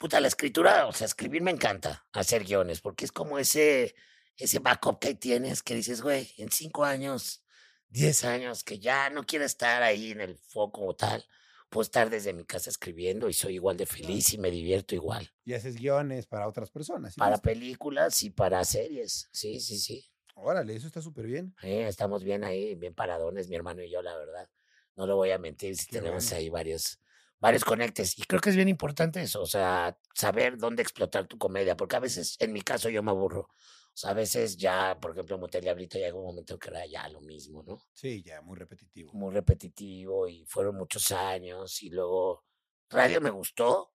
puta, 0.00 0.18
la 0.18 0.28
escritura, 0.28 0.86
o 0.86 0.92
sea, 0.92 1.06
escribir 1.06 1.42
me 1.42 1.50
encanta, 1.50 2.06
hacer 2.14 2.44
guiones, 2.44 2.80
porque 2.80 3.04
es 3.04 3.12
como 3.12 3.38
ese, 3.38 3.94
ese 4.34 4.58
backup 4.58 4.98
que 4.98 5.14
tienes 5.14 5.62
que 5.62 5.74
dices, 5.74 6.00
güey, 6.00 6.32
en 6.38 6.50
cinco 6.50 6.86
años, 6.86 7.44
diez 7.90 8.24
años, 8.24 8.64
que 8.64 8.78
ya 8.78 9.10
no 9.10 9.24
quiero 9.24 9.44
estar 9.44 9.82
ahí 9.82 10.12
en 10.12 10.22
el 10.22 10.38
foco 10.38 10.86
o 10.86 10.96
tal, 10.96 11.22
puedo 11.68 11.82
estar 11.82 12.08
desde 12.08 12.32
mi 12.32 12.46
casa 12.46 12.70
escribiendo 12.70 13.28
y 13.28 13.34
soy 13.34 13.56
igual 13.56 13.76
de 13.76 13.84
feliz 13.84 14.32
y 14.32 14.38
me 14.38 14.50
divierto 14.50 14.94
igual. 14.94 15.30
Y 15.44 15.52
haces 15.52 15.76
guiones 15.76 16.26
para 16.26 16.48
otras 16.48 16.70
personas. 16.70 17.12
¿sí 17.12 17.20
Para 17.20 17.36
películas 17.36 18.22
y 18.22 18.30
para 18.30 18.64
series, 18.64 19.28
sí, 19.32 19.60
sí, 19.60 19.78
sí. 19.78 20.10
Órale, 20.34 20.74
eso 20.74 20.86
está 20.86 21.02
súper 21.02 21.26
bien. 21.26 21.54
Estamos 21.60 22.24
bien 22.24 22.42
ahí, 22.42 22.74
bien 22.74 22.94
paradones, 22.94 23.50
mi 23.50 23.56
hermano 23.56 23.82
y 23.82 23.90
yo, 23.90 24.00
la 24.00 24.16
verdad. 24.16 24.48
No 24.96 25.06
lo 25.06 25.16
voy 25.16 25.30
a 25.30 25.38
mentir, 25.38 25.76
Qué 25.76 25.98
tenemos 25.98 26.24
bueno. 26.24 26.36
ahí 26.38 26.48
varios, 26.48 26.98
varios 27.40 27.64
conectes. 27.64 28.18
Y 28.18 28.22
creo 28.22 28.40
que 28.40 28.50
es 28.50 28.56
bien 28.56 28.68
importante 28.68 29.20
eso, 29.22 29.42
o 29.42 29.46
sea, 29.46 29.98
saber 30.14 30.58
dónde 30.58 30.82
explotar 30.82 31.26
tu 31.26 31.38
comedia, 31.38 31.76
porque 31.76 31.96
a 31.96 32.00
veces, 32.00 32.36
en 32.40 32.52
mi 32.52 32.62
caso, 32.62 32.88
yo 32.90 33.02
me 33.02 33.10
aburro. 33.10 33.48
O 33.92 33.96
sea, 34.00 34.10
a 34.10 34.14
veces 34.14 34.56
ya, 34.56 34.98
por 35.00 35.10
ejemplo, 35.12 35.36
Motel 35.36 35.62
Diablito 35.62 35.98
llega 35.98 36.16
un 36.16 36.24
momento 36.24 36.58
que 36.58 36.68
era 36.68 36.86
ya 36.86 37.08
lo 37.08 37.20
mismo, 37.20 37.62
¿no? 37.64 37.82
Sí, 37.92 38.22
ya, 38.22 38.40
muy 38.40 38.56
repetitivo. 38.56 39.12
Muy 39.12 39.34
repetitivo 39.34 40.28
y 40.28 40.44
fueron 40.46 40.76
muchos 40.76 41.10
años 41.10 41.82
y 41.82 41.90
luego 41.90 42.44
radio 42.88 43.20
me 43.20 43.30
gustó, 43.30 43.92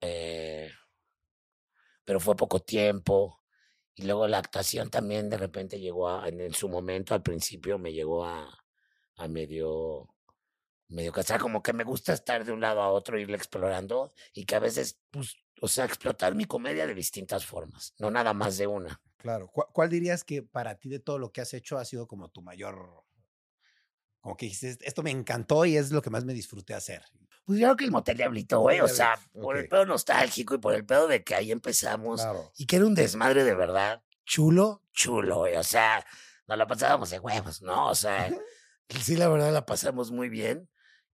eh, 0.00 0.70
pero 2.04 2.20
fue 2.20 2.36
poco 2.36 2.60
tiempo. 2.60 3.40
Y 3.94 4.02
luego 4.04 4.28
la 4.28 4.38
actuación 4.38 4.90
también 4.90 5.28
de 5.28 5.38
repente 5.38 5.80
llegó 5.80 6.08
a, 6.08 6.28
en, 6.28 6.40
en 6.40 6.54
su 6.54 6.68
momento, 6.68 7.14
al 7.14 7.22
principio 7.22 7.78
me 7.78 7.92
llegó 7.92 8.24
a, 8.24 8.48
a 9.16 9.28
medio, 9.28 10.08
medio 10.90 11.12
casar, 11.12 11.40
como 11.40 11.62
que 11.62 11.72
me 11.72 11.84
gusta 11.84 12.12
estar 12.12 12.44
de 12.44 12.52
un 12.52 12.60
lado 12.60 12.82
a 12.82 12.90
otro, 12.90 13.18
irle 13.18 13.36
explorando 13.36 14.12
y 14.32 14.44
que 14.44 14.56
a 14.56 14.58
veces, 14.58 15.00
pues, 15.10 15.36
o 15.60 15.68
sea, 15.68 15.84
explotar 15.84 16.34
mi 16.34 16.44
comedia 16.44 16.86
de 16.86 16.94
distintas 16.94 17.46
formas, 17.46 17.94
no 17.98 18.10
nada 18.10 18.34
más 18.34 18.58
de 18.58 18.66
una. 18.66 19.00
Claro. 19.18 19.48
¿Cuál, 19.48 19.68
cuál 19.72 19.88
dirías 19.90 20.24
que 20.24 20.42
para 20.42 20.76
ti 20.76 20.88
de 20.88 20.98
todo 20.98 21.18
lo 21.18 21.32
que 21.32 21.40
has 21.40 21.52
hecho 21.54 21.78
ha 21.78 21.84
sido 21.84 22.06
como 22.06 22.28
tu 22.30 22.42
mayor... 22.42 23.04
Como 24.20 24.36
que 24.36 24.46
dijiste, 24.46 24.76
esto 24.86 25.02
me 25.02 25.10
encantó 25.10 25.64
y 25.64 25.76
es 25.78 25.92
lo 25.92 26.02
que 26.02 26.10
más 26.10 26.26
me 26.26 26.34
disfruté 26.34 26.74
hacer. 26.74 27.02
Pues 27.44 27.58
yo 27.58 27.66
creo 27.68 27.76
que 27.76 27.84
el 27.86 27.90
Motel 27.90 28.18
Diablito, 28.18 28.60
güey, 28.60 28.78
o 28.80 28.82
Motel 28.82 28.96
sea, 28.96 29.18
por 29.32 29.56
el 29.56 29.66
pedo 29.66 29.86
nostálgico 29.86 30.54
y 30.54 30.58
por 30.58 30.74
el 30.74 30.84
pedo 30.84 31.08
de 31.08 31.24
que 31.24 31.34
ahí 31.34 31.50
empezamos 31.50 32.20
Claro. 32.20 32.52
y 32.56 32.66
que 32.66 32.76
era 32.76 32.86
un 32.86 32.94
desmadre 32.94 33.44
de 33.44 33.54
verdad 33.54 34.02
chulo, 34.26 34.84
chulo, 34.92 35.38
güey. 35.38 35.56
O 35.56 35.64
sea, 35.64 36.04
nos 36.46 36.58
la 36.58 36.66
pasábamos 36.66 37.10
de 37.10 37.18
huevos, 37.18 37.62
¿no? 37.62 37.88
O 37.88 37.94
sea, 37.94 38.28
sí, 39.02 39.16
la 39.16 39.28
verdad 39.28 39.52
la 39.52 39.66
pasamos 39.66 40.10
muy 40.10 40.28
bien. 40.28 40.68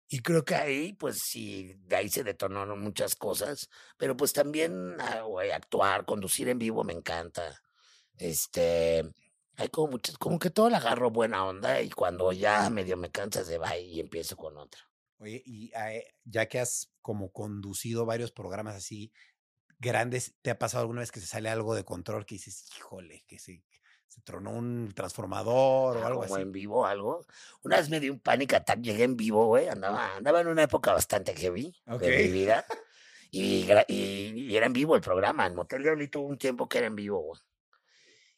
Y 0.07 0.19
creo 0.19 0.45
que 0.45 0.55
ahí, 0.55 0.93
pues 0.93 1.19
sí, 1.19 1.73
de 1.87 1.95
ahí 1.95 2.09
se 2.09 2.23
detonaron 2.23 2.79
muchas 2.81 3.15
cosas. 3.15 3.69
Pero 3.97 4.15
pues 4.15 4.33
también, 4.33 4.95
ah, 4.99 5.21
güey, 5.21 5.51
actuar, 5.51 6.05
conducir 6.05 6.47
en 6.49 6.59
vivo 6.59 6.83
me 6.83 6.93
encanta. 6.93 7.61
Este, 8.17 9.03
hay 9.57 9.69
como 9.69 9.93
muchas, 9.93 10.17
como 10.17 10.39
que 10.39 10.49
todo 10.49 10.69
le 10.69 10.77
agarro 10.77 11.11
buena 11.11 11.45
onda 11.45 11.81
y 11.81 11.89
cuando 11.89 12.31
ya 12.31 12.69
medio 12.69 12.97
me 12.97 13.11
cansas 13.11 13.47
de 13.47 13.57
bye 13.57 13.81
y 13.81 13.99
empiezo 13.99 14.35
con 14.35 14.57
otra. 14.57 14.81
Oye, 15.17 15.41
y 15.45 15.71
eh, 15.75 16.05
ya 16.23 16.47
que 16.47 16.59
has 16.59 16.91
como 17.01 17.31
conducido 17.31 18.05
varios 18.05 18.31
programas 18.31 18.75
así 18.75 19.11
grandes, 19.79 20.35
¿te 20.41 20.51
ha 20.51 20.59
pasado 20.59 20.81
alguna 20.81 21.01
vez 21.01 21.11
que 21.11 21.19
se 21.19 21.27
sale 21.27 21.49
algo 21.49 21.75
de 21.75 21.85
control 21.85 22.25
que 22.25 22.35
dices, 22.35 22.69
híjole, 22.77 23.23
que 23.27 23.39
se, 23.39 23.63
se 24.07 24.21
tronó 24.21 24.51
un 24.51 24.91
transformador 24.95 25.97
o 25.97 26.03
Ah, 26.03 26.07
algo 26.07 26.21
como 26.21 26.35
así? 26.35 26.41
en 26.41 26.51
vivo 26.51 26.85
algo. 26.85 27.25
Una 27.63 27.77
vez 27.77 27.89
me 27.89 27.99
dio 27.99 28.13
un 28.13 28.19
panic 28.19 28.53
attack, 28.53 28.79
llegué 28.81 29.03
en 29.03 29.17
vivo, 29.17 29.45
güey. 29.47 29.67
Andaba, 29.67 30.15
andaba 30.15 30.41
en 30.41 30.47
una 30.47 30.63
época 30.63 30.93
bastante 30.93 31.33
heavy 31.35 31.75
de 31.85 31.93
Ok. 31.93 32.01
mi 32.01 32.27
vida. 32.31 32.65
Y, 33.31 33.69
y, 33.89 33.93
y 34.47 34.55
era 34.55 34.65
en 34.65 34.73
vivo 34.73 34.95
el 34.95 35.01
programa. 35.01 35.45
En 35.45 35.55
Motel 35.55 35.83
Diablito 35.83 36.21
hubo 36.21 36.29
un 36.29 36.37
tiempo 36.37 36.69
que 36.69 36.77
era 36.77 36.87
en 36.87 36.95
vivo, 36.95 37.19
güey. 37.19 37.41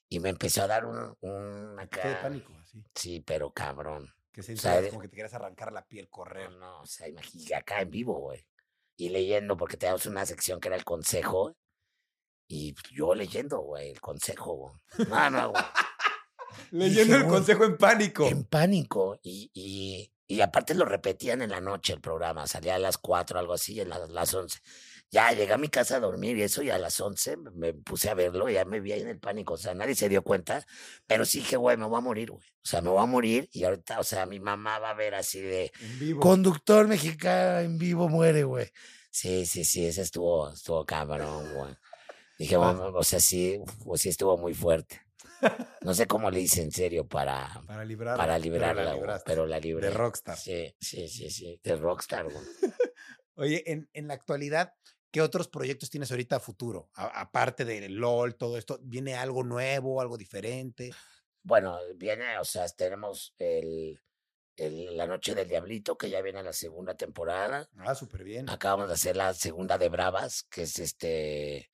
Y 0.10 0.20
me 0.20 0.30
empezó 0.30 0.64
a 0.64 0.68
dar 0.68 0.86
un, 0.86 1.16
un 1.22 1.80
acá. 1.80 2.08
De 2.08 2.16
pánico, 2.16 2.54
así. 2.62 2.84
Sí, 2.96 3.20
pero 3.22 3.52
cabrón. 3.52 4.12
Que 4.32 4.42
se 4.42 4.54
O 4.54 4.58
sea, 4.58 4.82
de- 4.82 4.90
como 4.90 5.02
que 5.02 5.10
te 5.10 5.16
querías 5.18 5.34
arrancar 5.34 5.72
la 5.74 5.86
piel, 5.86 6.10
correr. 6.10 6.50
No, 6.52 6.58
no, 6.60 6.82
o 6.82 6.86
sea, 6.86 7.08
imagínate 7.08 7.56
acá 7.56 7.82
en 7.82 7.92
vivo, 7.92 8.18
güey. 8.20 8.48
Y 8.96 9.10
leyendo, 9.10 9.58
porque 9.58 9.78
teníamos 9.78 10.06
una 10.08 10.26
sección 10.26 10.60
que 10.60 10.70
era 10.70 10.78
el 10.78 10.86
consejo. 10.86 11.56
Y 12.48 12.74
yo 12.94 13.14
leyendo, 13.14 13.60
güey, 13.60 13.92
el 13.92 14.00
consejo, 14.02 14.54
güey. 14.56 15.08
No, 15.10 15.30
no, 15.30 15.52
güey. 15.52 15.64
Leyendo 16.72 17.16
el 17.18 17.26
consejo 17.28 17.66
en 17.66 17.78
pánico. 17.78 18.26
En 18.28 18.44
pánico. 18.44 19.20
Y, 19.22 19.52
y, 19.54 20.12
y 20.28 20.42
aparte 20.42 20.74
lo 20.76 20.86
repetían 20.86 21.42
en 21.42 21.52
la 21.52 21.62
noche 21.62 21.94
el 21.94 22.02
programa. 22.02 22.48
Salía 22.48 22.76
a 22.76 22.80
las 22.80 22.98
4, 22.98 23.38
algo 23.40 23.54
así, 23.54 23.80
a 23.80 23.86
las, 23.86 24.10
las 24.10 24.34
11. 24.34 24.60
Ya 25.10 25.32
llegué 25.32 25.54
a 25.54 25.58
mi 25.58 25.70
casa 25.70 25.98
a 25.98 26.00
dormir 26.02 26.36
y 26.38 26.44
eso, 26.44 26.62
y 26.64 26.70
a 26.70 26.78
las 26.78 27.00
11 27.00 27.38
me- 27.54 27.74
puse 27.74 28.10
a 28.10 28.14
verlo 28.14 28.50
y 28.50 28.54
ya 28.56 28.66
me 28.66 28.82
vi 28.82 28.92
ahí 28.92 29.02
en 29.02 29.08
el 29.08 29.20
pánico. 29.20 29.54
O 29.54 29.58
sea, 29.58 29.74
nadie 29.74 29.96
se 29.96 30.10
dio 30.10 30.22
cuenta, 30.22 30.66
pero 31.06 31.26
sí 31.26 31.40
dije, 31.40 31.56
güey, 31.56 31.78
me 31.78 31.86
voy 31.86 31.98
a 31.98 32.02
morir, 32.02 32.32
güey. 32.32 32.44
O 32.46 32.68
sea, 32.70 32.82
me 32.82 32.90
voy 32.90 33.02
a 33.02 33.06
morir 33.06 33.48
y 33.54 33.64
ahorita, 33.64 34.00
o 34.00 34.04
sea, 34.04 34.26
mi 34.26 34.40
mamá 34.42 34.80
va 34.80 34.90
a 34.90 34.94
ver 34.96 35.16
así 35.16 35.40
de 35.40 35.72
En 35.80 36.00
vivo. 36.00 36.20
conductor 36.20 36.88
mexicano 36.88 37.60
en 37.60 37.78
vivo 37.78 38.10
muere, 38.10 38.44
güey. 38.44 38.70
Sí, 39.10 39.46
sí, 39.46 39.64
sí, 39.64 39.86
ese 39.86 40.02
estuvo, 40.02 40.50
estuvo 40.52 40.86
cabrón, 40.86 41.54
güey. 41.54 41.74
Dije, 42.38 42.56
Ah. 42.56 42.60
bueno, 42.60 42.88
o 42.98 43.04
sea, 43.04 43.20
sí, 43.20 43.60
pues 43.84 44.02
sí 44.02 44.10
estuvo 44.10 44.38
muy 44.38 44.54
fuerte. 44.54 45.02
No 45.82 45.94
sé 45.94 46.08
cómo 46.08 46.32
le 46.32 46.42
hice 46.42 46.62
en 46.64 46.72
serio 46.72 47.08
para, 47.08 47.62
Para 47.68 47.86
librarla. 47.86 48.18
para 48.18 48.34
pero 48.40 48.40
la 48.40 48.74
librarla, 48.74 48.94
libraste. 48.96 49.24
pero 49.32 49.46
la 49.46 49.60
libré. 49.60 49.88
De 49.88 49.94
rockstar. 49.94 50.38
Sí, 50.38 50.76
sí, 50.80 51.08
sí, 51.08 51.30
sí, 51.30 51.60
de 51.64 51.76
rockstar, 51.76 52.26
güey. 52.26 52.36
Oye, 53.36 53.64
en, 53.72 53.88
en 53.94 54.08
la 54.08 54.16
actualidad, 54.16 54.74
¿qué 55.12 55.22
otros 55.22 55.48
proyectos 55.48 55.90
tienes 55.92 56.10
ahorita 56.10 56.38
a 56.38 56.40
futuro? 56.40 56.90
A- 56.96 57.22
aparte 57.22 57.66
de 57.66 57.88
LOL, 57.90 58.36
todo 58.36 58.58
esto, 58.58 58.80
¿viene 58.82 59.14
algo 59.16 59.44
nuevo, 59.44 60.02
algo 60.02 60.18
diferente? 60.18 60.92
Bueno, 61.44 61.78
viene, 61.96 62.40
o 62.40 62.44
sea, 62.44 62.68
tenemos 62.70 63.36
el, 63.38 64.02
el- 64.56 64.98
La 64.98 65.06
Noche 65.06 65.36
del 65.36 65.48
Diablito, 65.48 65.98
que 66.00 66.10
ya 66.10 66.22
viene 66.22 66.42
la 66.42 66.54
segunda 66.54 66.96
temporada. 66.96 67.70
Ah, 67.78 67.94
súper 67.94 68.24
bien. 68.24 68.50
Acabamos 68.50 68.88
de 68.88 68.96
hacer 68.96 69.16
la 69.16 69.34
segunda 69.36 69.78
de 69.78 69.90
Bravas, 69.90 70.44
que 70.50 70.64
es 70.64 70.80
este, 70.80 71.70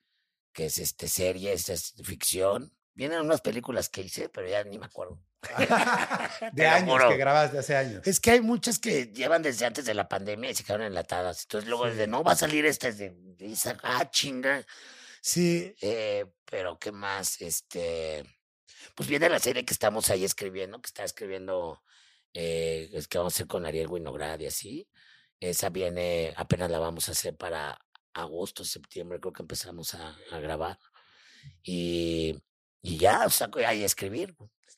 que 0.54 0.68
es 0.68 0.78
este 0.78 1.08
serie, 1.08 1.54
esta 1.54 1.74
es 1.74 1.94
ficción. 2.04 2.72
Vienen 2.94 3.22
unas 3.22 3.42
películas 3.42 3.90
que 3.90 4.02
hice, 4.02 4.30
pero 4.30 4.48
ya 4.48 4.64
ni 4.64 4.78
me 4.78 4.86
acuerdo. 4.86 5.20
de 6.54 6.68
años 6.68 7.04
que 7.10 7.18
grabaste 7.18 7.58
hace 7.58 7.76
años. 7.76 8.06
Es 8.06 8.20
que 8.20 8.32
hay 8.32 8.42
muchas 8.42 8.80
que 8.80 9.08
llevan 9.08 9.42
desde 9.42 9.66
antes 9.66 9.86
de 9.86 9.94
la 9.94 10.08
pandemia 10.08 10.52
y 10.52 10.56
se 10.56 10.64
quedaron 10.64 10.88
enlatadas. 10.88 11.44
Entonces 11.44 11.70
luego 11.70 11.88
es 11.88 11.98
de, 11.98 12.08
no 12.08 12.24
va 12.24 12.34
a 12.34 12.36
salir 12.36 12.66
esta, 12.66 12.88
es 12.88 13.00
de, 13.00 13.16
ah, 13.84 14.10
chinga. 14.10 14.66
Sí, 15.22 15.74
eh, 15.82 16.26
pero 16.46 16.78
¿qué 16.78 16.92
más? 16.92 17.42
Este, 17.42 18.24
pues 18.96 19.10
viene 19.10 19.30
la 19.30 19.40
serie 19.40 19.66
que 19.66 19.74
estamos 19.74 20.10
ahí 20.10 20.24
escribiendo, 20.24 20.82
que 20.82 20.88
está 20.88 21.04
escribiendo, 21.04 21.82
eh, 22.34 22.90
es 22.94 23.08
que 23.08 23.18
vamos 23.18 23.34
a 23.34 23.38
hacer 23.38 23.48
con 23.48 23.66
Ariel 23.66 23.88
Winograd 23.88 24.40
y 24.40 24.48
así. 24.48 24.90
Esa 25.40 25.70
viene, 25.70 26.34
apenas 26.38 26.70
la 26.70 26.80
vamos 26.80 27.10
a 27.10 27.14
hacer 27.14 27.36
para 27.36 27.80
agosto, 28.14 28.64
septiembre, 28.64 29.20
creo 29.20 29.34
que 29.34 29.42
empezamos 29.44 29.94
a, 29.96 30.18
a 30.32 30.40
grabar. 30.40 30.78
Y, 31.64 32.40
y 32.82 32.98
ya, 32.98 33.26
o 33.26 33.30
sea, 33.30 33.50
ahí 33.66 33.84
a 33.84 33.86
escribir. 33.86 34.36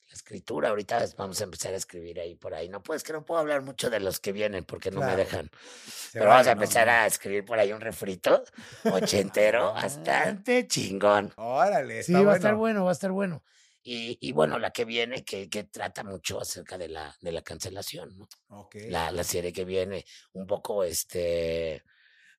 La 0.08 0.14
escritura, 0.14 0.68
ahorita 0.70 1.04
vamos 1.16 1.40
a 1.40 1.44
empezar 1.44 1.74
a 1.74 1.76
escribir 1.76 2.20
ahí 2.20 2.36
por 2.36 2.54
ahí. 2.54 2.68
No 2.68 2.82
puedes, 2.82 3.02
que 3.02 3.12
no 3.12 3.24
puedo 3.24 3.40
hablar 3.40 3.62
mucho 3.62 3.90
de 3.90 3.98
los 4.00 4.20
que 4.20 4.32
vienen 4.32 4.64
porque 4.64 4.90
no 4.90 5.00
me 5.00 5.06
Claro. 5.06 5.18
dejan. 5.18 5.50
Se 5.86 6.18
Pero 6.18 6.30
vamos 6.30 6.46
a 6.46 6.52
empezar 6.52 6.86
No. 6.86 6.92
a 6.92 7.06
escribir 7.06 7.44
por 7.44 7.58
ahí 7.58 7.72
un 7.72 7.80
refrito 7.80 8.44
ochentero, 8.84 9.72
bastante 9.74 10.66
chingón. 10.68 11.32
Órale, 11.36 12.02
Sí, 12.02 12.12
está 12.12 12.22
va 12.24 12.32
a 12.32 12.36
estar 12.36 12.54
bueno. 12.54 12.60
bueno, 12.60 12.84
va 12.84 12.90
a 12.90 12.92
estar 12.92 13.10
bueno. 13.10 13.42
Y, 13.82 14.18
y 14.20 14.32
bueno, 14.32 14.58
la 14.58 14.70
que 14.70 14.84
viene, 14.84 15.24
que, 15.24 15.48
que 15.48 15.64
trata 15.64 16.02
mucho 16.02 16.40
acerca 16.40 16.76
de 16.78 16.88
la, 16.88 17.14
de 17.20 17.32
la 17.32 17.42
cancelación, 17.42 18.16
¿no? 18.16 18.28
Ok. 18.48 18.76
La, 18.88 19.10
la 19.12 19.22
serie 19.24 19.52
que 19.52 19.64
viene, 19.64 20.04
un 20.32 20.46
poco 20.46 20.82
este, 20.84 21.84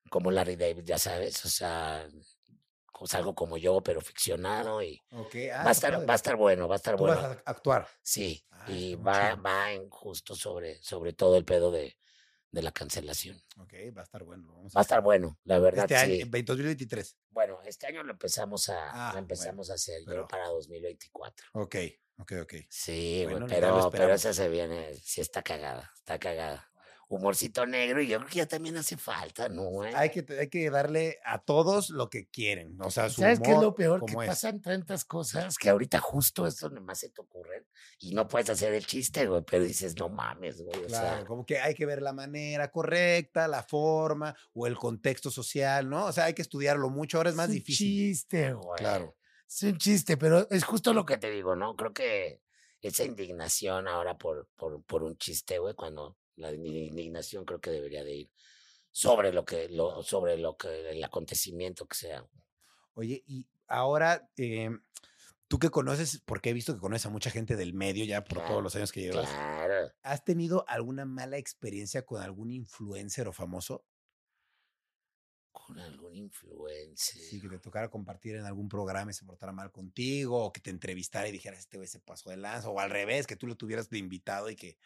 como 0.10 0.32
Larry 0.32 0.56
David, 0.56 0.84
ya 0.86 0.98
sabes, 0.98 1.44
o 1.46 1.50
sea, 1.50 2.08
pues 3.00 3.14
algo 3.14 3.36
como 3.36 3.58
yo, 3.58 3.82
pero 3.82 4.02
ficcionado 4.02 4.82
y. 4.82 5.00
Ah, 5.12 5.64
va, 5.64 5.70
a 5.70 5.72
estar, 5.72 5.94
padre. 5.94 6.06
va 6.08 6.14
a 6.14 6.16
estar 6.16 6.36
bueno, 6.36 6.68
va 6.68 6.76
a 6.76 6.78
estar 6.78 6.96
Tú 6.96 7.04
bueno. 7.04 7.22
vas 7.22 7.38
a 7.38 7.42
actuar. 7.46 7.88
Sí, 8.02 8.44
Ah, 8.52 8.66
y 8.72 8.96
va, 8.96 9.32
chido. 9.32 9.44
va 9.44 9.72
en 9.74 9.90
justo 9.90 10.36
sobre, 10.36 10.82
sobre 10.82 11.14
todo 11.14 11.38
el 11.38 11.46
pedo 11.46 11.70
de, 11.72 11.96
de 12.52 12.62
la 12.64 12.72
cancelación. 12.72 13.38
Ok, 13.60 13.74
va 13.96 14.02
a 14.02 14.04
estar 14.04 14.24
bueno. 14.24 14.48
Vamos 14.52 14.74
Va 14.76 14.80
a 14.80 14.82
estar 14.82 15.02
bueno, 15.02 15.38
la 15.44 15.60
verdad. 15.60 15.84
Este 15.86 15.96
año, 15.96 16.16
sí. 16.16 16.22
en 16.22 16.46
2023. 16.46 17.18
Bueno, 17.30 17.60
este 17.66 17.86
año 17.86 18.02
lo 18.04 18.14
empezamos 18.14 18.68
a, 18.70 18.90
Ah, 18.90 18.96
lo 18.96 19.04
bueno, 19.14 19.20
empezamos 19.20 19.70
a 19.70 19.76
hacer 19.76 20.02
pero- 20.06 20.22
yo 20.24 20.28
para 20.28 20.48
2024. 20.48 21.48
Ok, 21.54 21.76
ok, 22.18 22.32
ok. 22.42 22.54
Sí, 22.68 23.26
Bueno, 23.30 23.46
pero, 23.48 23.90
pero 23.92 24.12
esa 24.14 24.34
se 24.34 24.50
viene, 24.50 24.96
sí 24.96 25.22
está 25.22 25.44
cagada, 25.44 25.92
está 25.96 26.18
cagada. 26.18 26.68
Humorcito 27.10 27.66
negro 27.66 28.02
y 28.02 28.08
yo 28.08 28.18
creo 28.18 28.30
que 28.30 28.36
ya 28.38 28.46
también 28.48 28.76
hace 28.76 28.98
falta, 28.98 29.48
¿no, 29.48 29.64
güey? 29.64 29.94
Hay 29.96 30.10
que, 30.10 30.26
hay 30.38 30.50
que 30.50 30.70
darle 30.70 31.20
a 31.24 31.40
todos 31.40 31.90
lo 31.90 32.10
que 32.10 32.28
quieren. 32.28 32.78
O 32.82 32.92
sea, 32.92 33.10
su 33.10 33.22
¿Sabes 33.22 33.40
qué 33.40 33.52
es 33.52 33.56
lo 33.56 33.62
humor 33.70 33.76
peor? 33.76 34.06
Que 34.06 34.12
es. 34.12 34.28
pasan 34.28 34.62
tantas 34.62 35.06
cosas 35.06 35.58
que 35.58 35.70
ahorita 35.70 36.00
justo 36.00 36.46
es 36.46 36.60
donde 36.60 36.82
más 36.82 37.00
se 37.00 37.10
te 37.10 37.22
ocurren 37.22 37.66
y 38.00 38.14
no 38.14 38.28
puedes 38.28 38.50
hacer 38.50 38.74
el 38.74 38.86
chiste, 38.86 39.26
güey, 39.26 39.42
pero 39.50 39.64
dices, 39.64 39.96
no 39.98 40.10
mames, 40.10 40.62
güey, 40.62 40.84
o 40.84 40.88
Claro, 40.88 41.18
sea, 41.18 41.26
como 41.26 41.46
que 41.46 41.60
hay 41.60 41.74
que 41.76 41.86
ver 41.86 42.02
la 42.02 42.12
manera 42.12 42.70
correcta, 42.72 43.48
la 43.48 43.64
forma 43.64 44.36
o 44.54 44.68
el 44.68 44.76
contexto 44.78 45.32
social, 45.32 45.90
¿no? 45.90 46.08
O 46.08 46.12
sea, 46.12 46.26
hay 46.26 46.34
que 46.34 46.42
estudiarlo 46.42 46.90
mucho. 46.90 47.18
Ahora 47.18 47.30
es 47.30 47.36
más 47.38 47.48
un 47.48 47.54
difícil. 47.54 47.88
chiste, 47.88 48.54
güey. 48.54 48.78
Claro. 48.80 49.16
Es 49.50 49.64
un 49.64 49.78
chiste, 49.78 50.18
pero 50.18 50.46
es 50.50 50.66
justo 50.66 50.94
lo 50.94 51.06
que 51.06 51.18
te 51.18 51.32
digo, 51.32 51.56
¿no? 51.56 51.76
Creo 51.78 51.94
que 51.94 52.42
esa 52.82 53.06
indignación 53.06 53.88
ahora 53.88 54.18
por, 54.18 54.50
por, 54.58 54.84
por 54.84 55.04
un 55.04 55.18
chiste, 55.18 55.58
güey, 55.58 55.74
cuando 55.74 56.18
la 56.38 56.54
indignación 56.54 57.46
creo 57.46 57.60
que 57.60 57.72
debería 57.72 58.04
de 58.04 58.16
ir 58.16 58.32
sobre 58.92 59.32
lo 59.34 59.46
que, 59.46 59.70
lo, 59.70 60.02
sobre 60.02 60.38
lo 60.38 60.58
que, 60.58 60.90
el 60.92 61.04
acontecimiento 61.04 61.86
que 61.88 61.96
sea. 61.96 62.26
Oye, 62.94 63.24
y 63.28 63.48
ahora, 63.68 64.30
eh, 64.38 64.72
tú 65.48 65.60
que 65.60 65.70
conoces, 65.70 66.22
porque 66.26 66.50
he 66.50 66.54
visto 66.54 66.74
que 66.74 66.80
conoces 66.80 67.06
a 67.06 67.10
mucha 67.10 67.30
gente 67.30 67.56
del 67.56 67.74
medio 67.74 68.06
ya 68.06 68.24
por 68.24 68.40
Claro, 68.40 68.50
todos 68.50 68.64
los 68.64 68.76
años 68.76 68.92
que 68.92 69.02
llevas, 69.02 69.30
Claro. 69.30 69.92
¿has 70.04 70.24
tenido 70.24 70.66
alguna 70.68 71.06
mala 71.06 71.38
experiencia 71.38 72.06
con 72.06 72.22
algún 72.22 72.52
influencer 72.52 73.28
o 73.28 73.34
famoso? 73.34 73.86
Con 75.52 75.80
algún 75.80 76.16
influencer. 76.16 77.22
Sí, 77.22 77.42
que 77.42 77.50
te 77.50 77.60
tocara 77.60 77.90
compartir 77.90 78.36
en 78.36 78.46
algún 78.46 78.70
programa 78.70 79.12
y 79.12 79.14
se 79.14 79.26
portara 79.26 79.52
mal 79.52 79.72
contigo, 79.72 80.46
o 80.46 80.54
que 80.54 80.62
te 80.62 80.70
entrevistara 80.70 81.28
y 81.28 81.32
dijeras, 81.32 81.60
este 81.60 81.78
güey 81.78 81.88
se 81.88 82.00
pasó 82.00 82.30
de 82.30 82.38
lanza, 82.38 82.70
o 82.70 82.80
al 82.80 82.90
revés, 82.92 83.26
que 83.26 83.36
tú 83.36 83.48
lo 83.48 83.56
tuvieras 83.56 83.90
de 83.90 83.98
invitado 83.98 84.50
y 84.50 84.56
que 84.56 84.78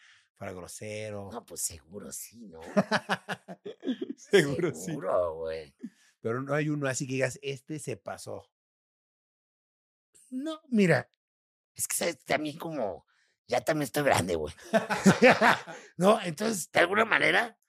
fuera 0.42 0.54
grosero. 0.54 1.30
No, 1.32 1.46
pues 1.46 1.62
seguro 1.62 2.12
sí, 2.12 2.48
¿no? 2.48 2.62
Seguro 4.18 4.74
sí. 4.74 4.86
Seguro, 4.86 5.36
güey. 5.36 5.76
Pero 6.20 6.42
no 6.42 6.56
hay 6.56 6.70
uno 6.70 6.88
así 6.88 7.06
que 7.06 7.14
digas, 7.14 7.38
este 7.44 7.78
se 7.78 7.96
pasó. 7.96 8.50
No, 10.32 10.60
mira, 10.70 11.12
es 11.76 11.88
que 11.88 11.96
sabes, 11.96 12.26
también 12.26 12.58
como, 12.58 13.06
ya 13.48 13.62
también 13.62 13.84
estoy 13.84 14.02
grande, 14.02 14.36
güey. 14.36 14.52
no, 15.98 16.20
entonces, 16.22 16.72
de 16.72 16.80
alguna 16.80 17.06
manera, 17.06 17.60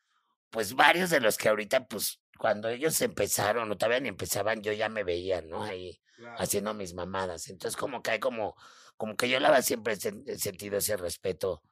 pues 0.48 0.72
varios 0.72 1.10
de 1.10 1.20
los 1.20 1.36
que 1.36 1.50
ahorita, 1.50 1.86
pues, 1.88 2.22
cuando 2.38 2.70
ellos 2.70 2.98
empezaron, 3.02 3.70
o 3.70 3.76
todavía 3.76 4.00
ni 4.00 4.08
empezaban, 4.08 4.62
yo 4.62 4.72
ya 4.72 4.88
me 4.88 5.04
veía, 5.04 5.42
¿no? 5.42 5.62
Ahí 5.62 6.00
haciendo 6.38 6.72
mis 6.72 6.94
mamadas. 6.94 7.50
Entonces, 7.50 7.76
como 7.76 8.02
que 8.02 8.12
hay 8.12 8.18
como, 8.18 8.56
como 8.96 9.14
que 9.14 9.28
yo 9.28 9.38
la 9.40 9.50
verdad 9.50 9.64
siempre 9.64 9.96
sentido 9.96 10.78
ese 10.78 10.96
respeto 10.96 11.62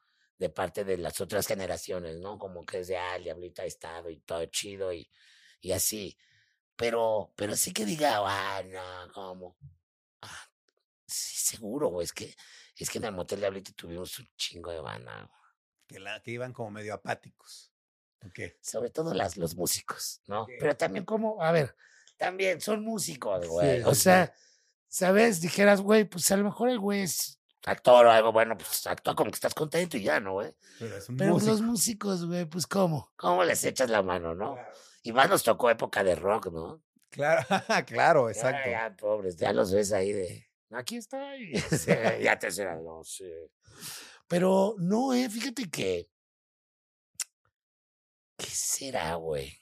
de 0.41 0.49
parte 0.49 0.85
de 0.85 0.97
las 0.97 1.21
otras 1.21 1.47
generaciones, 1.47 2.17
¿no? 2.17 2.39
Como 2.39 2.65
que 2.65 2.79
es 2.79 2.89
de, 2.89 2.97
ah, 2.97 3.17
el 3.17 3.25
diablito 3.25 3.61
ha 3.61 3.67
estado 3.67 4.09
y 4.09 4.17
todo 4.21 4.47
chido 4.47 4.91
y, 4.91 5.09
y 5.61 5.73
así. 5.73 6.17
Pero, 6.77 7.35
pero 7.37 7.55
sí 7.55 7.75
que 7.75 7.85
diga, 7.85 8.23
ah, 8.25 8.63
no, 8.63 9.13
como, 9.13 9.59
ah, 10.23 10.51
sí, 11.05 11.37
seguro, 11.37 11.89
güey, 11.89 12.07
es 12.07 12.15
que, 12.15 12.35
es 12.75 12.89
que 12.89 12.97
en 12.97 13.05
el 13.05 13.13
motel 13.13 13.41
Diablito 13.41 13.73
tuvimos 13.77 14.19
un 14.19 14.31
chingo 14.39 14.71
de 14.71 14.81
banda, 14.81 15.29
güey. 15.29 15.41
Que, 15.87 16.01
la, 16.01 16.23
que 16.23 16.31
iban 16.31 16.55
como 16.55 16.71
medio 16.71 16.95
apáticos. 16.95 17.71
Ok. 18.25 18.55
sobre 18.63 18.91
todo 18.91 19.13
las, 19.13 19.37
los 19.37 19.57
músicos, 19.57 20.23
¿no? 20.27 20.47
Pero 20.59 20.75
también 20.75 21.05
como, 21.05 21.43
a 21.43 21.53
ver, 21.53 21.77
también 22.17 22.63
son 22.63 22.83
músicos, 22.83 23.47
güey. 23.47 23.79
Sí, 23.79 23.85
o 23.85 23.95
sea, 23.95 24.35
¿sabes? 24.89 25.43
Dijeras, 25.43 25.83
güey, 25.83 26.05
pues 26.05 26.31
a 26.31 26.37
lo 26.39 26.45
mejor 26.45 26.71
el 26.71 26.79
güey 26.79 27.03
es 27.03 27.40
actor 27.65 28.07
o 28.07 28.11
algo, 28.11 28.33
bueno, 28.33 28.57
pues 28.57 28.87
actúa 28.87 29.15
como 29.15 29.31
que 29.31 29.37
estás 29.37 29.55
contento 29.55 29.97
y 29.97 30.03
ya, 30.03 30.21
¿no, 30.21 30.35
güey? 30.35 30.55
Pero 30.79 30.97
es 30.97 31.09
un 31.09 31.17
Pero 31.17 31.33
músico. 31.35 31.51
los 31.51 31.61
músicos, 31.63 32.27
güey, 32.27 32.47
pues 32.47 32.67
¿cómo? 32.67 33.13
¿Cómo 33.17 33.45
les 33.45 33.65
echas 33.65 33.91
la 33.91 34.03
mano, 34.03 34.35
no? 34.35 34.55
Claro. 34.55 34.73
Y 35.03 35.13
más 35.13 35.29
nos 35.29 35.43
tocó 35.43 35.71
época 35.71 36.03
de 36.05 36.15
rock, 36.15 36.51
¿no? 36.53 36.83
Claro, 37.11 37.45
claro, 37.87 38.29
exacto. 38.31 38.71
Ya, 38.71 38.95
pobres, 38.97 39.37
ya 39.37 39.53
los 39.53 39.73
ves 39.73 39.93
ahí 39.93 40.13
de, 40.13 40.49
aquí 40.71 40.97
estoy. 40.97 41.53
Ya 42.23 42.39
te 42.39 42.51
serán, 42.51 42.85
no 42.85 43.03
sé. 43.05 43.51
Pero 44.29 44.77
no, 44.79 45.13
eh, 45.13 45.29
fíjate 45.29 45.69
que, 45.71 46.09
¿qué 48.37 48.47
será, 48.47 49.15
güey? 49.17 49.53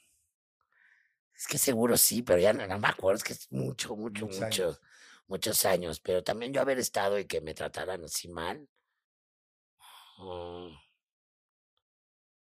Es 1.35 1.47
que 1.47 1.57
seguro 1.57 1.95
sí, 1.97 2.21
pero 2.21 2.39
ya 2.39 2.53
no, 2.53 2.67
no 2.67 2.79
me 2.79 2.87
acuerdo, 2.87 3.17
es 3.17 3.23
que 3.23 3.33
es 3.33 3.51
mucho, 3.51 3.95
mucho, 3.95 4.25
Muchos 4.25 4.41
mucho, 4.41 4.63
años. 4.65 4.81
Muchos 5.29 5.63
años. 5.65 6.01
Pero 6.01 6.23
también 6.23 6.51
yo 6.53 6.59
haber 6.59 6.79
estado 6.79 7.17
y 7.17 7.25
que 7.25 7.39
me 7.39 7.53
trataran 7.53 8.03
así 8.03 8.27
mal. 8.27 8.67
ah, 10.17 10.69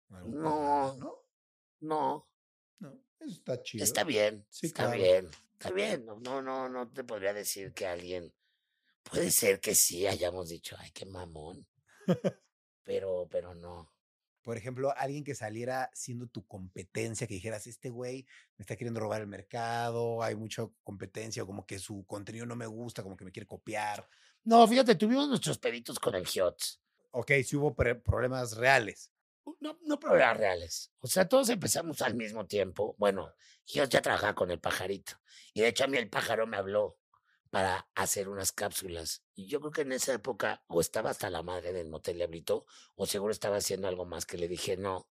No. 0.10 0.96
¿no? 0.98 1.26
no, 1.82 2.28
No, 2.80 3.04
eso 3.20 3.32
está 3.32 3.62
chido. 3.62 3.84
está 3.84 4.04
bien, 4.04 4.46
Sí, 4.50 4.68
está 4.68 4.86
claro. 4.86 5.02
bien, 5.02 5.30
está 5.54 5.72
bien. 5.72 6.06
No, 6.06 6.42
no, 6.42 6.68
no 6.68 6.92
te 6.92 7.04
podría 7.04 7.34
decir 7.34 7.74
que 7.74 7.86
alguien, 7.86 8.34
puede 9.04 9.32
ser 9.32 9.60
que 9.60 9.76
sí 9.76 10.08
hayamos 10.08 10.50
dicho, 10.50 10.76
ay, 10.80 10.92
qué 10.92 11.06
mamón. 11.06 11.68
pero, 12.84 13.28
pero 13.30 13.54
no. 13.56 13.94
Por 14.42 14.58
ejemplo, 14.58 14.94
alguien 14.98 15.24
que 15.24 15.36
saliera 15.36 15.90
siendo 15.94 16.28
tu 16.28 16.46
competencia, 16.48 17.28
que 17.28 17.36
dijeras, 17.36 17.68
este 17.68 17.90
güey 17.90 18.26
me 18.58 18.64
está 18.64 18.76
queriendo 18.76 19.00
robar 19.00 19.22
el 19.22 19.28
mercado, 19.28 20.24
hay 20.24 20.36
mucha 20.36 20.68
competencia, 20.84 21.44
o 21.44 21.48
como 21.48 21.66
que 21.66 21.80
su 21.80 22.06
contenido 22.06 22.46
no 22.46 22.56
me 22.56 22.66
gusta, 22.66 23.04
como 23.04 23.16
que 23.16 23.26
me 23.26 23.32
quiere 23.32 23.48
copiar. 23.48 24.08
No, 24.44 24.68
fíjate, 24.68 24.96
tuvimos 24.96 25.30
nuestros 25.30 25.60
peditos 25.60 26.00
con 26.00 26.16
el 26.16 26.26
Hiots. 26.26 26.82
Ok, 27.12 27.32
si 27.46 27.56
hubo 27.56 27.76
problemas 27.76 28.58
reales. 28.58 29.12
No, 29.60 29.78
no 29.84 30.00
problemas 30.00 30.38
reales. 30.38 30.92
O 31.00 31.08
sea, 31.08 31.28
todos 31.28 31.50
empezamos 31.50 32.02
al 32.02 32.16
mismo 32.16 32.46
tiempo. 32.46 32.96
Bueno, 32.98 33.34
yo 33.66 33.84
ya 33.86 34.02
trabajaba 34.02 34.34
con 34.34 34.50
el 34.50 34.60
pajarito. 34.60 35.14
Y 35.54 35.62
de 35.62 35.68
hecho 35.68 35.84
a 35.84 35.88
mí 35.88 35.98
el 35.98 36.10
pájaro 36.10 36.48
me 36.48 36.58
habló 36.58 36.98
para 37.52 37.88
hacer 37.96 38.30
unas 38.30 38.52
cápsulas. 38.52 39.24
Y 39.36 39.48
yo 39.48 39.60
creo 39.60 39.72
que 39.72 39.82
en 39.82 39.92
esa 39.92 40.14
época 40.14 40.64
o 40.68 40.82
estaba 40.82 41.12
hasta 41.12 41.30
la 41.30 41.44
madre 41.44 41.74
del 41.74 41.90
motel 41.90 42.16
Diablito 42.18 42.66
o 42.96 43.06
seguro 43.06 43.32
estaba 43.32 43.58
haciendo 43.58 43.88
algo 43.88 44.06
más 44.06 44.26
que 44.26 44.38
le 44.38 44.48
dije 44.48 44.78
no. 44.78 45.08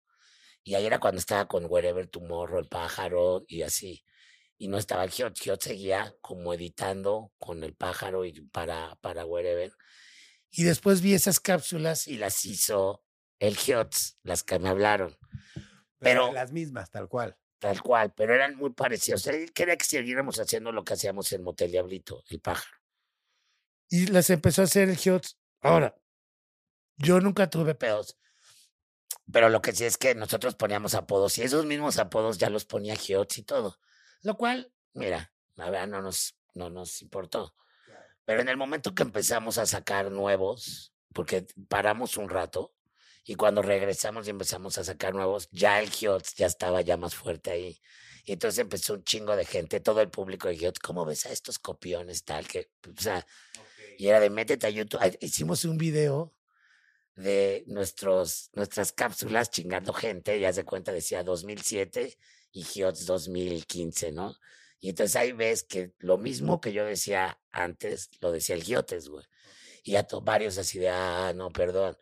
Y 0.63 0.75
ahí 0.75 0.85
era 0.85 0.99
cuando 0.99 1.19
estaba 1.19 1.47
con 1.47 1.65
Wherever 1.69 2.07
Tomorrow, 2.07 2.59
el 2.59 2.67
pájaro 2.67 3.43
y 3.47 3.63
así. 3.63 4.03
Y 4.57 4.67
no 4.69 4.77
estaba 4.77 5.03
el 5.03 5.11
Giot. 5.11 5.37
Giot 5.37 5.61
seguía 5.61 6.15
como 6.21 6.53
editando 6.53 7.31
con 7.37 7.63
el 7.63 7.75
pájaro 7.75 8.23
y 8.25 8.33
para, 8.49 8.95
para 9.01 9.25
Wherever. 9.25 9.73
Y 10.51 10.63
después 10.63 11.01
vi 11.01 11.13
esas 11.13 11.39
cápsulas 11.39 12.07
y 12.07 12.17
las 12.17 12.45
hizo 12.45 13.03
el 13.39 13.55
Hiots, 13.57 14.19
las 14.23 14.43
que 14.43 14.59
me 14.59 14.69
hablaron. 14.69 15.17
Pero, 15.99 16.27
Pero- 16.27 16.33
las 16.33 16.51
mismas, 16.51 16.89
tal 16.91 17.07
cual. 17.07 17.35
Tal 17.59 17.81
cual, 17.81 18.13
pero 18.13 18.35
eran 18.35 18.55
muy 18.55 18.71
parecidos. 18.71 19.25
Él 19.27 19.51
quería 19.51 19.77
que 19.77 19.85
siguiéramos 19.85 20.39
haciendo 20.39 20.71
lo 20.71 20.83
que 20.83 20.93
hacíamos 20.93 21.31
en 21.31 21.43
Motel 21.43 21.71
Diablito, 21.71 22.23
el 22.29 22.39
pájaro. 22.39 22.77
Y 23.89 24.07
las 24.07 24.29
empezó 24.29 24.61
a 24.61 24.65
hacer 24.65 24.89
el 24.89 24.97
Hiots. 24.97 25.37
Ahora, 25.61 25.95
yo 26.97 27.19
nunca 27.19 27.49
tuve 27.49 27.73
pedos. 27.73 28.17
Pero 29.31 29.49
lo 29.49 29.61
que 29.61 29.73
sí 29.73 29.85
es 29.85 29.97
que 29.97 30.15
nosotros 30.15 30.55
poníamos 30.55 30.93
apodos 30.93 31.37
y 31.37 31.43
esos 31.43 31.65
mismos 31.65 31.97
apodos 31.97 32.37
ya 32.37 32.49
los 32.49 32.65
ponía 32.65 32.95
Hiots 32.95 33.39
y 33.39 33.43
todo. 33.43 33.77
Lo 34.21 34.37
cual, 34.37 34.71
mira, 34.93 35.33
la 35.55 35.69
verdad 35.69 35.87
no 35.87 36.01
nos, 36.01 36.37
no 36.53 36.69
nos 36.69 37.01
importó. 37.01 37.55
Pero 38.25 38.41
en 38.41 38.49
el 38.49 38.57
momento 38.57 38.93
que 38.93 39.03
empezamos 39.03 39.57
a 39.57 39.65
sacar 39.65 40.11
nuevos, 40.11 40.93
porque 41.13 41.47
paramos 41.67 42.17
un 42.17 42.29
rato, 42.29 42.73
y 43.27 43.35
cuando 43.35 43.61
regresamos 43.61 44.25
y 44.25 44.29
empezamos 44.29 44.77
a 44.77 44.85
sacar 44.85 45.13
nuevos, 45.13 45.49
ya 45.51 45.81
el 45.81 45.89
Hiots 45.91 46.33
ya 46.35 46.47
estaba 46.47 46.81
ya 46.81 46.95
más 46.95 47.13
fuerte 47.13 47.51
ahí. 47.51 47.81
Y 48.23 48.31
entonces 48.31 48.59
empezó 48.59 48.93
un 48.93 49.03
chingo 49.03 49.35
de 49.35 49.43
gente, 49.45 49.81
todo 49.81 49.99
el 50.01 50.09
público 50.09 50.47
de 50.47 50.55
Hiots, 50.55 50.79
¿cómo 50.79 51.05
ves 51.05 51.25
a 51.25 51.31
estos 51.31 51.59
copiones 51.59 52.23
tal? 52.23 52.47
Que, 52.47 52.71
o 52.87 53.01
sea, 53.01 53.27
y 53.97 54.07
era 54.07 54.21
de 54.21 54.29
métete 54.29 54.65
a 54.67 54.69
YouTube. 54.69 55.01
Hicimos 55.19 55.65
un 55.65 55.77
video 55.77 56.33
de 57.15 57.65
nuestros, 57.67 58.49
nuestras 58.53 58.93
cápsulas 58.93 59.49
chingando 59.49 59.91
gente, 59.91 60.39
ya 60.39 60.53
se 60.53 60.63
cuenta, 60.63 60.93
decía 60.93 61.23
2007 61.23 62.17
y 62.53 62.63
Hiots 62.63 63.05
2015, 63.05 64.13
¿no? 64.13 64.37
Y 64.79 64.89
entonces 64.89 65.17
ahí 65.17 65.33
ves 65.33 65.63
que 65.63 65.91
lo 65.99 66.17
mismo 66.17 66.61
que 66.61 66.71
yo 66.71 66.85
decía 66.85 67.41
antes, 67.51 68.09
lo 68.21 68.31
decía 68.31 68.55
el 68.55 68.63
Giotes, 68.63 69.09
güey. 69.09 69.25
Y 69.83 70.01
to- 70.03 70.21
varios 70.21 70.57
así 70.57 70.79
de, 70.79 70.89
ah, 70.89 71.33
no, 71.35 71.49
perdón. 71.49 71.97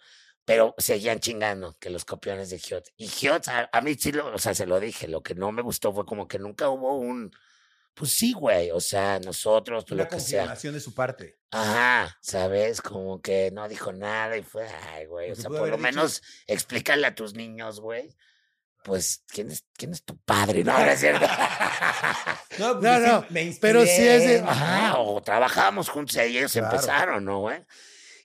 Pero 0.46 0.76
seguían 0.78 1.20
chingando 1.20 1.76
que 1.80 1.90
los 1.90 2.06
copiones 2.06 2.50
de 2.52 2.60
Giot. 2.60 2.88
Y 2.98 3.08
Giot, 3.08 3.48
a, 3.48 3.68
a 3.72 3.82
mí 3.82 3.96
sí, 3.96 4.12
lo, 4.12 4.34
o 4.34 4.38
sea, 4.38 4.54
se 4.54 4.66
lo 4.68 4.80
dije, 4.80 5.08
lo 5.08 5.24
que 5.24 5.34
no 5.36 5.52
me 5.52 5.62
gustó 5.64 5.92
fue 5.92 6.06
como 6.06 6.28
que 6.28 6.38
nunca 6.38 6.70
hubo 6.70 6.98
un, 6.98 7.32
pues 7.96 8.12
sí, 8.12 8.34
güey, 8.34 8.70
o 8.72 8.80
sea, 8.80 9.20
nosotros, 9.22 9.84
pues 9.86 9.94
Una 9.94 10.04
lo 10.04 10.10
que 10.10 10.20
sea. 10.20 10.54
de 10.56 10.80
su 10.80 10.94
parte. 10.94 11.40
Ajá, 11.50 12.16
¿sabes? 12.22 12.82
Como 12.82 13.22
que 13.22 13.50
no 13.52 13.68
dijo 13.68 13.92
nada 13.92 14.38
y 14.38 14.44
fue, 14.44 14.68
ay, 14.94 15.06
güey, 15.08 15.32
o 15.32 15.36
sea, 15.36 15.50
por 15.50 15.60
lo 15.62 15.66
dicho- 15.66 15.78
menos 15.80 16.22
explícale 16.46 17.08
a 17.08 17.16
tus 17.16 17.34
niños, 17.34 17.80
güey, 17.80 18.16
pues, 18.84 19.24
¿quién 19.28 19.50
es, 19.50 19.66
quién 19.76 19.94
es 19.94 20.04
tu 20.04 20.16
padre? 20.18 20.64
No, 20.64 20.78
no 20.78 20.86
es 20.92 21.00
cierto. 21.00 21.26
No, 22.60 22.76
No, 22.76 23.00
no, 23.00 23.26
me 23.32 23.54
Pero 23.60 23.82
sí 23.84 23.90
es 23.90 24.24
de, 24.24 24.34
inspiré, 24.36 24.40
ajá, 24.50 25.00
o 25.00 25.22
trabajábamos 25.22 25.90
juntos 25.90 26.16
y 26.16 26.20
ellos 26.38 26.52
Claro. 26.54 26.68
empezaron, 26.74 27.26
¿no, 27.26 27.40
güey? 27.40 27.64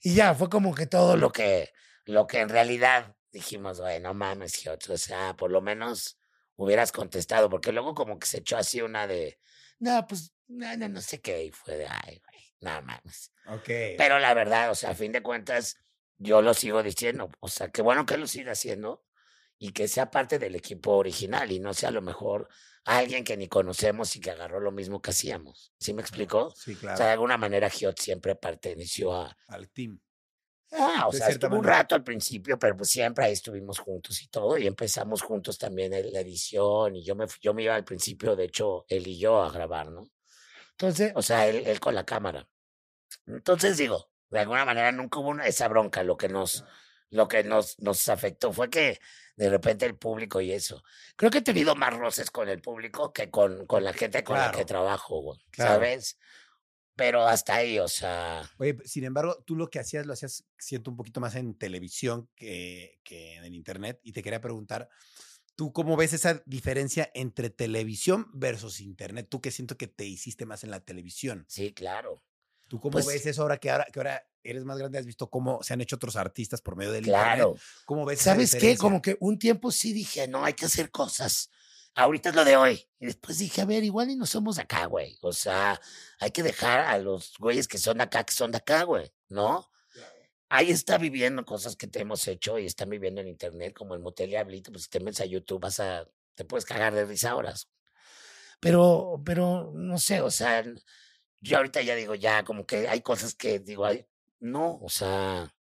Y 0.03 0.15
ya, 0.15 0.35
fue 0.35 0.49
como 0.49 0.73
que 0.75 0.87
todo 0.87 1.17
lo 1.17 1.33
que, 1.33 1.71
lo 2.11 2.27
que 2.27 2.41
en 2.41 2.49
realidad 2.49 3.17
dijimos, 3.33 3.81
güey, 3.81 4.01
no 4.01 4.15
mames, 4.15 4.55
Giot, 4.55 4.89
o 4.91 4.99
sea, 4.99 5.37
por 5.37 5.51
lo 5.51 5.61
menos 5.61 6.19
hubieras 6.57 6.93
contestado, 6.93 7.49
porque 7.49 7.73
luego 7.73 7.95
como 7.95 8.19
que 8.19 8.27
se 8.27 8.39
echó 8.39 8.57
así 8.57 8.83
una 8.83 9.07
de, 9.07 9.41
no, 9.79 10.07
pues, 10.07 10.35
no, 10.49 10.77
no, 10.77 10.89
no 10.89 11.01
sé 11.01 11.21
qué, 11.21 11.45
y 11.45 11.51
fue 11.53 11.77
de, 11.77 11.87
ay, 11.87 12.21
güey, 12.21 12.55
no 12.61 12.83
mames. 12.83 13.33
Ok. 13.47 13.69
Pero 13.97 14.19
la 14.19 14.35
verdad, 14.35 14.71
o 14.71 14.75
sea, 14.75 14.91
a 14.91 14.95
fin 14.95 15.13
de 15.13 15.23
cuentas, 15.23 15.79
yo 16.19 16.43
lo 16.43 16.53
sigo 16.53 16.83
diciendo, 16.83 17.31
o 17.41 17.49
sea, 17.49 17.69
qué 17.71 17.81
bueno 17.83 18.05
que 18.05 18.19
lo 18.19 18.27
siga 18.27 18.53
haciendo 18.53 19.05
y 19.59 19.73
que 19.73 19.89
sea 19.89 20.11
parte 20.11 20.39
del 20.39 20.55
equipo 20.55 20.93
original 20.93 21.51
y 21.53 21.61
no 21.61 21.73
sea 21.73 21.89
a 21.91 21.93
lo 21.93 22.03
mejor 22.03 22.49
alguien 22.85 23.25
que 23.25 23.37
ni 23.37 23.49
conocemos 23.49 24.17
y 24.17 24.21
que 24.21 24.31
agarró 24.31 24.61
lo 24.61 24.73
mismo 24.73 25.01
que 25.01 25.11
hacíamos. 25.11 25.73
¿Sí 25.79 25.95
me 25.95 26.03
explicó? 26.03 26.51
Sí, 26.57 26.75
O 26.75 26.79
claro. 26.79 26.97
sea, 26.97 27.07
de 27.07 27.13
alguna 27.13 27.37
manera 27.39 27.71
Giot 27.71 27.99
siempre 27.99 28.35
perteneció 28.35 29.15
a... 29.15 29.37
al 29.49 29.71
team. 29.71 30.01
Ah, 30.73 31.07
o 31.09 31.13
sea, 31.13 31.29
estuvo 31.29 31.57
un 31.57 31.63
manera. 31.63 31.79
rato 31.79 31.95
al 31.97 32.05
principio, 32.05 32.59
pero 32.59 32.77
pues 32.77 32.91
siempre 32.91 33.25
ahí 33.25 33.33
estuvimos 33.33 33.79
juntos 33.81 34.23
y 34.23 34.29
todo, 34.29 34.57
y 34.57 34.67
empezamos 34.67 35.23
juntos 35.23 35.59
también 35.59 35.91
la 35.91 36.21
edición, 36.21 36.95
y 36.97 37.05
yo 37.05 37.15
me, 37.17 37.27
yo 37.41 37.53
me 37.55 37.65
iba 37.65 37.75
al 37.75 37.85
principio, 37.85 38.37
de 38.37 38.45
hecho, 38.45 38.85
él 38.89 39.07
y 39.07 39.19
yo 39.19 39.43
a 39.43 39.51
grabar, 39.51 39.91
¿no? 39.91 40.05
Entonces, 40.73 41.13
o 41.17 41.23
sea, 41.23 41.47
él, 41.49 41.65
él 41.67 41.81
con 41.81 41.95
la 41.95 42.05
cámara. 42.05 42.49
Entonces 43.27 43.77
digo, 43.77 44.11
de 44.31 44.39
alguna 44.41 44.65
manera 44.65 44.93
nunca 44.93 45.19
hubo 45.19 45.29
una, 45.31 45.47
esa 45.47 45.69
bronca, 45.69 46.03
lo 46.05 46.17
que 46.17 46.29
nos, 46.29 46.65
lo 47.11 47.27
que 47.29 47.43
nos, 47.45 47.79
nos 47.81 48.09
afectó 48.09 48.53
fue 48.53 48.71
que 48.71 49.01
de 49.37 49.51
repente 49.51 49.87
el 49.87 49.97
público 49.97 50.41
y 50.41 50.53
eso. 50.53 50.83
Creo 51.17 51.31
que 51.31 51.39
he 51.39 51.43
tenido 51.43 51.75
más 51.75 51.95
roces 51.95 52.31
con 52.31 52.49
el 52.49 52.61
público 52.61 53.13
que 53.13 53.31
con, 53.31 53.67
con 53.67 53.83
la 53.85 53.93
gente 53.93 54.23
con 54.23 54.37
la 54.39 54.47
que 54.51 54.59
Claro. 54.59 54.67
trabajo, 54.67 55.21
güey, 55.21 55.41
Claro. 55.51 55.73
¿sabes? 55.75 56.19
Pero 57.01 57.27
hasta 57.27 57.55
ahí, 57.57 57.79
o 57.79 57.89
sea, 57.89 58.43
Oye, 58.59 58.77
sin 58.85 59.05
embargo, 59.05 59.43
tú 59.47 59.57
lo 59.57 59.71
que 59.71 59.79
hacías, 59.79 60.05
lo 60.07 60.13
hacías, 60.13 60.45
siento, 60.59 60.91
un 60.91 60.97
poquito 60.99 61.19
más 61.19 61.35
en 61.35 61.55
televisión 61.55 62.29
que, 62.37 63.01
que 63.03 63.37
en 63.37 63.55
internet. 63.55 63.99
Y 64.03 64.13
te 64.13 64.23
quería 64.23 64.41
preguntar, 64.43 64.89
¿tú 65.57 65.73
cómo 65.73 65.97
ves 65.97 66.13
esa 66.13 66.43
diferencia 66.45 67.11
entre 67.15 67.49
televisión 67.49 68.27
versus 68.35 68.81
internet? 68.81 69.29
Tú 69.31 69.41
que 69.41 69.51
siento 69.51 69.77
que 69.79 69.87
te 69.87 70.05
hiciste 70.05 70.45
más 70.45 70.63
en 70.63 70.71
la 70.71 70.81
televisión. 70.81 71.47
sí, 71.49 71.73
claro. 71.73 72.23
¿Tú 72.69 72.79
cómo 72.79 72.93
Pues- 72.93 73.07
ves 73.07 73.27
eso 73.27 73.43
ahora 73.43 73.57
que, 73.59 73.69
ahora 73.69 73.85
que 73.93 73.99
ahora 73.99 74.23
eres 74.45 74.65
más 74.65 74.79
grande? 74.79 74.97
¿Has 74.99 75.05
visto 75.07 75.29
cómo 75.29 75.61
se 75.63 75.73
han 75.73 75.81
hecho 75.81 75.97
otros 75.97 76.15
artistas 76.15 76.61
por 76.63 76.77
medio 76.77 76.93
del 76.93 77.05
internet? 77.05 77.25
Claro. 77.35 77.57
¿Cómo 77.85 78.05
ves 78.05 78.21
esa 78.21 78.31
¿Sabes 78.33 78.51
qué? 78.53 78.57
diferencia? 78.59 78.81
Como 78.83 79.03
que 79.03 79.17
un 79.19 79.39
tiempo 79.41 79.73
sí 79.73 79.93
dije, 79.93 80.29
no, 80.29 80.45
hay 80.45 80.53
que 80.53 80.67
hacer 80.67 80.91
cosas. 80.93 81.51
Ahorita 81.95 82.31
es 82.31 82.35
lo 82.35 82.45
de 82.45 82.57
hoy. 82.57 82.89
Y 82.99 83.07
después 83.07 83.39
dije, 83.39 83.61
a 83.63 83.65
ver, 83.65 83.85
igual 83.85 84.11
y 84.11 84.17
no 84.17 84.27
somos 84.27 84.57
de 84.57 84.63
acá, 84.63 84.87
güey. 84.87 85.19
O 85.23 85.33
sea, 85.33 85.81
hay 86.19 86.31
que 86.31 86.43
dejar 86.43 86.81
a 86.81 86.99
los 86.99 87.35
güeyes 87.39 87.69
que 87.69 87.79
son 87.79 87.99
de 87.99 88.05
acá, 88.05 88.25
que 88.25 88.33
son 88.33 88.53
de 88.53 88.59
acá, 88.59 88.85
güey, 88.85 89.13
¿no? 89.29 89.71
Ahí 90.49 90.71
está 90.71 90.99
viviendo 90.99 91.45
cosas 91.45 91.77
que 91.77 91.87
te 91.87 92.01
hemos 92.01 92.27
hecho 92.27 92.59
y 92.59 92.67
están 92.67 92.91
viviendo 92.91 93.21
en 93.21 93.29
internet, 93.29 93.75
como 93.75 93.95
el 93.95 94.01
Motel 94.01 94.31
Diablito, 94.31 94.73
pues 94.73 94.85
si 94.85 94.91
te 94.91 95.01
metes 95.01 95.21
a 95.21 95.25
YouTube 95.25 95.61
vas 95.61 95.79
a, 95.81 96.09
te 96.35 96.45
puedes 96.45 96.65
cagar 96.65 96.95
de 96.95 97.05
risa 97.05 97.37
horas. 97.37 97.69
Pero, 98.61 99.23
pero, 99.25 99.73
no 99.75 99.99
sé, 99.99 100.21
o 100.21 100.31
sea, 100.31 100.65
yo 101.41 101.57
ahorita 101.57 101.83
ya 101.83 101.95
digo, 101.95 102.15
ya, 102.15 102.45
como 102.45 102.67
que 102.67 102.89
hay 102.89 103.01
cosas 103.01 103.35
que 103.35 103.61
digo, 103.61 103.87
ay, 103.87 104.07
no, 104.41 104.79
o 104.83 104.89
sea, 104.89 105.55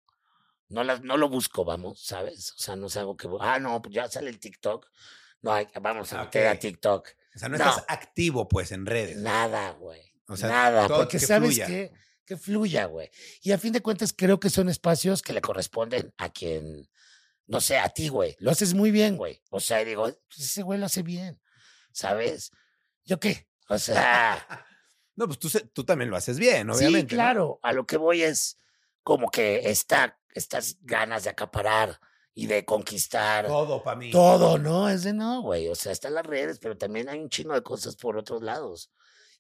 no, 0.70 0.84
las, 0.84 1.02
no 1.04 1.18
lo 1.18 1.30
busco, 1.30 1.66
vamos, 1.66 2.02
¿sabes? 2.02 2.54
O 2.54 2.60
sea, 2.60 2.76
no 2.76 2.88
es 2.88 2.98
algo 2.98 3.16
que, 3.18 3.30
ah, 3.40 3.60
no, 3.60 3.82
pues 3.82 3.94
ya 3.94 4.10
sale 4.10 4.30
el 4.30 4.40
TikTok. 4.40 4.90
No, 5.42 5.54
hay, 5.54 5.68
vamos 5.82 6.12
a 6.14 6.22
Ah, 6.22 6.24
meter 6.26 6.48
a 6.48 6.52
ok. 6.54 6.60
TikTok. 6.60 7.08
O 7.36 7.40
sea, 7.40 7.50
no, 7.50 7.58
No. 7.58 7.70
estás 7.70 7.86
activo, 7.88 8.48
pues, 8.48 8.72
en 8.72 8.86
redes. 8.86 9.18
Nada, 9.18 9.72
güey. 9.72 10.02
O 10.28 10.36
sea, 10.38 10.50
Nada, 10.50 10.88
todo 10.88 10.98
porque 11.00 11.18
que 11.20 11.26
sabes 11.26 11.50
fluya. 11.50 11.68
que 11.68 11.92
que 12.26 12.38
fluya, 12.38 12.86
güey. 12.86 13.10
Y 13.42 13.52
a 13.54 13.58
fin 13.58 13.74
de 13.74 13.82
cuentas 13.82 14.14
creo 14.16 14.40
que 14.40 14.52
son 14.52 14.70
espacios 14.70 15.24
que 15.24 15.34
le 15.34 15.42
corresponden 15.42 16.14
a 16.18 16.30
quien, 16.30 16.88
no 17.48 17.60
sé, 17.60 17.80
a 17.80 17.90
ti, 17.90 18.08
güey. 18.10 18.36
Lo 18.40 18.52
haces 18.52 18.76
muy 18.76 18.92
bien, 18.92 19.18
güey. 19.18 19.42
O 19.50 19.60
sea, 19.60 19.82
y 19.82 19.86
digo, 19.86 20.04
pues 20.04 20.40
ese 20.40 20.62
güey 20.62 20.78
lo 20.80 20.86
hace 20.86 21.02
bien, 21.02 21.42
¿sabes? 21.92 22.52
¿Yo 23.04 23.20
qué? 23.20 23.48
O 23.68 23.80
sea, 23.80 24.46
No, 25.16 25.26
pues 25.26 25.40
tú, 25.40 25.50
tú 25.74 25.84
también 25.84 26.12
lo 26.12 26.18
haces 26.18 26.38
bien, 26.38 26.70
obviamente. 26.70 27.10
sí, 27.10 27.16
¿no? 27.16 27.24
claro. 27.24 27.60
A 27.64 27.74
lo 27.74 27.88
que 27.88 27.98
voy 27.98 28.22
es 28.22 28.58
como 29.02 29.32
que 29.32 29.70
esta, 29.72 30.20
estas 30.36 30.78
ganas 30.82 31.24
de 31.24 31.32
acaparar 31.32 32.00
y 32.40 32.48
de 32.48 32.64
conquistar 32.64 33.48
Todo 33.48 33.84
para 33.84 33.98
mí. 33.98 34.12
todo, 34.12 34.58
¿no? 34.58 34.90
Es 34.90 35.04
de 35.04 35.12
no, 35.12 35.42
güey. 35.42 35.68
O 35.68 35.76
sea, 35.76 35.92
están 35.92 36.14
las 36.14 36.26
redes, 36.26 36.58
pero 36.60 36.78
también 36.78 37.10
hay 37.10 37.20
un 37.20 37.30
chingo 37.30 37.54
de 37.54 37.62
cosas 37.62 37.98
por 37.98 38.16
otros 38.18 38.42
lados. 38.42 38.92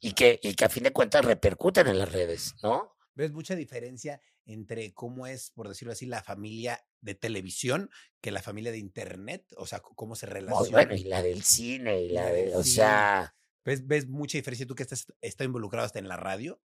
Y 0.02 0.12
que, 0.14 0.38
y 0.43 0.54
que 0.54 0.66
a 0.66 0.70
fin 0.70 0.84
de 0.84 0.91
cuentas 0.91 1.24
repercuten 1.24 1.88
en 1.88 1.97
las 1.97 2.12
redes, 2.12 2.56
¿no? 2.62 2.95
¿Ves 3.16 3.32
mucha 3.32 3.56
diferencia 3.56 4.22
entre 4.45 4.93
cómo 4.93 5.28
es, 5.28 5.52
por 5.52 5.70
decirlo 5.70 5.93
así, 5.93 6.06
la 6.06 6.24
familia 6.24 6.86
de 7.02 7.16
televisión 7.16 7.89
que 8.20 8.32
la 8.32 8.41
familia 8.41 8.72
de 8.72 8.80
internet? 8.80 9.45
O 9.56 9.66
sea, 9.66 9.80
cómo 9.80 10.16
se 10.16 10.26
relaciona. 10.26 10.72
bueno, 10.72 10.93
y 10.95 11.04
la 11.06 11.22
del 11.22 11.43
cine, 11.43 12.02
y 12.02 12.10
la 12.10 12.26
la 12.26 12.32
de, 12.32 12.56
o 12.56 12.64
cine. 12.64 12.76
sea, 12.76 13.36
¿Ves, 13.64 13.88
¿Ves 13.88 14.08
mucha 14.08 14.38
diferencia 14.38 14.66
tú 14.66 14.76
que 14.76 14.84
estás 14.84 15.08
está 15.22 15.43
involucrado 15.45 15.86
hasta 15.86 16.00
en 16.00 16.08
la 16.08 16.18
radio? 16.18 16.62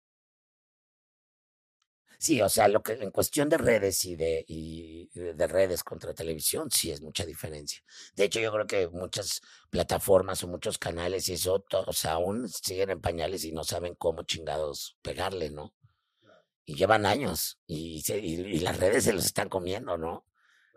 Sí, 2.20 2.40
o 2.42 2.48
sea, 2.48 2.68
lo 2.68 2.82
que 2.82 2.92
en 2.94 3.10
cuestión 3.10 3.48
de 3.48 3.58
redes 3.58 4.04
y 4.04 4.16
de, 4.16 4.44
y 4.48 5.08
de 5.14 5.34
de 5.34 5.46
redes 5.48 5.84
contra 5.84 6.14
televisión, 6.14 6.70
sí 6.70 6.90
es 6.92 7.00
mucha 7.02 7.26
diferencia. 7.26 7.82
De 8.16 8.24
hecho, 8.24 8.40
yo 8.40 8.52
creo 8.52 8.66
que 8.68 8.88
muchas 8.88 9.40
plataformas 9.70 10.44
o 10.44 10.48
muchos 10.48 10.78
canales 10.78 11.28
y 11.28 11.34
eso, 11.34 11.64
o 11.86 11.92
sea, 11.92 12.12
aún 12.12 12.48
siguen 12.48 12.90
en 12.90 13.00
pañales 13.00 13.44
y 13.44 13.52
no 13.52 13.64
saben 13.64 13.94
cómo 13.96 14.22
chingados 14.24 14.98
pegarle, 15.02 15.50
¿no? 15.50 15.74
Y 16.66 16.76
llevan 16.76 17.06
años 17.06 17.60
y, 17.66 18.02
se- 18.02 18.20
y, 18.20 18.34
y 18.40 18.60
las 18.60 18.78
redes 18.78 19.04
se 19.04 19.12
los 19.14 19.26
están 19.26 19.48
comiendo, 19.50 19.98
¿no? 19.98 20.26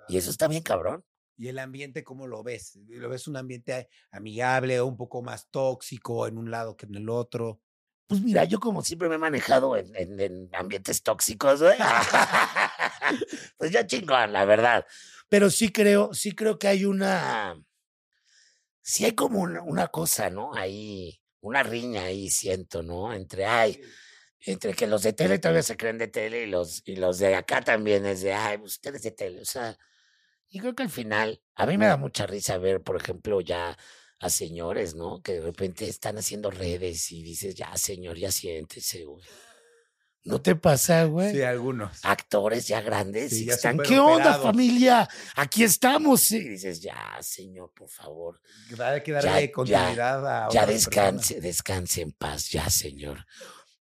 Y 0.07 0.17
eso 0.17 0.31
está 0.31 0.47
bien 0.49 0.63
cabrón. 0.63 1.05
¿Y 1.37 1.47
el 1.49 1.59
ambiente 1.59 2.03
cómo 2.03 2.27
lo 2.27 2.43
ves? 2.43 2.75
¿Lo 2.87 3.09
ves 3.09 3.27
un 3.27 3.37
ambiente 3.37 3.89
amigable 4.11 4.79
o 4.79 4.87
un 4.87 4.97
poco 4.97 5.23
más 5.23 5.49
tóxico 5.49 6.27
en 6.27 6.37
un 6.37 6.51
lado 6.51 6.77
que 6.77 6.85
en 6.85 6.95
el 6.95 7.09
otro? 7.09 7.61
Pues 8.07 8.21
mira, 8.21 8.43
yo 8.43 8.59
como 8.59 8.81
siempre 8.83 9.09
me 9.09 9.15
he 9.15 9.17
manejado 9.17 9.75
en, 9.77 9.95
en- 9.95 10.19
en 10.19 10.49
ambientes 10.53 11.01
tóxicos, 11.03 11.61
güey. 11.61 11.77
pues 13.57 13.71
ya 13.71 13.85
chingón, 13.85 14.33
la 14.33 14.45
verdad. 14.45 14.85
Pero 15.29 15.49
sí 15.49 15.71
creo, 15.71 16.13
sí 16.13 16.33
creo 16.33 16.59
que 16.59 16.67
hay 16.67 16.85
una, 16.85 17.55
sí 18.81 19.05
hay 19.05 19.13
como 19.13 19.39
una, 19.41 19.61
una 19.63 19.87
cosa, 19.87 20.29
¿no? 20.29 20.53
Ahí, 20.53 21.19
una 21.41 21.63
riña 21.63 22.03
ahí 22.05 22.29
siento, 22.29 22.83
¿no? 22.83 23.13
Entre, 23.13 23.45
ay, 23.45 23.81
entre 24.41 24.73
que 24.73 24.87
los 24.87 25.03
de 25.03 25.13
tele 25.13 25.39
todavía 25.39 25.63
se 25.63 25.77
creen 25.77 25.97
de 25.97 26.07
tele 26.07 26.43
y 26.43 26.47
los, 26.47 26.81
y 26.85 26.95
los 26.97 27.19
de 27.19 27.35
acá 27.35 27.61
también 27.61 28.05
es 28.05 28.21
de, 28.21 28.33
ay, 28.33 28.57
pues, 28.59 28.73
ustedes 28.73 29.03
de 29.03 29.11
tele, 29.11 29.41
o 29.41 29.45
sea, 29.45 29.77
Y 30.49 30.59
creo 30.61 30.75
que 30.75 30.83
al 30.83 30.89
final, 30.91 31.41
a 31.55 31.65
mí 31.67 31.77
me 31.77 31.87
da 31.87 31.97
mucha 31.97 32.27
risa 32.27 32.57
ver, 32.59 32.81
por 32.83 32.97
ejemplo, 32.97 33.41
ya 33.41 33.77
a 34.23 34.29
señores, 34.29 34.95
¿no? 34.95 35.21
Que 35.21 35.33
de 35.33 35.41
repente 35.41 35.87
están 35.87 36.17
haciendo 36.17 36.49
redes 36.49 37.11
y 37.11 37.21
dices, 37.23 37.55
ya, 37.55 37.75
señor, 37.77 38.17
ya 38.17 38.31
siéntese, 38.31 39.03
güey. 39.05 39.23
¿No 40.25 40.41
te 40.41 40.55
pasa, 40.55 41.03
güey? 41.03 41.33
Sí, 41.33 41.41
algunos. 41.41 41.99
Actores 42.03 42.65
ya 42.65 42.79
grandes 42.79 43.31
Sí, 43.31 43.43
y 43.43 43.45
ya 43.47 43.55
están, 43.55 43.77
¿qué 43.79 43.99
onda, 43.99 44.15
operados". 44.37 44.43
familia? 44.43 45.09
Aquí 45.35 45.65
estamos. 45.65 46.31
Y 46.31 46.39
dices, 46.47 46.79
ya, 46.81 47.17
señor, 47.21 47.73
por 47.75 47.89
favor. 47.89 48.39
Hay 48.79 49.01
que 49.03 49.11
Ya- 49.11 49.21
darle 49.21 49.47
ya- 49.47 49.51
continuidad 49.51 50.45
a 50.45 50.49
Ya 50.49 50.65
descanse, 50.65 51.41
descanse 51.41 52.01
en 52.01 52.13
paz, 52.13 52.49
ya, 52.51 52.69
señor. 52.69 53.25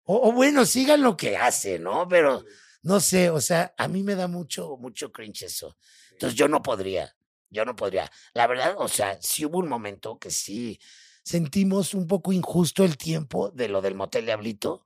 O, 0.04 0.30
o 0.30 0.32
bueno, 0.32 0.64
sigan 0.68 1.02
lo 1.02 1.18
que 1.18 1.36
hace, 1.36 1.80
¿no? 1.80 2.08
Pero 2.08 2.46
no 2.84 3.00
sé, 3.00 3.32
o 3.32 3.42
sea, 3.42 3.74
a 3.76 3.88
mí 3.88 4.04
me 4.04 4.14
da 4.14 4.28
mucho, 4.28 4.78
mucho 4.78 5.12
cringe 5.12 5.42
eso. 5.46 5.76
Entonces 6.12 6.38
yo 6.38 6.48
no 6.48 6.62
podría, 6.62 7.16
yo 7.50 7.66
no 7.66 7.76
podría. 7.76 8.12
La 8.34 8.48
verdad, 8.48 8.76
o 8.78 8.88
sea, 8.88 9.18
sí 9.22 9.46
hubo 9.46 9.60
un 9.60 9.68
momento 9.68 10.18
que 10.20 10.32
sí 10.32 10.80
sentimos 11.24 11.94
un 11.94 12.08
poco 12.08 12.32
injusto 12.34 12.84
el 12.84 12.98
tiempo 12.98 13.50
de 13.52 13.68
lo 13.68 13.82
del 13.82 13.96
motel 13.96 14.26
Diablito 14.26 14.86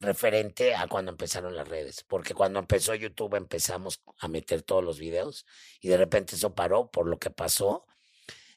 referente 0.00 0.74
a 0.74 0.88
cuando 0.88 1.12
empezaron 1.12 1.54
las 1.54 1.68
redes, 1.68 2.04
porque 2.08 2.34
cuando 2.34 2.58
empezó 2.58 2.94
YouTube 2.94 3.36
empezamos 3.36 4.02
a 4.18 4.26
meter 4.28 4.62
todos 4.62 4.82
los 4.82 4.98
videos 4.98 5.46
y 5.80 5.88
de 5.88 5.96
repente 5.96 6.34
eso 6.34 6.54
paró 6.54 6.90
por 6.90 7.06
lo 7.06 7.18
que 7.18 7.30
pasó. 7.30 7.86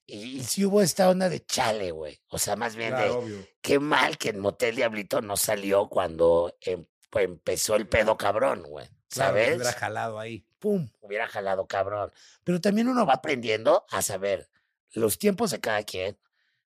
Y, 0.08 0.44
sí 0.44 0.66
hubo 0.66 0.82
esta 0.82 1.10
onda 1.10 1.30
de 1.30 1.44
chale, 1.46 1.92
güey. 1.92 2.20
O 2.30 2.38
sea, 2.38 2.56
más 2.56 2.76
bien 2.76 2.90
Claro, 2.90 3.06
de 3.06 3.18
obvio. 3.18 3.48
qué 3.62 3.80
mal 3.80 4.18
que 4.18 4.30
en 4.30 4.40
Motel 4.40 4.76
Diablito 4.76 5.22
no 5.22 5.36
salió 5.36 5.88
cuando 5.90 6.56
em- 6.62 6.86
pues, 7.10 7.26
empezó 7.26 7.76
el 7.76 7.88
pedo 7.88 8.18
cabrón, 8.18 8.64
güey. 8.64 8.88
Claro, 9.10 9.34
¿Sabes? 9.34 9.56
hubiera 9.56 9.74
jalado 9.74 10.20
ahí. 10.20 10.46
Pum, 10.60 10.90
hubiera 11.02 11.28
jalado 11.28 11.68
cabrón. 11.68 12.12
Pero 12.44 12.60
también 12.60 12.88
uno 12.88 13.06
va 13.06 13.14
aprendiendo 13.14 13.86
a 13.90 14.02
saber 14.02 14.50
los 14.92 15.20
tiempos 15.20 15.52
de 15.52 15.60
cada 15.60 15.84
quien, 15.84 16.18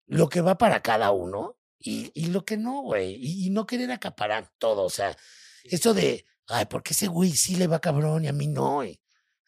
lo 0.07 0.29
que 0.29 0.41
va 0.41 0.59
para 0.59 0.83
cada 0.83 1.13
uno 1.13 1.57
y, 1.79 2.11
y 2.15 2.27
lo 2.27 2.45
que 2.45 2.57
no, 2.57 2.83
güey. 2.83 3.15
Y, 3.15 3.47
y 3.47 3.51
no 3.51 3.67
querer 3.67 3.91
acaparar 3.91 4.51
todo. 4.59 4.83
O 4.83 4.91
sea, 4.91 5.17
eso 5.65 5.95
de, 5.95 6.27
ay, 6.49 6.67
¿por 6.67 6.83
qué 6.83 6.93
ese 6.93 7.09
güey 7.09 7.33
sí 7.33 7.57
le 7.57 7.67
va 7.67 7.81
cabrón 7.81 8.25
y 8.25 8.29
a 8.29 8.33
mí 8.33 8.47
no? 8.47 8.85
Y, 8.85 9.01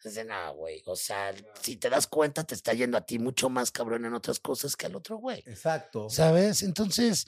es 0.03 0.15
de 0.15 0.23
nada, 0.23 0.51
güey. 0.51 0.81
O 0.85 0.95
sea, 0.95 1.33
si 1.61 1.75
te 1.75 1.89
das 1.89 2.07
cuenta, 2.07 2.43
te 2.45 2.55
está 2.55 2.73
yendo 2.73 2.97
a 2.97 3.05
ti 3.05 3.19
mucho 3.19 3.49
más 3.49 3.71
cabrón 3.71 4.05
en 4.05 4.13
otras 4.13 4.39
cosas 4.39 4.75
que 4.75 4.85
al 4.85 4.95
otro 4.95 5.17
güey. 5.17 5.43
Exacto. 5.45 6.09
¿Sabes? 6.09 6.63
Entonces, 6.63 7.27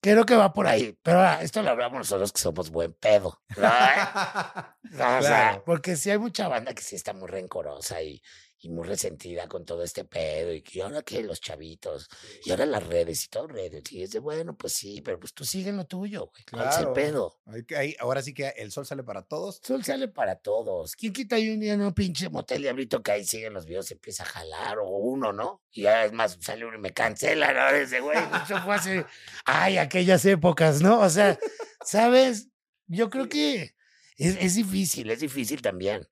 creo 0.00 0.24
que 0.24 0.36
va 0.36 0.52
por 0.52 0.66
ahí. 0.66 0.96
Pero 1.02 1.20
ah, 1.20 1.38
esto 1.42 1.62
lo 1.62 1.70
hablamos 1.70 1.98
nosotros 1.98 2.32
que 2.32 2.40
somos 2.40 2.70
buen 2.70 2.92
pedo. 2.94 3.40
¿no? 3.56 5.18
O 5.18 5.22
sea, 5.22 5.60
Claro. 5.60 5.62
porque 5.64 5.96
sí 5.96 6.10
hay 6.10 6.18
mucha 6.18 6.48
banda 6.48 6.74
que 6.74 6.82
sí 6.82 6.96
está 6.96 7.12
muy 7.12 7.28
rencorosa 7.28 8.02
y, 8.02 8.22
y 8.66 8.68
muy 8.68 8.86
resentida 8.86 9.46
con 9.48 9.64
todo 9.64 9.82
este 9.82 10.04
pedo. 10.04 10.52
Y 10.52 10.60
que 10.62 10.82
ahora 10.82 11.02
que 11.02 11.22
los 11.22 11.40
chavitos, 11.40 12.08
y 12.44 12.50
ahora 12.50 12.66
las 12.66 12.86
redes 12.86 13.24
y 13.24 13.28
todo 13.28 13.46
redes. 13.46 13.82
Y 13.92 14.02
es 14.02 14.10
de, 14.10 14.18
bueno, 14.18 14.56
pues 14.56 14.72
sí, 14.72 15.00
pero 15.02 15.18
pues 15.20 15.32
tú 15.32 15.44
sigue 15.44 15.72
lo 15.72 15.86
tuyo, 15.86 16.26
güey. 16.32 16.44
¿Cuál 16.50 16.68
es 16.68 16.76
el 16.78 16.92
Claro. 16.92 16.92
pedo? 16.94 17.40
Ahora 18.00 18.22
sí 18.22 18.34
que 18.34 18.48
el 18.56 18.72
sol 18.72 18.84
sale 18.86 19.02
para 19.04 19.22
todos. 19.22 19.60
Sol 19.62 19.84
sale 19.84 20.08
para 20.08 20.36
todos. 20.36 20.96
¿Quién 20.96 21.12
quita 21.12 21.36
ahí 21.36 21.50
un 21.50 21.60
día 21.60 21.74
un 21.74 21.92
pinche 21.94 22.28
motel 22.28 22.62
diablito 22.62 23.02
que 23.02 23.12
ahí 23.12 23.24
siguen 23.24 23.52
los 23.54 23.66
videos, 23.66 23.86
se 23.86 23.94
empieza 23.94 24.24
a 24.24 24.26
jalar, 24.26 24.78
o 24.78 24.88
uno, 24.88 25.32
¿no? 25.32 25.62
Y 25.70 25.82
ya 25.82 26.04
es 26.04 26.12
más, 26.12 26.36
sale 26.40 26.64
uno 26.64 26.76
y 26.76 26.80
me 26.80 26.92
cancela, 26.92 27.52
¿no? 27.52 27.76
Ese 27.76 28.00
güey, 28.00 28.18
eso 28.44 28.60
fue 28.62 28.74
hace, 28.74 29.06
ay, 29.44 29.78
aquellas 29.78 30.24
épocas, 30.24 30.82
¿no? 30.82 31.00
O 31.00 31.08
sea, 31.10 31.38
¿sabes? 31.84 32.48
Yo 32.86 33.10
creo 33.10 33.28
que 33.28 33.74
es, 34.16 34.36
es 34.40 34.54
difícil, 34.54 35.10
es 35.10 35.20
difícil 35.20 35.60
también. 35.62 36.06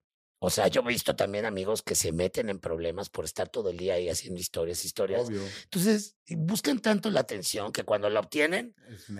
O 0.44 0.50
sea, 0.50 0.68
yo 0.68 0.82
he 0.82 0.88
visto 0.88 1.16
también 1.16 1.46
amigos 1.46 1.82
que 1.82 1.94
se 1.94 2.12
meten 2.12 2.48
en 2.50 2.58
problemas 2.58 3.08
por 3.08 3.24
estar 3.24 3.48
todo 3.48 3.70
el 3.70 3.76
día 3.78 3.94
ahí 3.94 4.08
haciendo 4.08 4.38
historias, 4.38 4.84
historias. 4.84 5.26
Obvio. 5.26 5.42
Entonces, 5.64 6.16
buscan 6.28 6.80
tanto 6.80 7.10
la 7.10 7.20
atención 7.20 7.72
que 7.72 7.82
cuando 7.84 8.10
la 8.10 8.20
obtienen, 8.20 8.74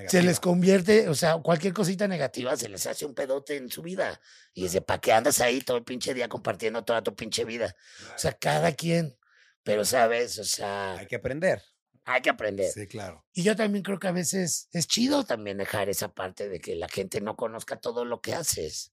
se 0.09 0.23
les 0.23 0.39
convierte, 0.39 1.09
o 1.09 1.15
sea, 1.15 1.39
cualquier 1.39 1.73
cosita 1.73 2.07
negativa 2.09 2.57
se 2.57 2.69
les 2.69 2.87
hace 2.87 3.07
un 3.07 3.15
pedote 3.15 3.57
en 3.57 3.71
su 3.71 3.83
vida. 3.83 4.21
Y 4.53 4.65
dice, 4.65 4.81
¿para 4.83 5.01
qué 5.01 5.13
andas 5.13 5.41
ahí 5.41 5.61
todo 5.61 5.77
el 5.79 5.85
pinche 5.85 6.15
día 6.15 6.29
compartiendo 6.29 6.85
toda 6.85 7.03
tu 7.03 7.15
pinche 7.15 7.45
vida? 7.45 7.75
O 8.15 8.19
sea, 8.19 8.33
cada 8.33 8.73
quien. 8.73 9.17
Pero, 9.63 9.85
¿sabes? 9.85 10.39
O 10.39 10.45
sea, 10.45 10.97
Hay 10.99 11.07
que 11.07 11.17
aprender. 11.17 11.63
hay 12.05 12.21
que 12.21 12.29
aprender. 12.31 12.71
Sí, 12.71 12.87
claro. 12.87 13.25
Y 13.33 13.43
yo 13.43 13.57
también 13.57 13.83
creo 13.83 13.99
que 13.99 14.09
a 14.09 14.13
veces 14.13 14.69
es 14.73 14.87
chido 14.87 15.25
también 15.25 15.57
dejar 15.57 15.89
esa 15.89 16.13
parte 16.13 16.51
de 16.51 16.61
que 16.61 16.77
la 16.77 16.87
gente 16.89 17.21
no 17.23 17.35
conozca 17.35 17.77
todo 17.81 18.05
lo 18.05 18.21
que 18.21 18.35
haces, 18.35 18.93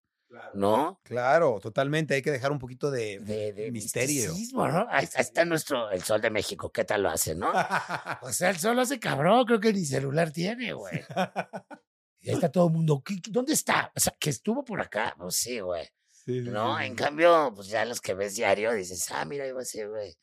¿no? 0.54 1.00
Claro, 1.04 1.60
totalmente. 1.62 2.14
Hay 2.16 2.22
que 2.22 2.32
dejar 2.32 2.52
un 2.52 2.60
poquito 2.60 2.90
de, 2.92 3.20
De, 3.20 3.54
de 3.54 3.72
misterio. 3.72 4.30
misticismo, 4.30 4.68
¿no? 4.68 4.88
Ahí, 4.90 5.08
ahí 5.16 5.22
está 5.22 5.46
nuestro, 5.46 5.90
el 5.92 6.02
sol 6.04 6.22
de 6.22 6.30
México, 6.30 6.72
¿qué 6.72 6.84
tal 6.84 7.04
lo 7.04 7.10
hace, 7.10 7.36
no? 7.36 7.52
O 8.22 8.32
sea, 8.34 8.50
el 8.50 8.58
sol 8.58 8.76
lo 8.76 8.82
hace 8.84 9.00
cabrón, 9.00 9.46
creo 9.46 9.60
que 9.60 9.74
ni 9.74 9.86
celular 9.86 10.32
tiene, 10.32 10.74
güey. 10.74 11.02
Y 12.24 12.30
ahí 12.30 12.36
está 12.36 12.52
todo 12.52 12.68
el 12.68 12.74
mundo, 12.74 13.02
¿qué- 13.04 13.20
¿dónde 13.30 13.54
está? 13.54 13.92
O 13.96 14.00
sea, 14.00 14.14
que 14.20 14.30
estuvo 14.30 14.64
por 14.64 14.80
acá, 14.80 15.16
pues 15.18 15.36
sí, 15.38 15.60
güey. 15.60 15.88
Sí, 16.12 16.42
¿No? 16.42 16.78
sí, 16.78 16.84
En 16.86 16.92
sí. 16.92 16.96
cambio, 16.96 17.52
pues 17.56 17.68
ya 17.68 17.84
los 17.84 18.00
que 18.00 18.14
ves 18.14 18.36
diario 18.36 18.72
dices, 18.74 19.08
ah, 19.10 19.26
mira, 19.26 19.48
iba 19.48 19.60
a 19.60 19.66
ser, 19.66 19.90
güey. 19.90 20.16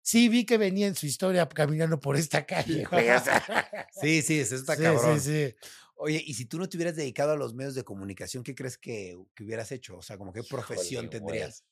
Sí, 0.00 0.28
vi 0.28 0.46
que 0.46 0.56
venía 0.58 0.86
en 0.86 0.94
su 0.94 1.06
historia 1.06 1.48
caminando 1.48 1.98
por 1.98 2.16
esta 2.16 2.46
calle, 2.46 2.84
güey. 2.84 3.10
o 3.10 3.18
sea. 3.20 3.42
Sí, 4.00 4.22
sí, 4.22 4.38
eso 4.40 4.54
está 4.54 4.76
Sí, 4.76 4.82
cabrón. 4.84 5.20
sí, 5.20 5.48
sí. 5.48 5.56
Oye, 6.00 6.22
y 6.24 6.34
si 6.34 6.44
tú 6.46 6.58
no 6.58 6.68
te 6.68 6.76
hubieras 6.76 6.96
dedicado 6.96 7.32
a 7.32 7.36
los 7.36 7.54
medios 7.54 7.74
de 7.74 7.82
comunicación, 7.84 8.44
¿qué 8.44 8.54
crees 8.54 8.78
que, 8.78 9.18
que 9.34 9.44
hubieras 9.44 9.72
hecho? 9.72 9.96
O 9.98 10.02
sea, 10.02 10.16
como 10.16 10.32
qué 10.32 10.42
profesión 10.44 11.06
güey. 11.06 11.10
tendrías? 11.10 11.64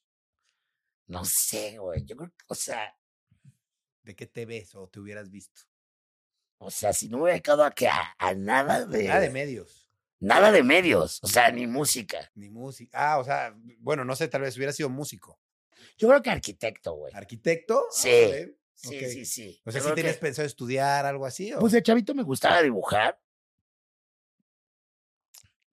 No 1.07 1.25
sé, 1.25 1.79
güey. 1.79 2.05
Yo 2.05 2.17
creo 2.17 2.31
que, 2.31 2.45
o 2.49 2.55
sea, 2.55 2.97
¿De 4.03 4.15
qué 4.15 4.27
te 4.27 4.47
ves 4.47 4.75
o 4.77 4.89
te 4.89 5.01
hubieras 5.01 5.31
visto? 5.31 5.63
o 6.59 6.71
sea, 6.71 6.93
si 6.93 7.09
no 7.09 7.19
me 7.19 7.25
hubiera 7.25 7.35
dedicado 7.35 7.65
a 7.65 7.71
que 7.73 7.87
a, 7.89 8.15
a 8.19 8.35
nada 8.35 8.87
de, 8.87 9.05
Nada 9.05 9.21
de 9.21 9.31
medios, 9.31 9.89
nada 10.21 10.51
de 10.51 10.63
medios, 10.63 11.19
o 11.23 11.27
sea, 11.27 11.51
ni 11.51 11.67
música. 11.67 12.31
ni 12.35 12.49
música. 12.49 13.13
Ah, 13.15 13.19
o 13.19 13.25
sea, 13.25 13.55
bueno, 13.81 14.05
no 14.05 14.17
sé, 14.17 14.27
tal 14.29 14.41
vez 14.43 14.57
hubiera 14.57 14.73
sido 14.73 14.89
músico. 14.89 15.39
Yo 15.99 16.09
creo 16.09 16.23
que 16.23 16.31
arquitecto, 16.31 16.95
güey. 16.95 17.13
¿Arquitecto? 17.15 17.85
Ah, 17.89 17.93
Sí. 17.93 18.55
Sí, 18.79 19.01
sí, 19.11 19.25
sí. 19.25 19.61
O 19.65 19.73
sea, 19.73 19.81
Yo 19.81 19.89
¿sí 19.89 19.95
tenías 19.95 20.17
que- 20.17 20.21
pensado 20.21 20.47
estudiar 20.47 21.07
algo 21.07 21.25
así? 21.27 21.53
O? 21.55 21.59
Pues 21.61 21.73
de 21.73 21.83
chavito 21.83 22.15
me 22.15 22.23
gustaba 22.23 22.61
dibujar. 22.63 23.19